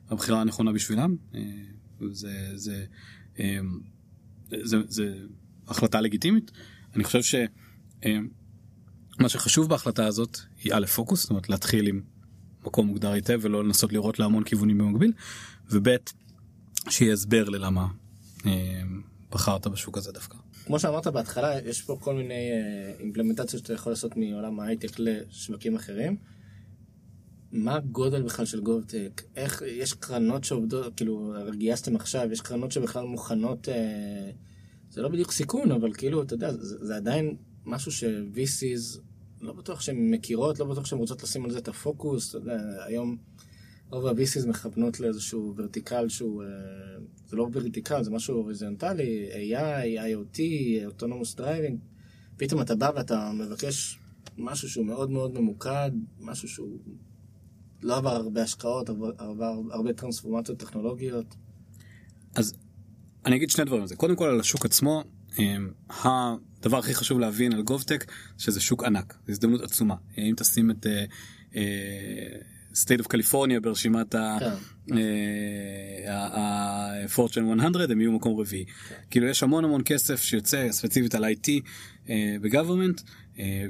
הבחירה 0.09 0.41
הנכונה 0.41 0.71
בשבילם. 0.71 1.15
אה, 1.35 1.41
זה 2.11 2.51
זה 2.55 2.85
אה, 3.39 3.59
זה, 4.63 4.77
זה 4.87 5.15
החלטה 5.67 6.01
לגיטימית. 6.01 6.51
אני 6.95 7.03
חושב 7.03 7.21
שמה 7.23 9.29
שחשוב 9.29 9.69
בהחלטה 9.69 10.05
הזאת 10.05 10.37
היא 10.63 10.73
א' 10.73 10.85
פוקוס 10.85 11.21
זאת 11.21 11.29
אומרת 11.29 11.49
להתחיל 11.49 11.87
עם 11.87 12.01
מקום 12.65 12.87
מוגדר 12.87 13.11
היטב 13.11 13.39
ולא 13.41 13.63
לנסות 13.63 13.93
לראות 13.93 14.19
להמון 14.19 14.43
כיוונים 14.43 14.77
במקביל 14.77 15.11
וב' 15.71 15.89
שיהיה 16.89 17.13
הסבר 17.13 17.49
ללמה 17.49 17.87
בחרת 19.31 19.67
בשוק 19.67 19.97
הזה 19.97 20.11
דווקא. 20.11 20.37
כמו 20.65 20.79
שאמרת 20.79 21.07
בהתחלה, 21.07 21.59
יש 21.61 21.81
פה 21.81 21.97
כל 22.01 22.15
מיני 22.15 22.51
אה, 22.51 22.93
אימפלמנטציות 22.99 23.63
שאתה 23.63 23.73
יכול 23.73 23.91
לעשות 23.91 24.17
מעולם 24.17 24.59
ההייטק 24.59 24.99
לשווקים 24.99 25.75
אחרים. 25.75 26.17
מה 27.51 27.75
הגודל 27.75 28.21
בכלל 28.21 28.45
של 28.45 28.59
גובטק? 28.61 29.21
איך, 29.35 29.63
יש 29.67 29.93
קרנות 29.93 30.43
שעובדות, 30.43 30.93
כאילו, 30.95 31.33
גייסתם 31.57 31.95
עכשיו, 31.95 32.31
יש 32.31 32.41
קרנות 32.41 32.71
שבכלל 32.71 33.03
מוכנות, 33.05 33.69
אה, 33.69 34.31
זה 34.89 35.01
לא 35.01 35.09
בדיוק 35.09 35.31
סיכון, 35.31 35.71
אבל 35.71 35.93
כאילו, 35.93 36.23
אתה 36.23 36.33
יודע, 36.33 36.53
זה, 36.53 36.85
זה 36.85 36.95
עדיין 36.95 37.35
משהו 37.65 37.91
ש-VCs, 37.91 38.99
לא 39.41 39.53
בטוח 39.53 39.81
שהן 39.81 40.11
מכירות, 40.11 40.59
לא 40.59 40.65
בטוח 40.65 40.85
שהן 40.85 40.99
רוצות 40.99 41.23
לשים 41.23 41.45
על 41.45 41.51
זה 41.51 41.57
את 41.57 41.67
הפוקוס, 41.67 42.29
אתה 42.29 42.37
יודע, 42.37 42.59
היום 42.85 43.17
רוב 43.89 44.05
ה-VCs 44.05 44.47
מכוונות 44.47 44.99
לאיזשהו 44.99 45.53
ורטיקל 45.57 46.09
שהוא, 46.09 46.43
אה, 46.43 46.47
זה 47.27 47.37
לא 47.37 47.49
ורטיקל, 47.53 48.03
זה 48.03 48.11
משהו 48.11 48.35
הוריזונטלי, 48.35 49.29
AI, 49.31 49.99
IoT, 49.99 50.39
Autonomous 50.91 51.39
Driving, 51.39 51.75
פתאום 52.37 52.61
אתה 52.61 52.75
בא 52.75 52.91
ואתה 52.95 53.31
מבקש 53.33 53.99
משהו 54.37 54.69
שהוא 54.69 54.85
מאוד 54.85 55.11
מאוד 55.11 55.39
ממוקד, 55.39 55.91
משהו 56.19 56.49
שהוא 56.49 56.79
לא 57.81 57.97
עבר 57.97 58.09
הרבה 58.09 58.43
השקעות, 58.43 58.89
עבר, 58.89 59.11
עבר 59.17 59.61
הרבה 59.71 59.93
טרנספורמציות 59.93 60.59
טכנולוגיות. 60.59 61.35
אז 62.35 62.53
אני 63.25 63.35
אגיד 63.35 63.49
שני 63.49 63.65
דברים 63.65 63.81
על 63.81 63.87
זה. 63.87 63.95
קודם 63.95 64.15
כל 64.15 64.25
על 64.25 64.39
השוק 64.39 64.65
עצמו 64.65 65.03
אמ, 65.39 65.71
הדבר 65.89 66.77
הכי 66.77 66.93
חשוב 66.93 67.19
להבין 67.19 67.53
על 67.53 67.61
גובטק 67.61 68.11
שזה 68.37 68.61
שוק 68.61 68.83
ענק 68.83 69.17
זו 69.25 69.31
הזדמנות 69.31 69.61
עצומה. 69.61 69.95
אם 70.17 70.33
תשים 70.37 70.71
את 70.71 70.85
אה, 72.77 72.95
אה, 72.95 72.97
state 72.97 73.03
of 73.03 73.07
California 73.07 73.59
ברשימת 73.61 74.15
ה... 74.15 74.37
כן. 74.39 74.95
ה-Fortune 76.09 77.39
100 77.39 77.67
הם 77.89 78.01
יהיו 78.01 78.11
מקום 78.11 78.39
רביעי. 78.39 78.65
כאילו 79.09 79.27
יש 79.27 79.43
המון 79.43 79.65
המון 79.65 79.81
כסף 79.85 80.21
שיוצא 80.21 80.67
ספציפית 80.71 81.15
על 81.15 81.25
IT 81.25 81.49
ב-government 82.41 83.01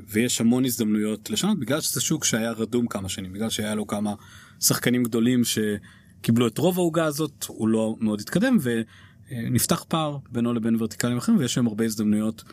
ויש 0.08 0.42
המון 0.42 0.66
הזדמנויות 0.66 1.30
לשנות 1.30 1.60
בגלל 1.60 1.82
שזה 1.82 2.02
שוק 2.02 2.26
שהיה 2.26 2.52
רדום 2.52 2.88
כמה 2.88 3.10
שנים 3.10 3.34
בגלל 3.34 3.50
שהיה 3.50 3.76
לו 3.76 3.88
כמה 3.88 4.14
שחקנים 4.60 5.04
גדולים 5.04 5.42
שקיבלו 5.44 6.48
את 6.48 6.58
רוב 6.58 6.78
העוגה 6.78 7.06
הזאת 7.06 7.46
הוא 7.48 7.68
לא 7.68 7.96
מאוד 8.00 8.22
התקדם 8.22 8.58
ונפתח 8.62 9.84
פער 9.88 10.18
בינו 10.32 10.54
לבין 10.54 10.76
ורטיקלים 10.80 11.18
אחרים 11.18 11.38
ויש 11.38 11.54
שם 11.54 11.68
הרבה 11.68 11.86
הזדמנויות 11.86 12.44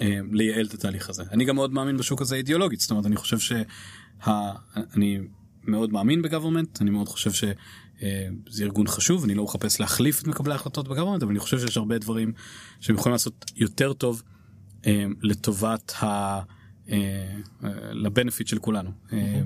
אה, 0.00 0.18
לייעל 0.32 0.66
את 0.66 0.74
התהליך 0.74 1.10
הזה. 1.10 1.22
אני 1.32 1.44
גם 1.44 1.56
מאוד 1.56 1.72
מאמין 1.72 1.96
בשוק 1.96 2.22
הזה 2.22 2.36
אידיאולוגית 2.36 2.80
זאת 2.80 2.90
אומרת 2.90 3.06
אני 3.06 3.16
חושב 3.16 3.38
שאני 3.38 5.18
מאוד 5.64 5.92
מאמין 5.92 6.22
בגוברמנט 6.22 6.82
אני 6.82 6.90
מאוד 6.90 7.08
חושב 7.08 7.32
שזה 7.32 8.62
ארגון 8.62 8.86
חשוב 8.86 9.24
אני 9.24 9.34
לא 9.34 9.44
מחפש 9.44 9.80
להחליף 9.80 10.22
את 10.22 10.26
מקבלי 10.26 10.52
ההחלטות 10.52 10.88
בגוברמנט 10.88 11.22
אבל 11.22 11.30
אני 11.30 11.38
חושב 11.38 11.58
שיש 11.58 11.76
הרבה 11.76 11.98
דברים 11.98 12.32
שהם 12.80 12.96
יכולים 12.96 13.12
לעשות 13.12 13.44
יותר 13.56 13.92
טוב 13.92 14.22
אה, 14.86 15.04
לטובת 15.22 15.92
ה... 16.02 16.40
אה, 16.90 17.38
לבנפיט 17.92 18.46
של 18.46 18.58
כולנו. 18.58 18.90
אה. 19.12 19.40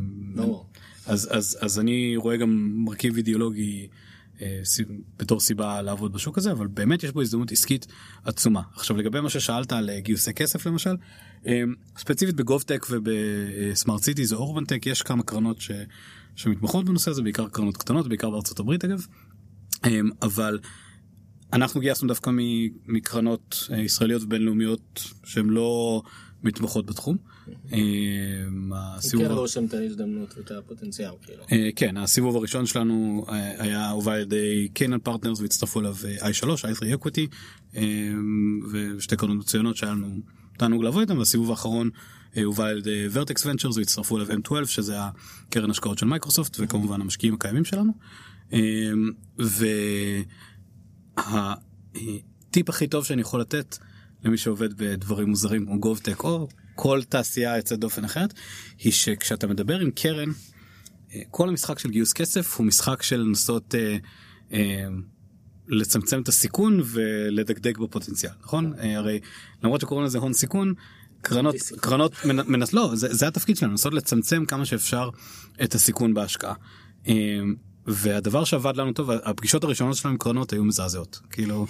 אז, 1.07 1.29
אז, 1.33 1.59
אז 1.61 1.79
אני 1.79 2.17
רואה 2.17 2.37
גם 2.37 2.73
מרכיב 2.75 3.17
אידיאולוגי 3.17 3.81
אה, 3.81 3.87
בתור 5.17 5.41
סיבה 5.41 5.83
לעבוד 5.83 6.13
בשוק 6.13 6.39
הזה 6.39 6.53
אבל 6.53 6.67
באמת 6.67 7.03
יש 7.03 7.11
בו 7.11 7.21
הזדמנות 7.21 7.53
עסקית 7.53 7.87
עצומה. 8.25 8.63
עכשיו 8.75 8.97
לגבי 8.97 9.21
מה 9.21 9.31
ששאלת 9.31 9.73
על 9.73 9.91
אה, 9.91 10.01
גיוסי 10.01 10.35
כסף 10.35 10.67
למשל 10.67 10.97
אה, 11.47 11.63
ספציפית 11.99 12.37
בגובטק 12.37 12.87
ובסמארט 12.91 14.03
סיטי 14.03 14.27
זה 14.27 14.37
אורבנטק 14.37 14.87
יש 14.87 15.03
כמה 15.03 15.23
קרנות 15.23 15.61
ש, 15.61 15.71
שמתמחות 16.37 16.85
בנושא 16.85 17.11
הזה 17.11 17.23
בעיקר 17.23 17.49
קרנות 17.49 17.77
קטנות 17.77 18.09
בעיקר 18.09 18.31
בארצות 18.31 18.61
הברית 18.61 18.85
אגב. 18.85 19.07
אה, 19.85 20.01
אבל 20.23 20.59
אנחנו 21.53 21.81
גייסנו 21.81 22.09
דווקא 22.09 22.31
מקרנות 22.87 23.69
אה, 23.73 23.81
ישראליות 23.81 24.23
ובינלאומיות 24.23 25.05
שהן 25.25 25.47
לא 25.47 26.03
מתמחות 26.43 26.87
בתחום. 26.87 27.17
אה, 27.73 27.79
הסיבוב... 28.75 29.27
כן 29.27 29.33
רושם 29.33 29.65
את 29.65 29.75
ההזדמנות 29.75 30.35
ואת 30.37 30.51
הפוטנציאל 30.51 31.11
כאילו. 31.23 31.43
אה, 31.53 31.71
כן, 31.77 31.97
הסיבוב 31.97 32.37
הראשון 32.37 32.67
שלנו 32.67 33.25
היה 33.59 33.91
הובל 33.91 34.13
על 34.13 34.21
ידי 34.21 34.69
Canaan 34.73 34.99
Partners 34.99 35.41
והצטרפו 35.41 35.81
אליו 35.81 35.97
i3, 36.21 36.45
i3 36.45 37.01
equity 37.01 37.21
ושתי 38.73 39.17
קרנות 39.17 39.37
מצוינות 39.37 39.77
שהיה 39.77 39.93
לנו 39.93 40.21
תענוג 40.59 40.85
לעבוד 40.85 41.01
איתם, 41.01 41.19
והסיבוב 41.19 41.51
האחרון 41.51 41.91
הובל 42.45 42.65
על 42.65 42.79
ידי 42.79 43.07
Vertex 43.13 43.47
Ventures 43.47 43.77
והצטרפו 43.77 44.17
אליו 44.17 44.27
M12 44.31 44.67
שזה 44.67 44.95
הקרן 44.99 45.71
השקעות 45.71 45.99
של 45.99 46.07
מייקרוסופט 46.07 46.57
וכמובן 46.61 47.01
המשקיעים 47.01 47.35
הקיימים 47.35 47.65
שלנו. 47.65 47.93
והטיפ 51.17 52.69
הכי 52.69 52.87
טוב 52.87 53.05
שאני 53.05 53.21
יכול 53.21 53.41
לתת 53.41 53.79
למי 54.25 54.39
שעובד 54.39 54.75
בדברים 54.75 55.29
מוזרים 55.29 55.67
כמו 55.67 55.81
GovTech 55.81 56.25
או 56.25 56.49
כל 56.75 57.03
תעשייה 57.09 57.57
יוצאת 57.57 57.79
דופן 57.79 58.05
אחרת, 58.05 58.35
היא 58.79 58.93
שכשאתה 58.93 59.47
מדבר 59.47 59.79
עם 59.79 59.91
קרן, 59.91 60.29
אה, 61.15 61.21
כל 61.31 61.49
המשחק 61.49 61.79
של 61.79 61.91
גיוס 61.91 62.13
כסף 62.13 62.57
הוא 62.57 62.67
משחק 62.67 63.03
של 63.03 63.21
לנסות 63.21 63.75
אה, 63.75 63.97
אה, 64.53 64.87
לצמצם 65.69 66.23
את 66.23 66.29
הסיכון 66.29 66.81
ולדקדק 66.85 67.79
בפוטנציאל, 67.79 68.33
נכון? 68.43 68.73
אה, 68.79 68.97
הרי 68.97 69.21
למרות 69.63 69.81
שקוראים 69.81 70.07
לזה 70.07 70.19
הון 70.19 70.33
סיכון, 70.33 70.75
קרנות, 71.21 71.55
קרנות 71.81 72.13
מנס... 72.25 72.73
לא, 72.73 72.91
זה, 72.95 73.15
זה 73.15 73.29
התפקיד 73.29 73.57
שלנו, 73.57 73.73
לנסות 73.73 73.95
לצמצם 73.95 74.45
כמה 74.45 74.65
שאפשר 74.65 75.11
את 75.63 75.75
הסיכון 75.75 76.15
בהשקעה. 76.15 76.55
והדבר 77.87 78.45
שעבד 78.45 78.77
לנו 78.77 78.93
טוב, 78.93 79.11
הפגישות 79.11 79.65
הראשונות 79.65 79.97
שלנו 79.97 80.13
עם 80.13 80.19
קרנות 80.19 80.53
היו 80.53 80.65
מזעזעות, 80.65 81.21
כאילו. 81.31 81.67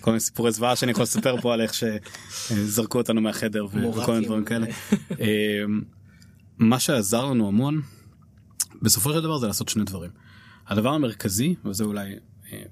כל 0.00 0.10
מיני 0.10 0.20
סיפורי 0.20 0.52
זוועה 0.52 0.76
שאני 0.76 0.92
יכול 0.92 1.02
לספר 1.02 1.40
פה 1.40 1.54
על 1.54 1.60
איך 1.60 1.72
שזרקו 1.74 2.98
אותנו 2.98 3.20
מהחדר 3.20 3.66
וכל 3.66 4.12
מיני 4.12 4.26
דברים 4.26 4.44
כאלה. 4.44 4.66
אמ, 5.10 5.80
מה 6.58 6.78
שעזר 6.78 7.24
לנו 7.24 7.48
המון 7.48 7.82
בסופו 8.82 9.12
של 9.12 9.20
דבר 9.20 9.38
זה 9.38 9.46
לעשות 9.46 9.68
שני 9.68 9.84
דברים. 9.84 10.10
הדבר 10.66 10.88
המרכזי 10.88 11.54
וזה 11.64 11.84
אולי 11.84 12.14
אה, 12.52 12.62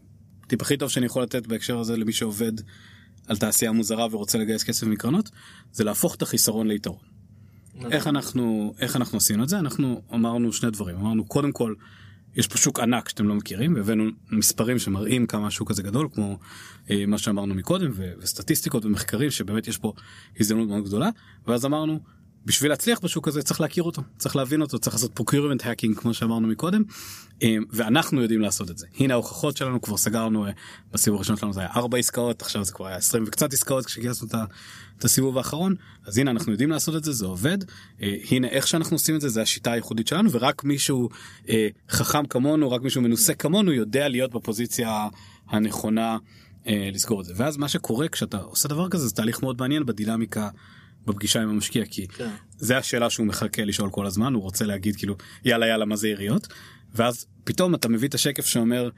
טיפ 0.46 0.62
הכי 0.62 0.76
טוב 0.76 0.90
שאני 0.90 1.06
יכול 1.06 1.22
לתת 1.22 1.46
בהקשר 1.46 1.78
הזה 1.78 1.96
למי 1.96 2.12
שעובד 2.12 2.52
על 3.26 3.36
תעשייה 3.36 3.72
מוזרה 3.72 4.06
ורוצה 4.10 4.38
לגייס 4.38 4.64
כסף 4.64 4.86
מקרנות 4.86 5.30
זה 5.72 5.84
להפוך 5.84 6.14
את 6.14 6.22
החיסרון 6.22 6.68
ליתרון. 6.68 6.98
איך 7.90 8.06
אנחנו 8.06 8.74
איך 8.78 8.96
אנחנו 8.96 9.18
עשינו 9.18 9.42
את 9.42 9.48
זה 9.48 9.58
אנחנו 9.58 10.02
אמרנו 10.14 10.52
שני 10.52 10.70
דברים 10.70 10.96
אמרנו 10.96 11.24
קודם 11.24 11.52
כל 11.52 11.74
יש 12.36 12.46
פה 12.46 12.58
שוק 12.58 12.80
ענק 12.80 13.08
שאתם 13.08 13.28
לא 13.28 13.34
מכירים 13.34 13.74
והבאנו 13.74 14.04
מספרים 14.30 14.78
שמראים 14.78 15.26
כמה 15.26 15.46
השוק 15.46 15.70
הזה 15.70 15.82
גדול 15.82 16.08
כמו 16.14 16.38
אה, 16.90 17.06
מה 17.06 17.18
שאמרנו 17.18 17.54
מקודם 17.54 17.90
ו- 17.94 18.12
וסטטיסטיקות 18.18 18.84
ומחקרים 18.84 19.30
שבאמת 19.30 19.68
יש 19.68 19.78
פה 19.78 19.92
הזדמנות 20.40 20.68
מאוד 20.68 20.84
גדולה. 20.84 21.10
ואז 21.46 21.66
אמרנו 21.66 22.00
בשביל 22.46 22.70
להצליח 22.70 23.00
בשוק 23.00 23.28
הזה 23.28 23.42
צריך 23.42 23.60
להכיר 23.60 23.82
אותו 23.82 24.02
צריך 24.18 24.36
להבין 24.36 24.60
אותו 24.60 24.78
צריך 24.78 24.96
לעשות 24.96 25.20
procurement 25.20 25.62
hacking 25.62 26.00
כמו 26.00 26.14
שאמרנו 26.14 26.48
מקודם 26.48 26.82
אה, 27.42 27.56
ואנחנו 27.70 28.22
יודעים 28.22 28.40
לעשות 28.40 28.70
את 28.70 28.78
זה 28.78 28.86
הנה 28.98 29.14
ההוכחות 29.14 29.56
שלנו 29.56 29.80
כבר 29.80 29.96
סגרנו 29.96 30.46
אה, 30.46 30.50
בסיבוב 30.92 31.18
הראשון 31.18 31.36
שלנו 31.36 31.52
זה 31.52 31.60
היה 31.60 31.68
4 31.76 31.98
עסקאות 31.98 32.42
עכשיו 32.42 32.64
זה 32.64 32.72
כבר 32.72 32.86
היה 32.86 32.96
20 32.96 33.24
וקצת 33.26 33.52
עסקאות 33.52 33.86
כשגייסנו 33.86 34.28
את 34.98 35.04
הסיבוב 35.04 35.38
האחרון 35.38 35.74
אז 36.04 36.18
הנה 36.18 36.30
אנחנו 36.30 36.52
יודעים 36.52 36.70
לעשות 36.70 36.96
את 36.96 37.04
זה 37.04 37.12
זה 37.12 37.26
עובד 37.26 37.58
אה, 38.02 38.14
הנה 38.30 38.48
איך 38.48 38.66
שאנחנו 38.66 38.94
עושים 38.94 39.16
את 39.16 39.20
זה 39.20 39.28
זה 39.28 39.42
השיטה 39.42 39.72
הייחודית 39.72 40.08
שלנו 40.08 40.30
ורק 40.32 40.64
מישהו 40.64 41.08
חכם 41.90 42.26
כמונו 42.26 42.70
רק 42.70 42.82
מישהו 42.82 43.02
מנוסה 43.02 43.34
כמונו 43.34 43.72
יודע 43.72 44.08
להיות 44.08 44.34
בפוזיציה 44.34 45.08
הנכונה 45.48 46.16
לסגור 46.66 47.20
את 47.20 47.26
זה 47.26 47.32
ואז 47.36 47.56
מה 47.56 47.68
שקורה 47.68 48.08
כשאתה 48.08 48.38
עושה 48.38 48.68
דבר 48.68 48.88
כזה 48.88 49.06
זה 49.06 49.14
תהליך 49.14 49.42
מאוד 49.42 49.60
מעניין 49.60 49.86
בדינמיקה. 49.86 50.48
בפגישה 51.06 51.42
עם 51.42 51.48
המשקיע 51.48 51.84
כי 51.90 52.06
כן. 52.08 52.30
זה 52.58 52.78
השאלה 52.78 53.10
שהוא 53.10 53.26
מחכה 53.26 53.64
לשאול 53.64 53.90
כל 53.90 54.06
הזמן 54.06 54.34
הוא 54.34 54.42
רוצה 54.42 54.64
להגיד 54.64 54.96
כאילו 54.96 55.16
יאללה 55.44 55.66
יאללה 55.66 55.84
מה 55.84 55.96
זה 55.96 56.08
יריות? 56.08 56.48
ואז 56.94 57.26
פתאום 57.44 57.74
אתה 57.74 57.88
מביא 57.88 58.08
את 58.08 58.14
השקף 58.14 58.46
שאומר 58.46 58.90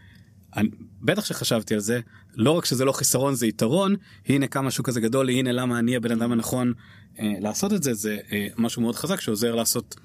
אני, 0.57 0.69
בטח 1.03 1.25
שחשבתי 1.25 1.75
על 1.75 1.81
זה 1.81 2.01
לא 2.35 2.51
רק 2.51 2.65
שזה 2.65 2.85
לא 2.85 2.93
חיסרון 2.93 3.35
זה 3.35 3.47
יתרון 3.47 3.95
הנה 4.27 4.47
כמה 4.47 4.71
שוק 4.71 4.87
כזה 4.87 5.01
גדול 5.01 5.31
הנה 5.31 5.53
למה 5.53 5.79
אני 5.79 5.97
הבן 5.97 6.11
אדם 6.11 6.33
הנכון 6.33 6.73
אה, 7.19 7.35
לעשות 7.41 7.73
את 7.73 7.83
זה. 7.83 7.95
זה 7.95 8.19
אה, 8.33 8.47
משהו 8.57 8.83
מאוד 8.83 8.97
חזק 8.97 9.21
שעוזר 9.21 9.55
לעשות 9.55 9.97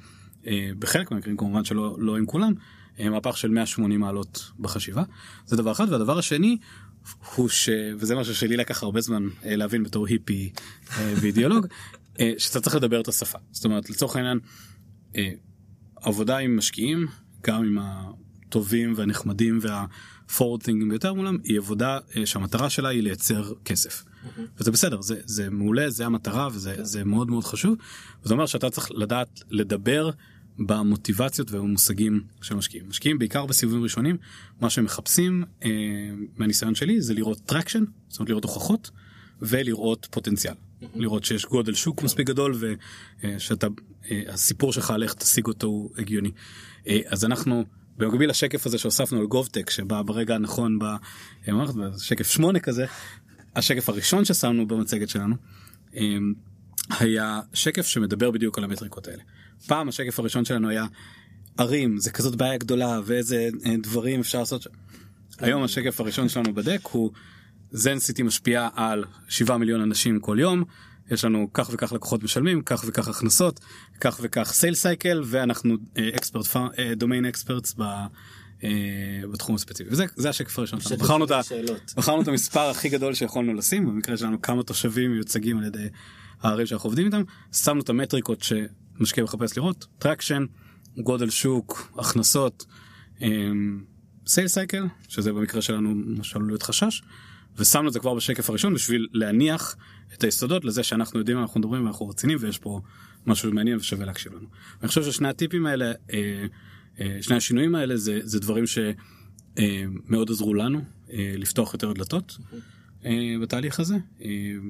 אה, 0.47 0.69
בחלק 0.79 1.11
מהמקרים 1.11 1.37
כמובן 1.37 1.63
שלא 1.63 1.95
לא 1.99 2.17
עם 2.17 2.25
כולם 2.25 2.53
אה, 2.99 3.09
מהפך 3.09 3.37
של 3.37 3.47
180 3.47 3.99
מעלות 3.99 4.51
בחשיבה. 4.59 5.03
זה 5.45 5.57
דבר 5.57 5.71
אחד 5.71 5.91
והדבר 5.91 6.19
השני 6.19 6.57
הוא 7.35 7.49
ש... 7.49 7.69
וזה 7.97 8.15
משהו 8.15 8.35
שלי 8.35 8.57
לקח 8.57 8.83
הרבה 8.83 9.01
זמן 9.01 9.23
אה, 9.45 9.55
להבין 9.55 9.83
בתור 9.83 10.07
היפי 10.07 10.51
אה, 10.97 11.13
ואידיאולוג, 11.21 11.67
אה, 12.19 12.33
שאתה 12.37 12.61
צריך 12.61 12.75
לדבר 12.75 13.01
את 13.01 13.07
השפה. 13.07 13.37
זאת 13.51 13.65
אומרת, 13.65 13.89
לצורך 13.89 14.15
העניין, 14.15 14.39
עבודה 15.95 16.37
עם 16.37 16.57
משקיעים, 16.57 17.07
גם 17.43 17.63
עם 17.63 17.77
הטובים 17.81 18.93
והנחמדים 18.95 19.59
והפורטינגים 19.61 20.89
ביותר 20.89 21.13
מולם, 21.13 21.37
היא 21.43 21.57
עבודה 21.57 21.99
שהמטרה 22.25 22.69
שלה 22.69 22.89
היא 22.89 23.03
לייצר 23.03 23.53
כסף. 23.65 24.03
וזה 24.57 24.71
בסדר, 24.71 25.01
זה, 25.01 25.21
זה 25.25 25.49
מעולה, 25.49 25.89
זה 25.89 26.05
המטרה 26.05 26.47
וזה 26.51 27.03
מאוד 27.03 27.29
מאוד 27.29 27.43
חשוב. 27.43 27.75
וזה 28.23 28.33
אומר 28.33 28.45
שאתה 28.45 28.69
צריך 28.69 28.91
לדעת 28.91 29.41
לדבר 29.49 30.09
במוטיבציות 30.59 31.51
ובמושגים 31.51 32.23
של 32.41 32.55
משקיעים. 32.55 32.89
משקיעים 32.89 33.19
בעיקר 33.19 33.45
בסיבובים 33.45 33.83
ראשונים, 33.83 34.17
מה 34.61 34.69
שהם 34.69 34.85
מחפשים 34.85 35.43
אה, 35.63 35.69
מהניסיון 36.37 36.75
שלי 36.75 37.01
זה 37.01 37.13
לראות 37.13 37.39
traction, 37.45 37.83
זאת 38.07 38.19
אומרת 38.19 38.29
לראות 38.29 38.43
הוכחות 38.43 38.91
ולראות 39.41 40.07
פוטנציאל. 40.11 40.53
לראות 40.95 41.23
שיש 41.23 41.45
גודל 41.45 41.73
שוק 41.73 42.03
מספיק 42.03 42.27
גדול 42.27 42.55
ושאתה, 43.23 43.67
אה, 44.11 44.21
הסיפור 44.27 44.73
שלך 44.73 44.91
על 44.91 45.03
איך 45.03 45.13
תשיג 45.13 45.47
אותו 45.47 45.67
הוא 45.67 45.89
הגיוני. 45.97 46.31
אה, 46.87 46.99
אז 47.05 47.25
אנחנו 47.25 47.65
במקביל 47.97 48.29
לשקף 48.29 48.65
הזה 48.65 48.77
שהוספנו 48.77 49.19
על 49.19 49.25
GovTech 49.25 49.69
שבא 49.69 50.01
ברגע 50.01 50.35
הנכון 50.35 50.79
במערכת, 51.47 51.75
בשקף 51.75 52.27
שמונה 52.27 52.59
כזה, 52.59 52.85
השקף 53.55 53.89
הראשון 53.89 54.25
ששמנו 54.25 54.67
במצגת 54.67 55.09
שלנו. 55.09 55.35
אה, 55.95 56.17
היה 56.89 57.39
שקף 57.53 57.87
שמדבר 57.87 58.31
בדיוק 58.31 58.57
על 58.57 58.63
המטריקות 58.63 59.07
האלה. 59.07 59.23
פעם 59.67 59.89
השקף 59.89 60.19
הראשון 60.19 60.45
שלנו 60.45 60.69
היה 60.69 60.85
ערים 61.57 61.97
זה 61.97 62.11
כזאת 62.11 62.35
בעיה 62.35 62.57
גדולה 62.57 62.99
ואיזה 63.05 63.49
אה, 63.65 63.75
דברים 63.83 64.19
אפשר 64.19 64.39
לעשות. 64.39 64.67
היום 65.39 65.63
השקף 65.63 65.99
הראשון 65.99 66.29
שלנו 66.29 66.53
בדק 66.53 66.79
הוא 66.91 67.11
זן 67.71 67.99
סיטי 67.99 68.23
משפיעה 68.23 68.69
על 68.75 69.03
7 69.27 69.57
מיליון 69.57 69.81
אנשים 69.81 70.19
כל 70.19 70.37
יום. 70.39 70.63
יש 71.11 71.25
לנו 71.25 71.47
כך 71.53 71.69
וכך 71.73 71.93
לקוחות 71.93 72.23
משלמים 72.23 72.61
כך 72.61 72.83
וכך 72.87 73.07
הכנסות 73.07 73.59
כך 74.01 74.19
וכך 74.21 74.53
סייל 74.53 74.75
סייקל 74.75 75.21
ואנחנו 75.25 75.77
אקספרט 76.15 76.45
דומיין 76.95 77.25
אקספרטס 77.25 77.75
בתחום 79.31 79.55
הספציפי 79.55 79.89
וזה 79.89 80.05
זה 80.15 80.29
השקף 80.29 80.59
הראשון 80.59 80.79
שלנו 80.79 81.01
בחרנו, 81.01 81.25
בחרנו 81.95 82.21
את 82.21 82.27
המספר 82.27 82.69
הכי 82.69 82.89
גדול 82.89 83.13
שיכולנו 83.13 83.53
לשים 83.53 83.85
במקרה 83.85 84.17
שלנו 84.17 84.41
כמה 84.41 84.63
תושבים 84.63 85.11
מיוצגים 85.11 85.57
על 85.57 85.63
ידי 85.63 85.87
הערים 86.43 86.65
שאנחנו 86.65 86.87
עובדים 86.87 87.05
איתם 87.05 87.21
שמנו 87.53 87.81
את 87.81 87.89
המטריקות 87.89 88.43
שמשקיע 88.43 89.23
מחפש 89.23 89.57
לראות 89.57 89.85
traction 89.99 90.45
גודל 90.97 91.29
שוק 91.29 91.93
הכנסות 91.97 92.65
sale 94.27 94.47
cycle 94.47 94.83
שזה 95.09 95.33
במקרה 95.33 95.61
שלנו 95.61 95.95
מה 95.95 96.23
שעלול 96.23 96.47
להיות 96.47 96.63
חשש 96.63 97.01
ושמנו 97.57 97.87
את 97.87 97.93
זה 97.93 97.99
כבר 97.99 98.13
בשקף 98.13 98.49
הראשון 98.49 98.73
בשביל 98.73 99.07
להניח 99.13 99.75
את 100.13 100.23
היסודות 100.23 100.65
לזה 100.65 100.83
שאנחנו 100.83 101.19
יודעים 101.19 101.37
מה 101.37 101.43
אנחנו 101.43 101.59
מדברים 101.59 101.85
ואנחנו 101.85 102.09
רציניים 102.09 102.39
ויש 102.41 102.57
פה 102.57 102.81
משהו 103.25 103.53
מעניין 103.53 103.77
ושווה 103.77 104.05
להקשיב 104.05 104.33
לנו. 104.33 104.47
אני 104.81 104.87
חושב 104.87 105.03
ששני 105.03 105.27
הטיפים 105.27 105.65
האלה 105.65 105.91
אה, 106.13 106.45
אה, 106.99 107.17
שני 107.21 107.35
השינויים 107.35 107.75
האלה 107.75 107.97
זה, 107.97 108.19
זה 108.23 108.39
דברים 108.39 108.67
שמאוד 108.67 110.29
אה, 110.29 110.33
עזרו 110.33 110.53
לנו 110.53 110.81
לפתוח 111.13 111.73
יותר 111.73 111.93
דלתות. 111.93 112.37
בתהליך 113.41 113.79
הזה. 113.79 113.95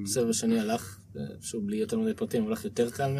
בסבב 0.04 0.28
השני 0.28 0.60
הלך 0.60 0.98
שוב 1.40 1.66
בלי 1.66 1.76
יותר 1.76 1.98
מדי 1.98 2.14
פרטים 2.14 2.42
הולך 2.42 2.64
יותר 2.64 2.90
קל 2.90 3.16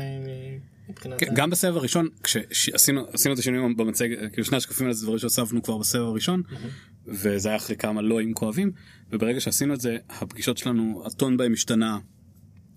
מבחינת... 0.88 1.18
כן, 1.18 1.26
גם 1.34 1.50
בסבב 1.50 1.76
הראשון 1.76 2.08
כשעשינו 2.22 3.32
את 3.32 3.38
השינויים 3.38 3.76
במצגת 3.76 4.32
כאילו 4.32 4.44
שני 4.44 4.56
השקפים 4.56 4.86
האלה 4.86 4.94
זה 4.94 5.02
דברים 5.02 5.18
שהוספנו 5.18 5.62
כבר 5.62 5.78
בסבב 5.78 6.02
הראשון 6.02 6.42
וזה 7.06 7.48
היה 7.48 7.56
אחרי 7.56 7.76
כמה 7.76 8.02
לא 8.02 8.20
עם 8.20 8.32
כואבים 8.32 8.72
וברגע 9.12 9.40
שעשינו 9.40 9.74
את 9.74 9.80
זה 9.80 9.96
הפגישות 10.08 10.58
שלנו 10.58 11.02
הטון 11.06 11.36
בהם 11.36 11.52
השתנה 11.52 11.98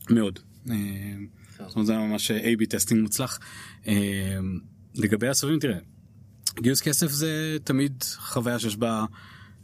מאוד. 0.10 0.40
אה, 0.70 0.76
זאת 1.68 1.76
אומרת 1.76 1.88
זה 1.88 1.94
היה 1.94 2.08
ממש 2.08 2.32
A-B 2.32 2.66
testing 2.70 3.02
מוצלח. 3.02 3.40
אה, 3.88 4.38
לגבי 4.96 5.28
הסבבים 5.28 5.60
תראה 5.60 5.78
גיוס 6.62 6.82
כסף 6.82 7.08
זה 7.08 7.58
תמיד 7.64 8.04
חוויה 8.18 8.60
שיש 8.60 8.78
בה 8.78 8.90
אה, 9.00 9.06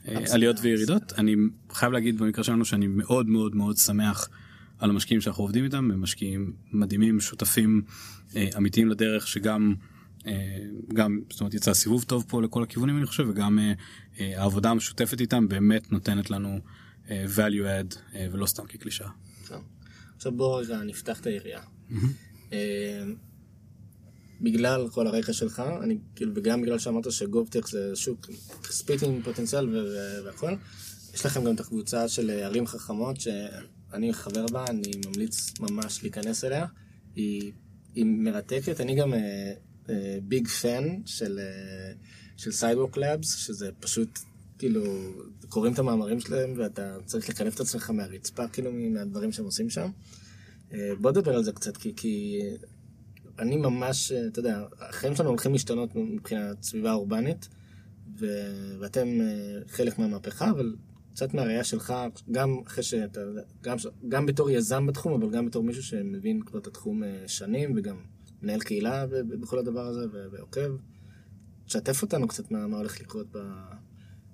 עליות 0.06 0.58
וירידות 0.62 1.14
אני 1.18 1.36
חייב 1.72 1.91
להגיד 1.91 2.18
במקרה 2.18 2.43
שלנו 2.43 2.66
שאני 2.66 2.88
מאוד 2.88 3.28
מאוד 3.28 3.56
מאוד 3.56 3.78
שמח. 3.78 4.30
על 4.80 4.89
המשקיעים 4.89 5.22
שאנחנו 5.22 5.43
עובדים 5.43 5.64
איתם, 5.64 5.91
הם 5.91 6.01
משקיעים 6.01 6.54
מדהימים, 6.72 7.20
שותפים 7.20 7.82
אה, 8.36 8.49
אמיתיים 8.58 8.89
לדרך 8.89 9.28
שגם 9.28 9.76
אה, 10.28 10.58
גם 10.93 11.20
זאת 11.30 11.41
אומרת 11.41 11.54
יצא 11.54 11.74
סיבוב 11.74 12.04
טוב 12.04 12.26
פה 12.28 12.41
לכל 12.41 12.64
הכיוונים 12.64 12.97
אני 12.97 13.06
חושב 13.06 13.26
וגם 13.30 13.60
אה, 13.60 13.74
אה, 14.20 14.41
העבודה 14.41 14.70
המשותפת 14.70 15.22
איתם 15.22 15.47
באמת 15.47 15.91
נותנת 15.91 16.30
לנו 16.30 16.60
אה, 17.10 17.26
value 17.36 17.93
add 17.93 18.16
אה, 18.16 18.28
ולא 18.32 18.45
סתם 18.45 18.66
כקלישאה. 18.66 19.10
עכשיו 20.16 20.32
בוא 20.32 20.62
רגע 20.62 20.84
נפתח 20.84 21.20
את 21.20 21.28
היריעה. 21.28 21.62
בגלל 24.41 24.89
כל 24.89 25.07
הרקע 25.07 25.34
שלך, 25.34 25.63
אני 25.84 25.97
כאילו, 26.15 26.31
וגם 26.36 26.61
בגלל 26.61 26.79
שאמרת 26.79 27.11
שגובטק 27.11 27.67
זה 27.67 27.95
שוק 27.95 28.29
כספית 28.63 29.03
עם 29.03 29.21
פוטנציאל 29.23 29.69
ו- 29.69 29.86
ו- 29.86 30.25
והכל, 30.25 30.53
יש 31.13 31.25
לכם 31.25 31.43
גם 31.43 31.55
את 31.55 31.59
הקבוצה 31.59 32.07
של 32.07 32.29
ערים 32.29 32.67
חכמות, 32.67 33.15
שאני 33.19 34.13
חבר 34.13 34.45
בה, 34.47 34.65
אני 34.69 34.91
ממליץ 35.05 35.53
ממש 35.59 36.03
להיכנס 36.03 36.43
אליה. 36.43 36.65
היא, 37.15 37.51
היא 37.95 38.05
מרתקת, 38.05 38.81
אני 38.81 38.95
גם 38.95 39.13
ביג 40.23 40.47
uh, 40.47 40.49
פן 40.49 40.84
uh, 40.84 41.01
של, 41.05 41.39
uh, 41.39 41.97
של 42.38 42.51
סיידווק 42.51 42.97
לאבס, 42.97 43.36
שזה 43.36 43.69
פשוט, 43.79 44.19
כאילו, 44.57 44.84
קוראים 45.49 45.73
את 45.73 45.79
המאמרים 45.79 46.19
שלהם 46.19 46.53
ואתה 46.57 46.97
צריך 47.05 47.29
לקלף 47.29 47.55
את 47.55 47.59
עצמך 47.59 47.89
מהרצפה, 47.89 48.47
כאילו, 48.47 48.71
מהדברים 48.73 49.31
שהם 49.31 49.45
עושים 49.45 49.69
שם. 49.69 49.89
Uh, 50.69 50.75
בוא 51.01 51.11
נדבר 51.11 51.36
על 51.36 51.43
זה 51.43 51.51
קצת, 51.51 51.77
כי, 51.77 51.93
כי 51.95 52.39
אני 53.39 53.57
ממש, 53.57 54.11
uh, 54.11 54.27
אתה 54.27 54.39
יודע, 54.39 54.63
החיים 54.79 55.15
שלנו 55.15 55.29
הולכים 55.29 55.53
להשתנות 55.53 55.95
מבחינת 55.95 56.63
סביבה 56.63 56.93
אורבנית, 56.93 57.49
ו, 58.19 58.27
ואתם 58.79 59.07
uh, 59.07 59.71
חלק 59.71 59.99
מהמהפכה, 59.99 60.49
אבל 60.49 60.75
קצת 61.13 61.34
מהראייה 61.34 61.63
שלך, 61.63 61.93
גם 62.31 62.57
אחרי 62.67 62.84
שאתה, 62.84 63.21
גם, 63.61 63.77
גם 64.07 64.25
בתור 64.25 64.49
יזם 64.49 64.86
בתחום, 64.88 65.13
אבל 65.13 65.31
גם 65.31 65.45
בתור 65.45 65.63
מישהו 65.63 65.84
שמבין 65.84 66.41
כבר 66.41 66.59
את 66.59 66.67
התחום 66.67 67.03
אה, 67.03 67.23
שנים, 67.27 67.73
וגם 67.75 67.95
מנהל 68.41 68.59
קהילה 68.59 69.05
בכל 69.07 69.59
הדבר 69.59 69.86
הזה, 69.86 70.05
ועוקב. 70.31 70.75
תשתף 71.65 72.01
אותנו 72.01 72.27
קצת 72.27 72.51
מה, 72.51 72.67
מה 72.67 72.77
הולך 72.77 73.01
לקרות 73.01 73.27
ב, 73.31 73.38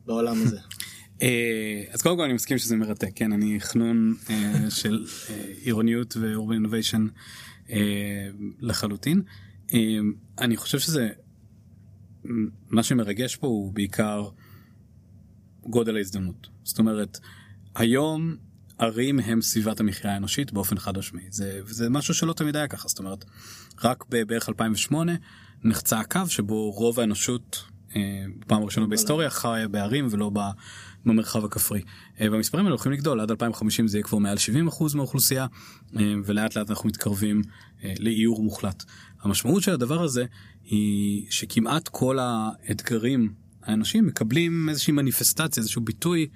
בעולם 0.05 0.41
הזה. 0.41 0.57
אה, 1.21 1.83
אז 1.91 2.01
קודם 2.01 2.17
כל 2.17 2.23
אני 2.23 2.33
מסכים 2.33 2.57
שזה 2.57 2.75
מרתק, 2.75 3.11
כן, 3.15 3.31
אני 3.31 3.59
חנון 3.59 4.15
אה, 4.29 4.69
של 4.69 5.05
עירוניות 5.63 6.17
ואורבן 6.17 6.53
אינוביישן 6.53 7.07
לחלוטין. 8.59 9.21
אני 10.39 10.57
חושב 10.57 10.79
שזה, 10.79 11.09
מה 12.69 12.83
שמרגש 12.83 13.35
פה 13.35 13.47
הוא 13.47 13.73
בעיקר 13.73 14.29
גודל 15.63 15.95
ההזדמנות. 15.95 16.47
זאת 16.63 16.79
אומרת, 16.79 17.19
היום 17.75 18.35
ערים 18.77 19.19
הם 19.19 19.41
סביבת 19.41 19.79
המחיה 19.79 20.13
האנושית 20.13 20.53
באופן 20.53 20.79
חד 20.79 20.97
משמעי. 20.97 21.25
זה, 21.29 21.61
זה 21.65 21.89
משהו 21.89 22.13
שלא 22.13 22.33
תמיד 22.33 22.55
היה 22.55 22.67
ככה, 22.67 22.87
זאת 22.87 22.99
אומרת, 22.99 23.25
רק 23.83 24.05
בערך 24.09 24.49
2008 24.49 25.13
נחצה 25.63 25.99
הקו 25.99 26.21
שבו 26.27 26.71
רוב 26.71 26.99
האנושות, 26.99 27.63
אה, 27.95 28.25
פעם 28.47 28.63
ראשונה 28.63 28.87
בהיסטוריה, 28.87 29.29
חיה 29.29 29.67
בערים 29.67 30.07
ולא 30.11 30.29
במרחב 31.05 31.45
הכפרי. 31.45 31.81
אה, 32.21 32.31
והמספרים 32.31 32.65
האלה 32.65 32.73
הולכים 32.73 32.91
לגדול, 32.91 33.19
עד 33.19 33.31
2050 33.31 33.87
זה 33.87 33.97
יהיה 33.97 34.03
כבר 34.03 34.17
מעל 34.17 34.37
70% 34.37 34.95
מהאוכלוסייה, 34.95 35.47
אה, 35.99 36.13
ולאט 36.25 36.55
לאט 36.55 36.69
אנחנו 36.69 36.89
מתקרבים 36.89 37.41
אה, 37.83 37.93
לאיור 37.99 38.43
מוחלט. 38.43 38.83
המשמעות 39.21 39.63
של 39.63 39.71
הדבר 39.71 40.03
הזה 40.03 40.25
היא 40.63 41.25
שכמעט 41.29 41.87
כל 41.87 42.17
האתגרים 42.21 43.33
האנשים 43.63 44.07
מקבלים 44.07 44.69
איזושהי 44.69 44.93
מניפסטציה, 44.93 45.61
איזשהו 45.61 45.81
ביטוי 45.81 46.27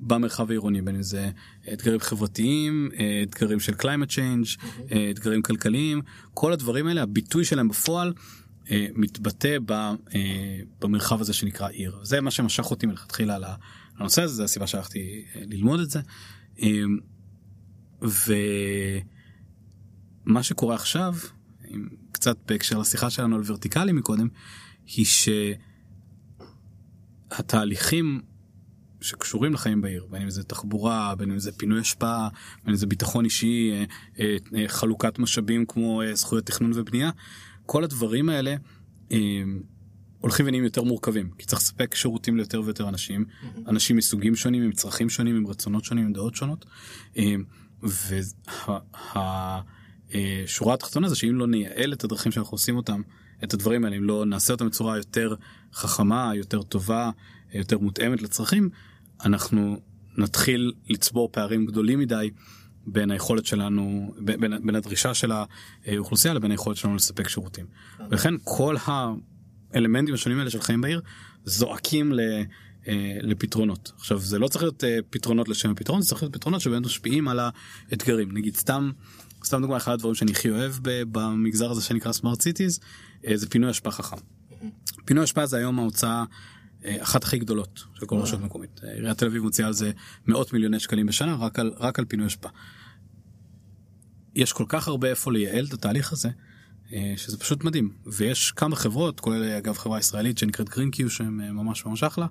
במרחב 0.00 0.50
העירוני, 0.50 0.82
בין 0.82 0.94
אם 0.94 1.02
זה 1.02 1.30
אתגרים 1.72 2.00
חברתיים, 2.00 2.90
אתגרים 3.22 3.60
של 3.60 3.72
climate 3.72 4.10
change. 4.10 4.64
אתגרים 5.10 5.42
כלכליים, 5.42 6.02
כל 6.34 6.52
הדברים 6.52 6.86
האלה, 6.86 7.02
הביטוי 7.02 7.44
שלהם 7.44 7.68
בפועל 7.68 8.12
מתבטא 8.94 9.56
במרחב 10.80 11.20
הזה 11.20 11.32
שנקרא 11.32 11.68
עיר. 11.68 11.98
זה 12.02 12.20
מה 12.20 12.30
שמשך 12.30 12.70
אותי 12.70 12.86
מלכתחילה 12.86 13.38
לנושא 14.00 14.22
הזה, 14.22 14.34
זו 14.34 14.44
הסיבה 14.44 14.66
שהלכתי 14.66 15.24
אה, 15.36 15.42
ללמוד 15.46 15.80
את 15.80 15.90
זה. 15.90 16.00
ומה 18.02 18.22
שקורה 20.42 20.74
עכשיו, 20.74 21.14
קצת 22.12 22.36
בהקשר 22.46 22.78
לשיחה 22.78 23.10
שלנו 23.10 23.36
על 23.36 23.42
ורטיקלי 23.46 23.92
מקודם, 23.92 24.28
היא 24.86 25.04
ש... 25.04 25.28
התהליכים 27.30 28.20
שקשורים 29.00 29.54
לחיים 29.54 29.80
בעיר, 29.80 30.06
בין 30.10 30.22
אם 30.22 30.30
זה 30.30 30.44
תחבורה, 30.44 31.14
בין 31.14 31.30
אם 31.30 31.38
זה 31.38 31.52
פינוי 31.52 31.80
השפעה, 31.80 32.28
בין 32.64 32.70
אם 32.70 32.76
זה 32.76 32.86
ביטחון 32.86 33.24
אישי, 33.24 33.72
אה, 34.20 34.36
אה, 34.56 34.68
חלוקת 34.68 35.18
משאבים 35.18 35.66
כמו 35.66 36.02
זכויות 36.14 36.46
תכנון 36.46 36.72
ובנייה, 36.74 37.10
כל 37.66 37.84
הדברים 37.84 38.28
האלה 38.28 38.54
הולכים 40.24 40.46
ונהיים 40.46 40.64
יותר 40.64 40.82
מורכבים, 40.82 41.30
כי 41.38 41.46
צריך 41.46 41.62
לספק 41.62 41.94
שירותים 41.94 42.36
ליותר 42.36 42.62
ויותר 42.64 42.88
אנשים, 42.88 43.24
אנשים 43.68 43.96
מסוגים 43.96 44.36
שונים, 44.36 44.62
עם 44.62 44.72
צרכים 44.72 45.10
שונים, 45.10 45.36
עם 45.36 45.46
רצונות 45.46 45.84
שונים, 45.84 46.04
עם 46.04 46.12
דעות 46.12 46.34
שונות. 46.34 46.64
והשורה 50.12 50.74
התחתונה 50.74 51.08
זה 51.08 51.16
שאם 51.16 51.34
לא 51.34 51.46
נייעל 51.46 51.92
את 51.92 52.04
הדרכים 52.04 52.32
שאנחנו 52.32 52.54
עושים 52.54 52.76
אותם 52.76 53.02
את 53.44 53.54
הדברים 53.54 53.84
האלה, 53.84 53.96
אם 53.96 54.04
לא 54.04 54.26
נעשה 54.26 54.52
אותם 54.52 54.66
בצורה 54.66 54.96
יותר 54.96 55.34
חכמה, 55.72 56.32
יותר 56.34 56.62
טובה, 56.62 57.10
יותר 57.54 57.78
מותאמת 57.78 58.22
לצרכים, 58.22 58.70
אנחנו 59.24 59.80
נתחיל 60.16 60.72
לצבור 60.88 61.28
פערים 61.32 61.66
גדולים 61.66 61.98
מדי 61.98 62.30
בין 62.86 63.10
היכולת 63.10 63.46
שלנו, 63.46 64.14
בין, 64.18 64.66
בין 64.66 64.74
הדרישה 64.74 65.14
של 65.14 65.32
האוכלוסייה 65.86 66.34
לבין 66.34 66.50
היכולת 66.50 66.76
שלנו 66.76 66.96
לספק 66.96 67.28
שירותים. 67.28 67.66
ולכן 68.10 68.34
כל 68.44 68.76
האלמנטים 69.74 70.14
השונים 70.14 70.38
האלה 70.38 70.50
של 70.50 70.60
חיים 70.60 70.80
בעיר 70.80 71.00
זועקים 71.44 72.12
ל... 72.12 72.20
אה, 72.88 73.16
לפתרונות. 73.20 73.92
עכשיו 73.96 74.18
זה 74.18 74.38
לא 74.38 74.48
צריך 74.48 74.62
להיות 74.62 74.84
אה, 74.84 74.98
פתרונות 75.10 75.48
לשם 75.48 75.70
הפתרון, 75.70 76.02
זה 76.02 76.08
צריך 76.08 76.22
להיות 76.22 76.34
פתרונות 76.36 76.60
שבאמת 76.60 76.86
משפיעים 76.86 77.28
על 77.28 77.40
האתגרים. 77.90 78.32
נגיד 78.32 78.56
סתם 78.56 78.90
סתם 79.44 79.60
דוגמא 79.60 79.76
אחד 79.76 79.92
הדברים 79.92 80.14
שאני 80.14 80.32
הכי 80.32 80.50
אוהב 80.50 80.72
במגזר 80.82 81.70
הזה 81.70 81.82
שנקרא 81.82 82.12
סמארט 82.12 82.40
סיטיז 82.40 82.80
אה, 83.26 83.36
זה 83.36 83.48
פינוי 83.48 83.70
אשפה 83.70 83.90
חכם. 83.90 84.16
פינוי 85.04 85.24
אשפה 85.24 85.46
זה 85.46 85.56
היום 85.56 85.78
ההוצאה 85.78 86.24
אה, 86.84 86.96
אחת 87.02 87.24
הכי 87.24 87.38
גדולות 87.38 87.84
של 87.94 88.06
כל 88.06 88.16
רשות 88.16 88.40
מקומית. 88.40 88.80
עיריית 88.82 89.18
תל 89.18 89.26
אביב 89.26 89.42
מוציאה 89.42 89.66
על 89.66 89.74
זה 89.74 89.92
מאות 90.26 90.52
מיליוני 90.52 90.80
שקלים 90.80 91.06
בשנה 91.06 91.34
רק 91.34 91.58
על, 91.58 91.72
רק 91.76 91.98
על 91.98 92.04
פינוי 92.04 92.26
אשפה. 92.26 92.48
יש 94.34 94.52
כל 94.52 94.64
כך 94.68 94.88
הרבה 94.88 95.08
איפה 95.08 95.32
לייעל 95.32 95.64
את 95.64 95.72
התהליך 95.72 96.12
הזה 96.12 96.28
שזה 97.16 97.38
פשוט 97.38 97.64
מדהים 97.64 97.90
ויש 98.06 98.52
כמה 98.52 98.76
חברות 98.76 99.20
כולל 99.20 99.42
אגב 99.44 99.76
חברה 99.76 99.98
ישראלית 99.98 100.38
שנקראת 100.38 100.68
GreenQ 100.68 101.10
שהם 101.10 101.56
ממש 101.56 101.86
ממש 101.86 102.02
אחלה 102.02 102.26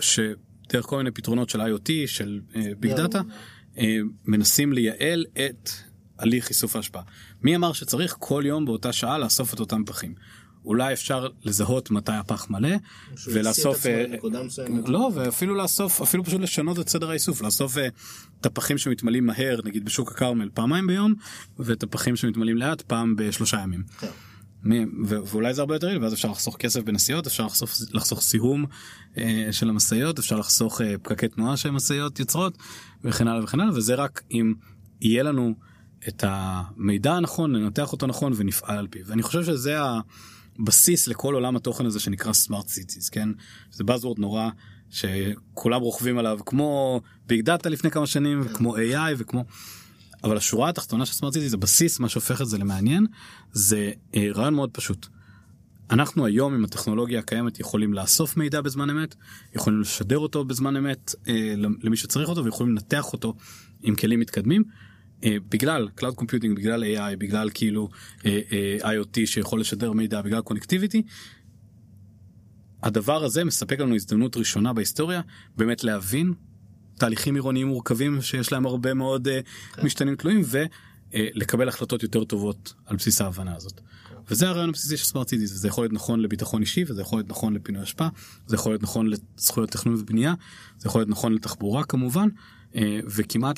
שדרך 0.00 0.86
כל 0.86 0.96
מיני 0.96 1.10
פתרונות 1.10 1.48
של 1.48 1.60
IoT 1.60 1.90
של 2.06 2.40
big 2.80 2.92
data 2.92 3.20
מנסים 4.24 4.72
לייעל 4.72 5.24
את 5.32 5.70
הליך 6.18 6.48
איסוף 6.48 6.76
ההשפעה. 6.76 7.02
מי 7.42 7.56
אמר 7.56 7.72
שצריך 7.72 8.16
כל 8.18 8.42
יום 8.46 8.64
באותה 8.64 8.92
שעה 8.92 9.18
לאסוף 9.18 9.54
את 9.54 9.60
אותם 9.60 9.84
פחים? 9.86 10.14
אולי 10.68 10.92
אפשר 10.92 11.28
לזהות 11.44 11.90
מתי 11.90 12.12
הפח 12.12 12.50
מלא 12.50 12.76
ולאסוף 13.32 13.86
אה, 13.86 14.04
לא 14.86 15.10
ואפילו 15.14 15.54
לאסוף 15.54 16.00
אפילו 16.00 16.24
פשוט 16.24 16.40
לשנות 16.40 16.78
את 16.78 16.88
סדר 16.88 17.10
האיסוף 17.10 17.42
לאסוף 17.42 17.78
אה, 17.78 17.88
את 18.40 18.46
הפחים 18.46 18.78
שמתמלאים 18.78 19.26
מהר 19.26 19.60
נגיד 19.64 19.84
בשוק 19.84 20.10
הכרמל 20.10 20.48
פעמיים 20.54 20.86
ביום 20.86 21.14
ואת 21.58 21.82
הפחים 21.82 22.16
שמתמלאים 22.16 22.56
לאט 22.56 22.82
פעם 22.82 23.16
בשלושה 23.16 23.60
ימים. 23.60 23.82
כן. 24.00 24.08
ואולי 25.04 25.54
זה 25.54 25.60
הרבה 25.60 25.74
יותר 25.74 25.86
יעיל 25.86 26.02
ואז 26.02 26.14
אפשר 26.14 26.30
לחסוך 26.30 26.56
כסף 26.56 26.80
בנסיעות 26.80 27.26
אפשר 27.26 27.46
לחסוך 27.46 27.70
לחסוך 27.92 28.20
סיהום 28.22 28.64
אה, 29.18 29.48
של 29.50 29.68
המשאיות 29.68 30.18
אפשר 30.18 30.36
לחסוך 30.36 30.80
אה, 30.80 30.94
פקקי 31.02 31.28
תנועה 31.28 31.56
שהמשאיות 31.56 32.20
יוצרות 32.20 32.58
וכן 33.04 33.28
הלאה 33.28 33.44
וכן 33.44 33.60
הלאה 33.60 33.74
וזה 33.74 33.94
רק 33.94 34.22
אם 34.30 34.54
יהיה 35.00 35.22
לנו 35.22 35.54
את 36.08 36.24
המידע 36.26 37.12
הנכון, 37.12 37.52
ננתח 37.52 37.92
אותו 37.92 38.06
נכון 38.06 38.32
ונפעל 38.36 38.78
על 38.78 38.86
פיו. 38.90 39.02
ואני 39.06 39.22
חושב 39.22 39.44
שזה 39.44 39.76
הבסיס 40.58 41.06
לכל 41.06 41.34
עולם 41.34 41.56
התוכן 41.56 41.86
הזה 41.86 42.00
שנקרא 42.00 42.32
smart 42.32 42.68
cities, 42.68 43.08
כן? 43.08 43.28
זה 43.70 43.84
buzzword 43.84 44.18
נורא 44.18 44.48
שכולם 44.90 45.80
רוכבים 45.80 46.18
עליו 46.18 46.38
כמו 46.46 47.00
big 47.26 47.40
data 47.40 47.68
לפני 47.68 47.90
כמה 47.90 48.06
שנים 48.06 48.40
וכמו 48.44 48.76
AI 48.76 49.14
וכמו... 49.16 49.44
אבל 50.24 50.36
השורה 50.36 50.68
התחתונה 50.68 51.06
של 51.06 51.12
smart 51.12 51.34
cities, 51.34 51.54
הבסיס, 51.54 52.00
מה 52.00 52.08
שהופך 52.08 52.42
את 52.42 52.48
זה 52.48 52.58
למעניין, 52.58 53.06
זה 53.52 53.92
אה, 54.14 54.28
רעיון 54.34 54.54
מאוד 54.54 54.70
פשוט. 54.70 55.06
אנחנו 55.90 56.26
היום 56.26 56.54
עם 56.54 56.64
הטכנולוגיה 56.64 57.18
הקיימת 57.18 57.60
יכולים 57.60 57.94
לאסוף 57.94 58.36
מידע 58.36 58.60
בזמן 58.60 58.90
אמת, 58.90 59.14
יכולים 59.54 59.80
לשדר 59.80 60.18
אותו 60.18 60.44
בזמן 60.44 60.76
אמת 60.76 61.14
אה, 61.28 61.54
למי 61.82 61.96
שצריך 61.96 62.28
אותו 62.28 62.44
ויכולים 62.44 62.72
לנתח 62.72 63.12
אותו 63.12 63.34
עם 63.82 63.94
כלים 63.94 64.20
מתקדמים 64.20 64.64
בגלל 65.24 65.88
Cloud 66.00 66.20
Computing, 66.20 66.54
בגלל 66.56 66.84
AI, 66.84 67.16
בגלל 67.18 67.50
כאילו 67.54 67.88
אה, 68.26 68.40
אה, 68.82 68.92
IoT 68.92 69.26
שיכול 69.26 69.60
לשדר 69.60 69.92
מידע, 69.92 70.22
בגלל 70.22 70.40
קונקטיביטי, 70.40 71.02
הדבר 72.82 73.24
הזה 73.24 73.44
מספק 73.44 73.80
לנו 73.80 73.94
הזדמנות 73.94 74.36
ראשונה 74.36 74.72
בהיסטוריה 74.72 75.20
באמת 75.56 75.84
להבין 75.84 76.32
תהליכים 76.94 77.34
עירוניים 77.34 77.66
מורכבים 77.66 78.22
שיש 78.22 78.52
להם 78.52 78.66
הרבה 78.66 78.94
מאוד 78.94 79.28
כן. 79.72 79.86
משתנים 79.86 80.14
תלויים 80.14 80.42
אה, 81.14 81.28
לקבל 81.34 81.68
החלטות 81.68 82.02
יותר 82.02 82.24
טובות 82.24 82.74
על 82.86 82.96
בסיס 82.96 83.20
ההבנה 83.20 83.56
הזאת. 83.56 83.80
וזה 84.30 84.48
הרעיון 84.48 84.68
הבסיסי 84.68 84.96
של 84.96 85.04
סמארט 85.04 85.28
סיטיז 85.28 85.52
וזה 85.52 85.68
יכול 85.68 85.84
להיות 85.84 85.92
נכון 85.92 86.20
לביטחון 86.20 86.60
אישי 86.60 86.84
וזה 86.88 87.00
יכול 87.00 87.18
להיות 87.18 87.28
נכון 87.28 87.54
לפינוי 87.54 87.82
אשפה 87.82 88.08
זה 88.46 88.56
יכול 88.56 88.72
להיות 88.72 88.82
נכון 88.82 89.10
לזכויות 89.10 89.70
תכנון 89.70 89.94
ובנייה 89.94 90.34
זה 90.78 90.88
יכול 90.88 91.00
להיות 91.00 91.08
נכון 91.08 91.34
לתחבורה 91.34 91.84
כמובן 91.84 92.28
אה, 92.28 92.57
וכמעט 93.06 93.56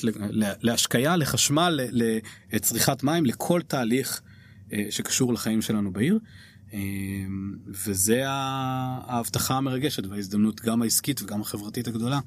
להשקיה 0.61 1.15
לחשמל 1.17 1.79
לצריכת 2.51 3.03
מים 3.03 3.25
לכל 3.25 3.61
תהליך 3.61 4.21
אה, 4.73 4.85
שקשור 4.89 5.33
לחיים 5.33 5.61
שלנו 5.61 5.93
בעיר. 5.93 6.19
אה, 6.73 6.79
וזה 7.67 8.23
ההבטחה 8.27 9.57
המרגשת 9.57 10.05
וההזדמנות 10.05 10.61
גם 10.61 10.81
העסקית 10.81 11.21
וגם 11.21 11.41
החברתית 11.41 11.87
הגדולה 11.87 12.19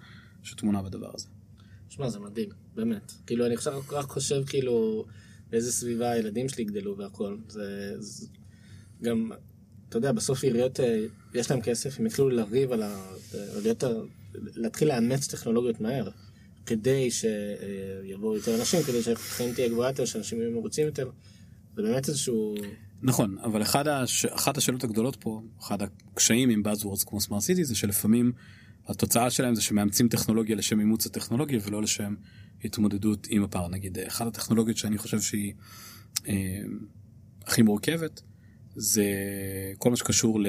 שטמונה 0.42 0.82
בדבר 0.82 1.10
הזה. 1.14 1.26
שמע 1.88 2.08
זה 2.08 2.18
מדהים 2.18 2.48
באמת 2.74 3.12
כאילו 3.26 3.46
אני 3.46 3.54
עכשיו 3.54 3.82
רק 3.92 4.06
חושב 4.06 4.42
כאילו 4.46 5.04
באיזה 5.50 5.72
סביבה 5.72 6.10
הילדים 6.10 6.48
שלי 6.48 6.62
יגדלו 6.62 6.98
והכל 6.98 7.36
זה, 7.48 7.94
זה 7.98 8.26
גם 9.02 9.30
אתה 9.88 9.98
יודע 9.98 10.12
בסוף 10.12 10.42
עיריות 10.42 10.80
יש 11.34 11.50
להם 11.50 11.60
כסף 11.60 12.00
הם 12.00 12.06
יתחילו 12.06 12.30
לריב 12.30 12.72
על 12.72 12.82
ה... 12.82 13.14
להתחיל 14.34 14.88
לאמץ 14.88 15.26
טכנולוגיות 15.26 15.80
מהר 15.80 16.08
כדי 16.66 17.08
שיבואו 17.10 18.36
יותר 18.36 18.54
אנשים 18.60 18.82
כדי 18.82 19.02
שהחיים 19.02 19.54
תהיה 19.54 19.68
גבוהה 19.68 19.90
יותר 19.90 20.04
שאנשים 20.04 20.40
יהיו 20.40 20.50
מרוצים 20.50 20.86
יותר. 20.86 21.10
זה 21.76 21.82
באמת 21.82 22.08
איזשהו 22.08 22.54
נכון 23.02 23.38
אבל 23.38 23.62
אחד 23.62 23.88
הש... 23.88 24.24
אחת 24.24 24.56
השאלות 24.56 24.84
הגדולות 24.84 25.16
פה 25.16 25.42
אחד 25.60 25.78
הקשיים 25.82 26.50
עם 26.50 26.62
Buzzwords 26.66 27.04
כמו 27.06 27.20
סמארט 27.20 27.42
סיטי 27.42 27.64
זה 27.64 27.74
שלפעמים 27.74 28.32
התוצאה 28.86 29.30
שלהם 29.30 29.54
זה 29.54 29.62
שמאמצים 29.62 30.08
טכנולוגיה 30.08 30.56
לשם 30.56 30.80
אימוץ 30.80 31.06
הטכנולוגיה 31.06 31.60
ולא 31.64 31.82
לשם 31.82 32.14
התמודדות 32.64 33.26
עם 33.30 33.42
הפער 33.42 33.68
נגיד 33.68 33.98
אחת 33.98 34.26
הטכנולוגיות 34.26 34.76
שאני 34.76 34.98
חושב 34.98 35.20
שהיא 35.20 35.52
אה, 36.28 36.62
הכי 37.46 37.62
מורכבת 37.62 38.22
זה 38.76 39.04
כל 39.78 39.90
מה 39.90 39.96
שקשור 39.96 40.40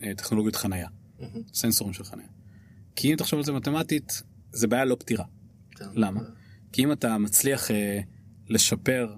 לטכנולוגיות 0.00 0.56
חנייה 0.56 0.88
mm-hmm. 0.88 1.24
סנסורים 1.54 1.94
של 1.94 2.04
חנייה. 2.04 2.28
כי 2.96 3.12
אם 3.12 3.16
תחשוב 3.16 3.38
על 3.38 3.44
זה 3.44 3.52
מתמטית 3.52 4.22
זה 4.52 4.66
בעיה 4.66 4.84
לא 4.84 4.96
פתירה. 5.00 5.24
כן. 5.76 5.84
למה? 5.94 6.20
כי 6.72 6.84
אם 6.84 6.92
אתה 6.92 7.18
מצליח 7.18 7.70
אה, 7.70 8.00
לשפר 8.48 9.14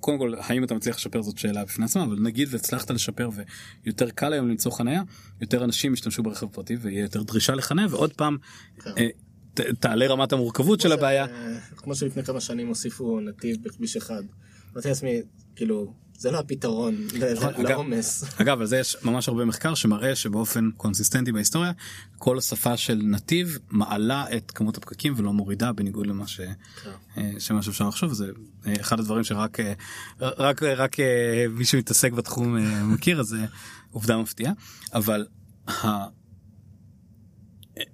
קודם 0.00 0.18
כל 0.18 0.34
האם 0.38 0.64
אתה 0.64 0.74
מצליח 0.74 0.96
לשפר 0.96 1.22
זאת 1.22 1.38
שאלה 1.38 1.64
בפני 1.64 1.84
עצמה 1.84 2.04
אבל 2.04 2.16
נגיד 2.20 2.48
והצלחת 2.50 2.90
לשפר 2.90 3.30
ויותר 3.84 4.10
קל 4.10 4.32
היום 4.32 4.48
למצוא 4.48 4.72
חניה 4.72 5.02
יותר 5.40 5.64
אנשים 5.64 5.92
ישתמשו 5.92 6.22
ברכב 6.22 6.46
פרטי 6.46 6.76
ויהיה 6.76 7.00
יותר 7.02 7.22
דרישה 7.22 7.54
לחניה 7.54 7.86
ועוד 7.90 8.12
פעם 8.12 8.36
כן. 8.82 8.90
אה, 8.98 9.08
ת, 9.54 9.60
תעלה 9.60 10.06
רמת 10.06 10.32
המורכבות 10.32 10.80
של 10.80 10.92
הבעיה. 10.92 11.26
כמו 11.76 11.94
שלפני 11.94 12.24
כמה 12.24 12.40
שנים 12.40 12.68
הוסיפו 12.68 13.20
נתיב 13.20 13.56
בכביש 13.62 13.96
אחד. 13.96 14.22
אמרתי 14.72 14.88
לעצמי 14.88 15.22
כאילו 15.56 15.94
זה 16.18 16.30
לא 16.30 16.38
הפתרון 16.38 16.94
לעומס. 17.58 18.24
אגב 18.40 18.60
על 18.60 18.66
זה 18.66 18.78
יש 18.78 18.96
ממש 19.02 19.28
הרבה 19.28 19.44
מחקר 19.44 19.74
שמראה 19.74 20.16
שבאופן 20.16 20.70
קונסיסטנטי 20.76 21.32
בהיסטוריה 21.32 21.72
כל 22.18 22.38
השפה 22.38 22.76
של 22.76 23.00
נתיב 23.04 23.58
מעלה 23.70 24.24
את 24.36 24.50
כמות 24.50 24.76
הפקקים 24.76 25.14
ולא 25.16 25.32
מורידה 25.32 25.72
בניגוד 25.72 26.06
למה 26.06 26.26
ש... 26.26 26.40
כן. 26.84 26.90
אה, 27.16 27.30
שמה 27.38 27.62
שאפשר 27.62 27.88
לחשוב 27.88 28.12
זה 28.12 28.30
אה, 28.66 28.72
אחד 28.80 29.00
הדברים 29.00 29.24
שרק 29.24 29.60
אה, 29.60 29.72
רק 30.20 30.62
רק 30.62 30.96
מי 31.50 31.64
שמתעסק 31.64 32.12
בתחום 32.12 32.56
מכיר 32.94 33.20
אז 33.20 33.26
זה 33.26 33.46
עובדה 33.90 34.18
מפתיעה 34.18 34.52
אבל 34.94 35.26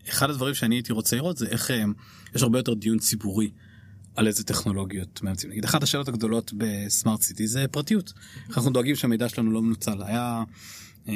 אחד 0.08 0.30
הדברים 0.30 0.54
שאני 0.54 0.74
הייתי 0.74 0.92
רוצה 0.92 1.16
לראות 1.16 1.36
זה 1.36 1.46
איך 1.46 1.70
יש 2.34 2.42
הרבה 2.42 2.58
יותר 2.58 2.74
דיון 2.74 2.98
ציבורי 2.98 3.50
על 4.18 4.26
איזה 4.26 4.44
טכנולוגיות 4.44 5.22
מאמצים. 5.22 5.50
נגיד 5.50 5.64
אחת 5.64 5.82
השאלות 5.82 6.08
הגדולות 6.08 6.52
בסמארט 6.56 7.22
סיטי 7.22 7.46
זה 7.46 7.64
פרטיות. 7.70 8.12
איך 8.48 8.58
אנחנו 8.58 8.70
דואגים 8.70 8.96
שהמידע 8.96 9.28
שלנו 9.28 9.50
לא 9.50 9.62
מנוצל. 9.62 10.02
היה 10.02 10.42
אה, 11.08 11.14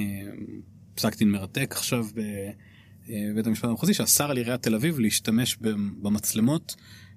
פסק 0.94 1.16
דין 1.16 1.30
מרתק 1.30 1.74
עכשיו 1.76 2.07
בבית 2.14 3.46
המשפט 3.46 3.64
המחוזי 3.64 3.94
שאסר 3.94 4.30
על 4.30 4.36
עיריית 4.36 4.62
תל 4.62 4.74
אביב 4.74 4.98
להשתמש 4.98 5.57
במצלמות 6.03 6.76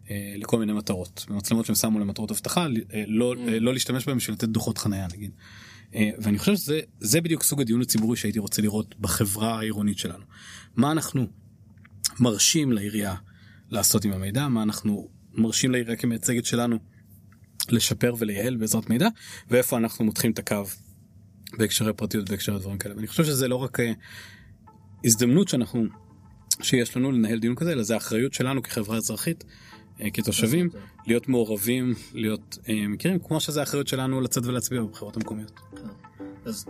אה, 0.10 0.36
לכל 0.38 0.60
מיני 0.60 0.74
מטרות. 0.74 1.26
במצלמות 1.30 1.66
שהם 1.66 1.76
שמו 1.76 2.00
למטרות 2.00 2.32
אבטחה 2.32 2.68
אה, 2.94 3.04
לא, 3.08 3.34
mm. 3.34 3.50
לא 3.50 3.74
להשתמש 3.74 4.06
בהם 4.06 4.18
בשביל 4.18 4.36
לתת 4.36 4.50
דוחות 4.50 4.78
חנייה 4.78 5.08
נגיד. 5.14 5.32
ואני 5.94 6.38
חושב 6.38 6.56
שזה 6.56 7.22
בדיוק 7.22 7.44
סוג 7.44 7.62
הדיון 7.62 7.82
הציבורי 7.82 8.18
שהייתי 8.18 8.40
רוצה 8.40 8.62
לראות 8.62 9.00
בחברה 9.00 9.60
העירונית 9.60 9.98
שלנו. 9.98 10.24
מה 10.76 10.92
אנחנו 10.92 11.28
מרשים 12.20 12.72
לעירייה 12.72 13.16
לעשות 13.70 14.06
עם 14.06 14.12
המידע, 14.12 14.48
מה 14.48 14.64
אנחנו 14.64 15.15
מרשים 15.38 15.72
לעירייה 15.72 15.98
כמייצגת 15.98 16.46
שלנו 16.46 16.78
לשפר 17.70 18.16
ולייעל 18.20 18.56
בעזרת 18.56 18.90
מידע 18.90 19.08
ואיפה 19.50 19.78
אנחנו 19.78 20.06
מותחים 20.06 20.32
את 20.32 20.40
הקו 20.40 20.64
בהקשרי 21.58 21.94
פרטיות 21.94 22.30
בהקשרי 22.30 22.60
דברים 22.60 22.78
כאלה 22.78 22.96
ואני 22.96 23.08
חושב 23.08 23.24
שזה 23.24 23.48
לא 23.48 23.56
רק 23.56 23.80
אה, 23.80 23.92
הזדמנות 25.06 25.48
שאנחנו 25.48 25.86
שיש 26.62 26.98
לנו 26.98 27.12
לנהל 27.12 27.40
דיון 27.40 27.56
כזה 27.56 27.72
אלא 27.72 27.84
זה 27.84 27.98
אחריות 27.98 28.34
שלנו 28.34 28.64
כחברה 28.64 28.98
אזרחית 28.98 29.44
אה, 30.02 30.12
כתושבים 30.12 30.70
להיות 31.08 31.30
מעורבים 31.30 31.94
להיות 32.14 32.58
אה, 32.70 32.88
מכירים 32.88 33.20
כמו 33.20 33.40
שזה 33.40 33.64
אחריות 33.64 33.88
שלנו 33.88 34.22
לצאת 34.22 34.46
ולהצביע 34.46 34.82
בבחירות 34.82 35.18
המקומיות. 35.18 35.60
כן. 35.76 35.88
אז 36.46 36.66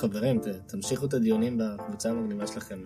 חברים 0.00 0.40
תמשיכו 0.66 1.06
את 1.06 1.14
הדיונים 1.14 1.58
בקבוצה 1.58 2.10
המגניבה 2.10 2.46
שלכם? 2.46 2.78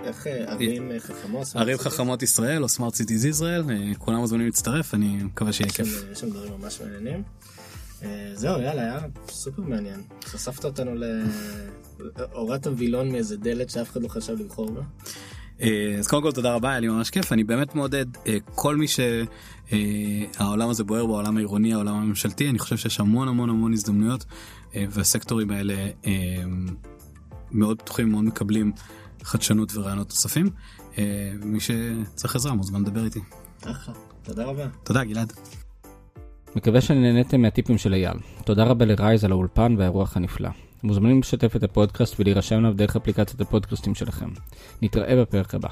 איך 0.00 0.26
אה, 0.26 0.52
ערים 0.52 0.90
אה, 0.90 1.00
חכמות? 1.00 1.46
ערים 1.54 1.78
חכמות 1.78 2.22
ישראל 2.22 2.62
או 2.62 2.68
סמארט 2.68 2.94
סיטיז 2.94 3.24
ישראל, 3.24 3.64
אה, 3.70 3.92
כולם 3.98 4.18
מוזמנים 4.18 4.46
להצטרף, 4.46 4.94
אני 4.94 5.22
מקווה 5.22 5.52
שיהיה 5.52 5.70
כיף. 5.70 6.04
יש 6.12 6.20
שם 6.20 6.30
דברים 6.30 6.52
ממש 6.60 6.80
מעניינים. 6.80 7.22
זהו, 8.34 8.60
יאללה, 8.60 8.82
היה 8.82 8.98
סופר 9.28 9.62
מעניין. 9.62 10.02
חשפת 10.24 10.64
אותנו 10.64 10.94
להורדת 12.16 12.66
הווילון 12.66 13.12
מאיזה 13.12 13.36
דלת 13.36 13.70
שאף 13.70 13.90
אחד 13.90 14.02
לא 14.02 14.08
חשב 14.08 14.32
לבחור 14.32 14.70
בה. 14.70 14.80
אז 15.98 16.06
קודם 16.06 16.22
כל 16.22 16.32
תודה 16.32 16.54
רבה 16.54 16.70
היה 16.70 16.80
לי 16.80 16.88
ממש 16.88 17.10
כיף 17.10 17.32
אני 17.32 17.44
באמת 17.44 17.74
מעודד 17.74 18.06
כל 18.54 18.76
מי 18.76 18.86
שהעולם 18.88 20.70
הזה 20.70 20.84
בוער 20.84 21.06
בעולם 21.06 21.36
העירוני 21.36 21.74
העולם 21.74 21.94
הממשלתי 21.94 22.50
אני 22.50 22.58
חושב 22.58 22.76
שיש 22.76 23.00
המון 23.00 23.28
המון 23.28 23.50
המון 23.50 23.72
הזדמנויות 23.72 24.24
והסקטורים 24.74 25.50
האלה 25.50 25.74
מאוד 27.52 27.82
פתוחים 27.82 28.10
מאוד 28.10 28.24
מקבלים 28.24 28.72
חדשנות 29.22 29.76
ורעיונות 29.76 30.08
נוספים. 30.08 30.50
אה, 30.98 31.32
מי 31.44 31.58
שצריך 31.60 32.36
עזרה 32.36 32.54
מוזמן 32.54 32.82
לדבר 32.82 33.04
איתי. 33.04 33.20
תודה 34.22 34.44
רבה. 34.44 34.66
תודה 34.84 35.04
גלעד. 35.04 35.32
מקווה 36.56 36.80
שנהניתם 36.80 37.42
מהטיפים 37.42 37.78
של 37.78 37.94
אייל. 37.94 38.16
תודה 38.44 38.64
רבה 38.64 38.84
לרייז 38.84 39.24
על 39.24 39.32
האולפן 39.32 39.74
והאירוח 39.78 40.16
הנפלא. 40.16 40.50
מוזמנים 40.82 41.20
לשתף 41.20 41.56
את 41.56 41.62
הפודקאסט 41.62 42.20
ולהירשם 42.20 42.58
אליו 42.58 42.72
דרך 42.72 42.96
אפליקציית 42.96 43.40
הפודקאסטים 43.40 43.94
שלכם. 43.94 44.28
נתראה 44.82 45.22
בפרק 45.22 45.54
הבא. 45.54 45.68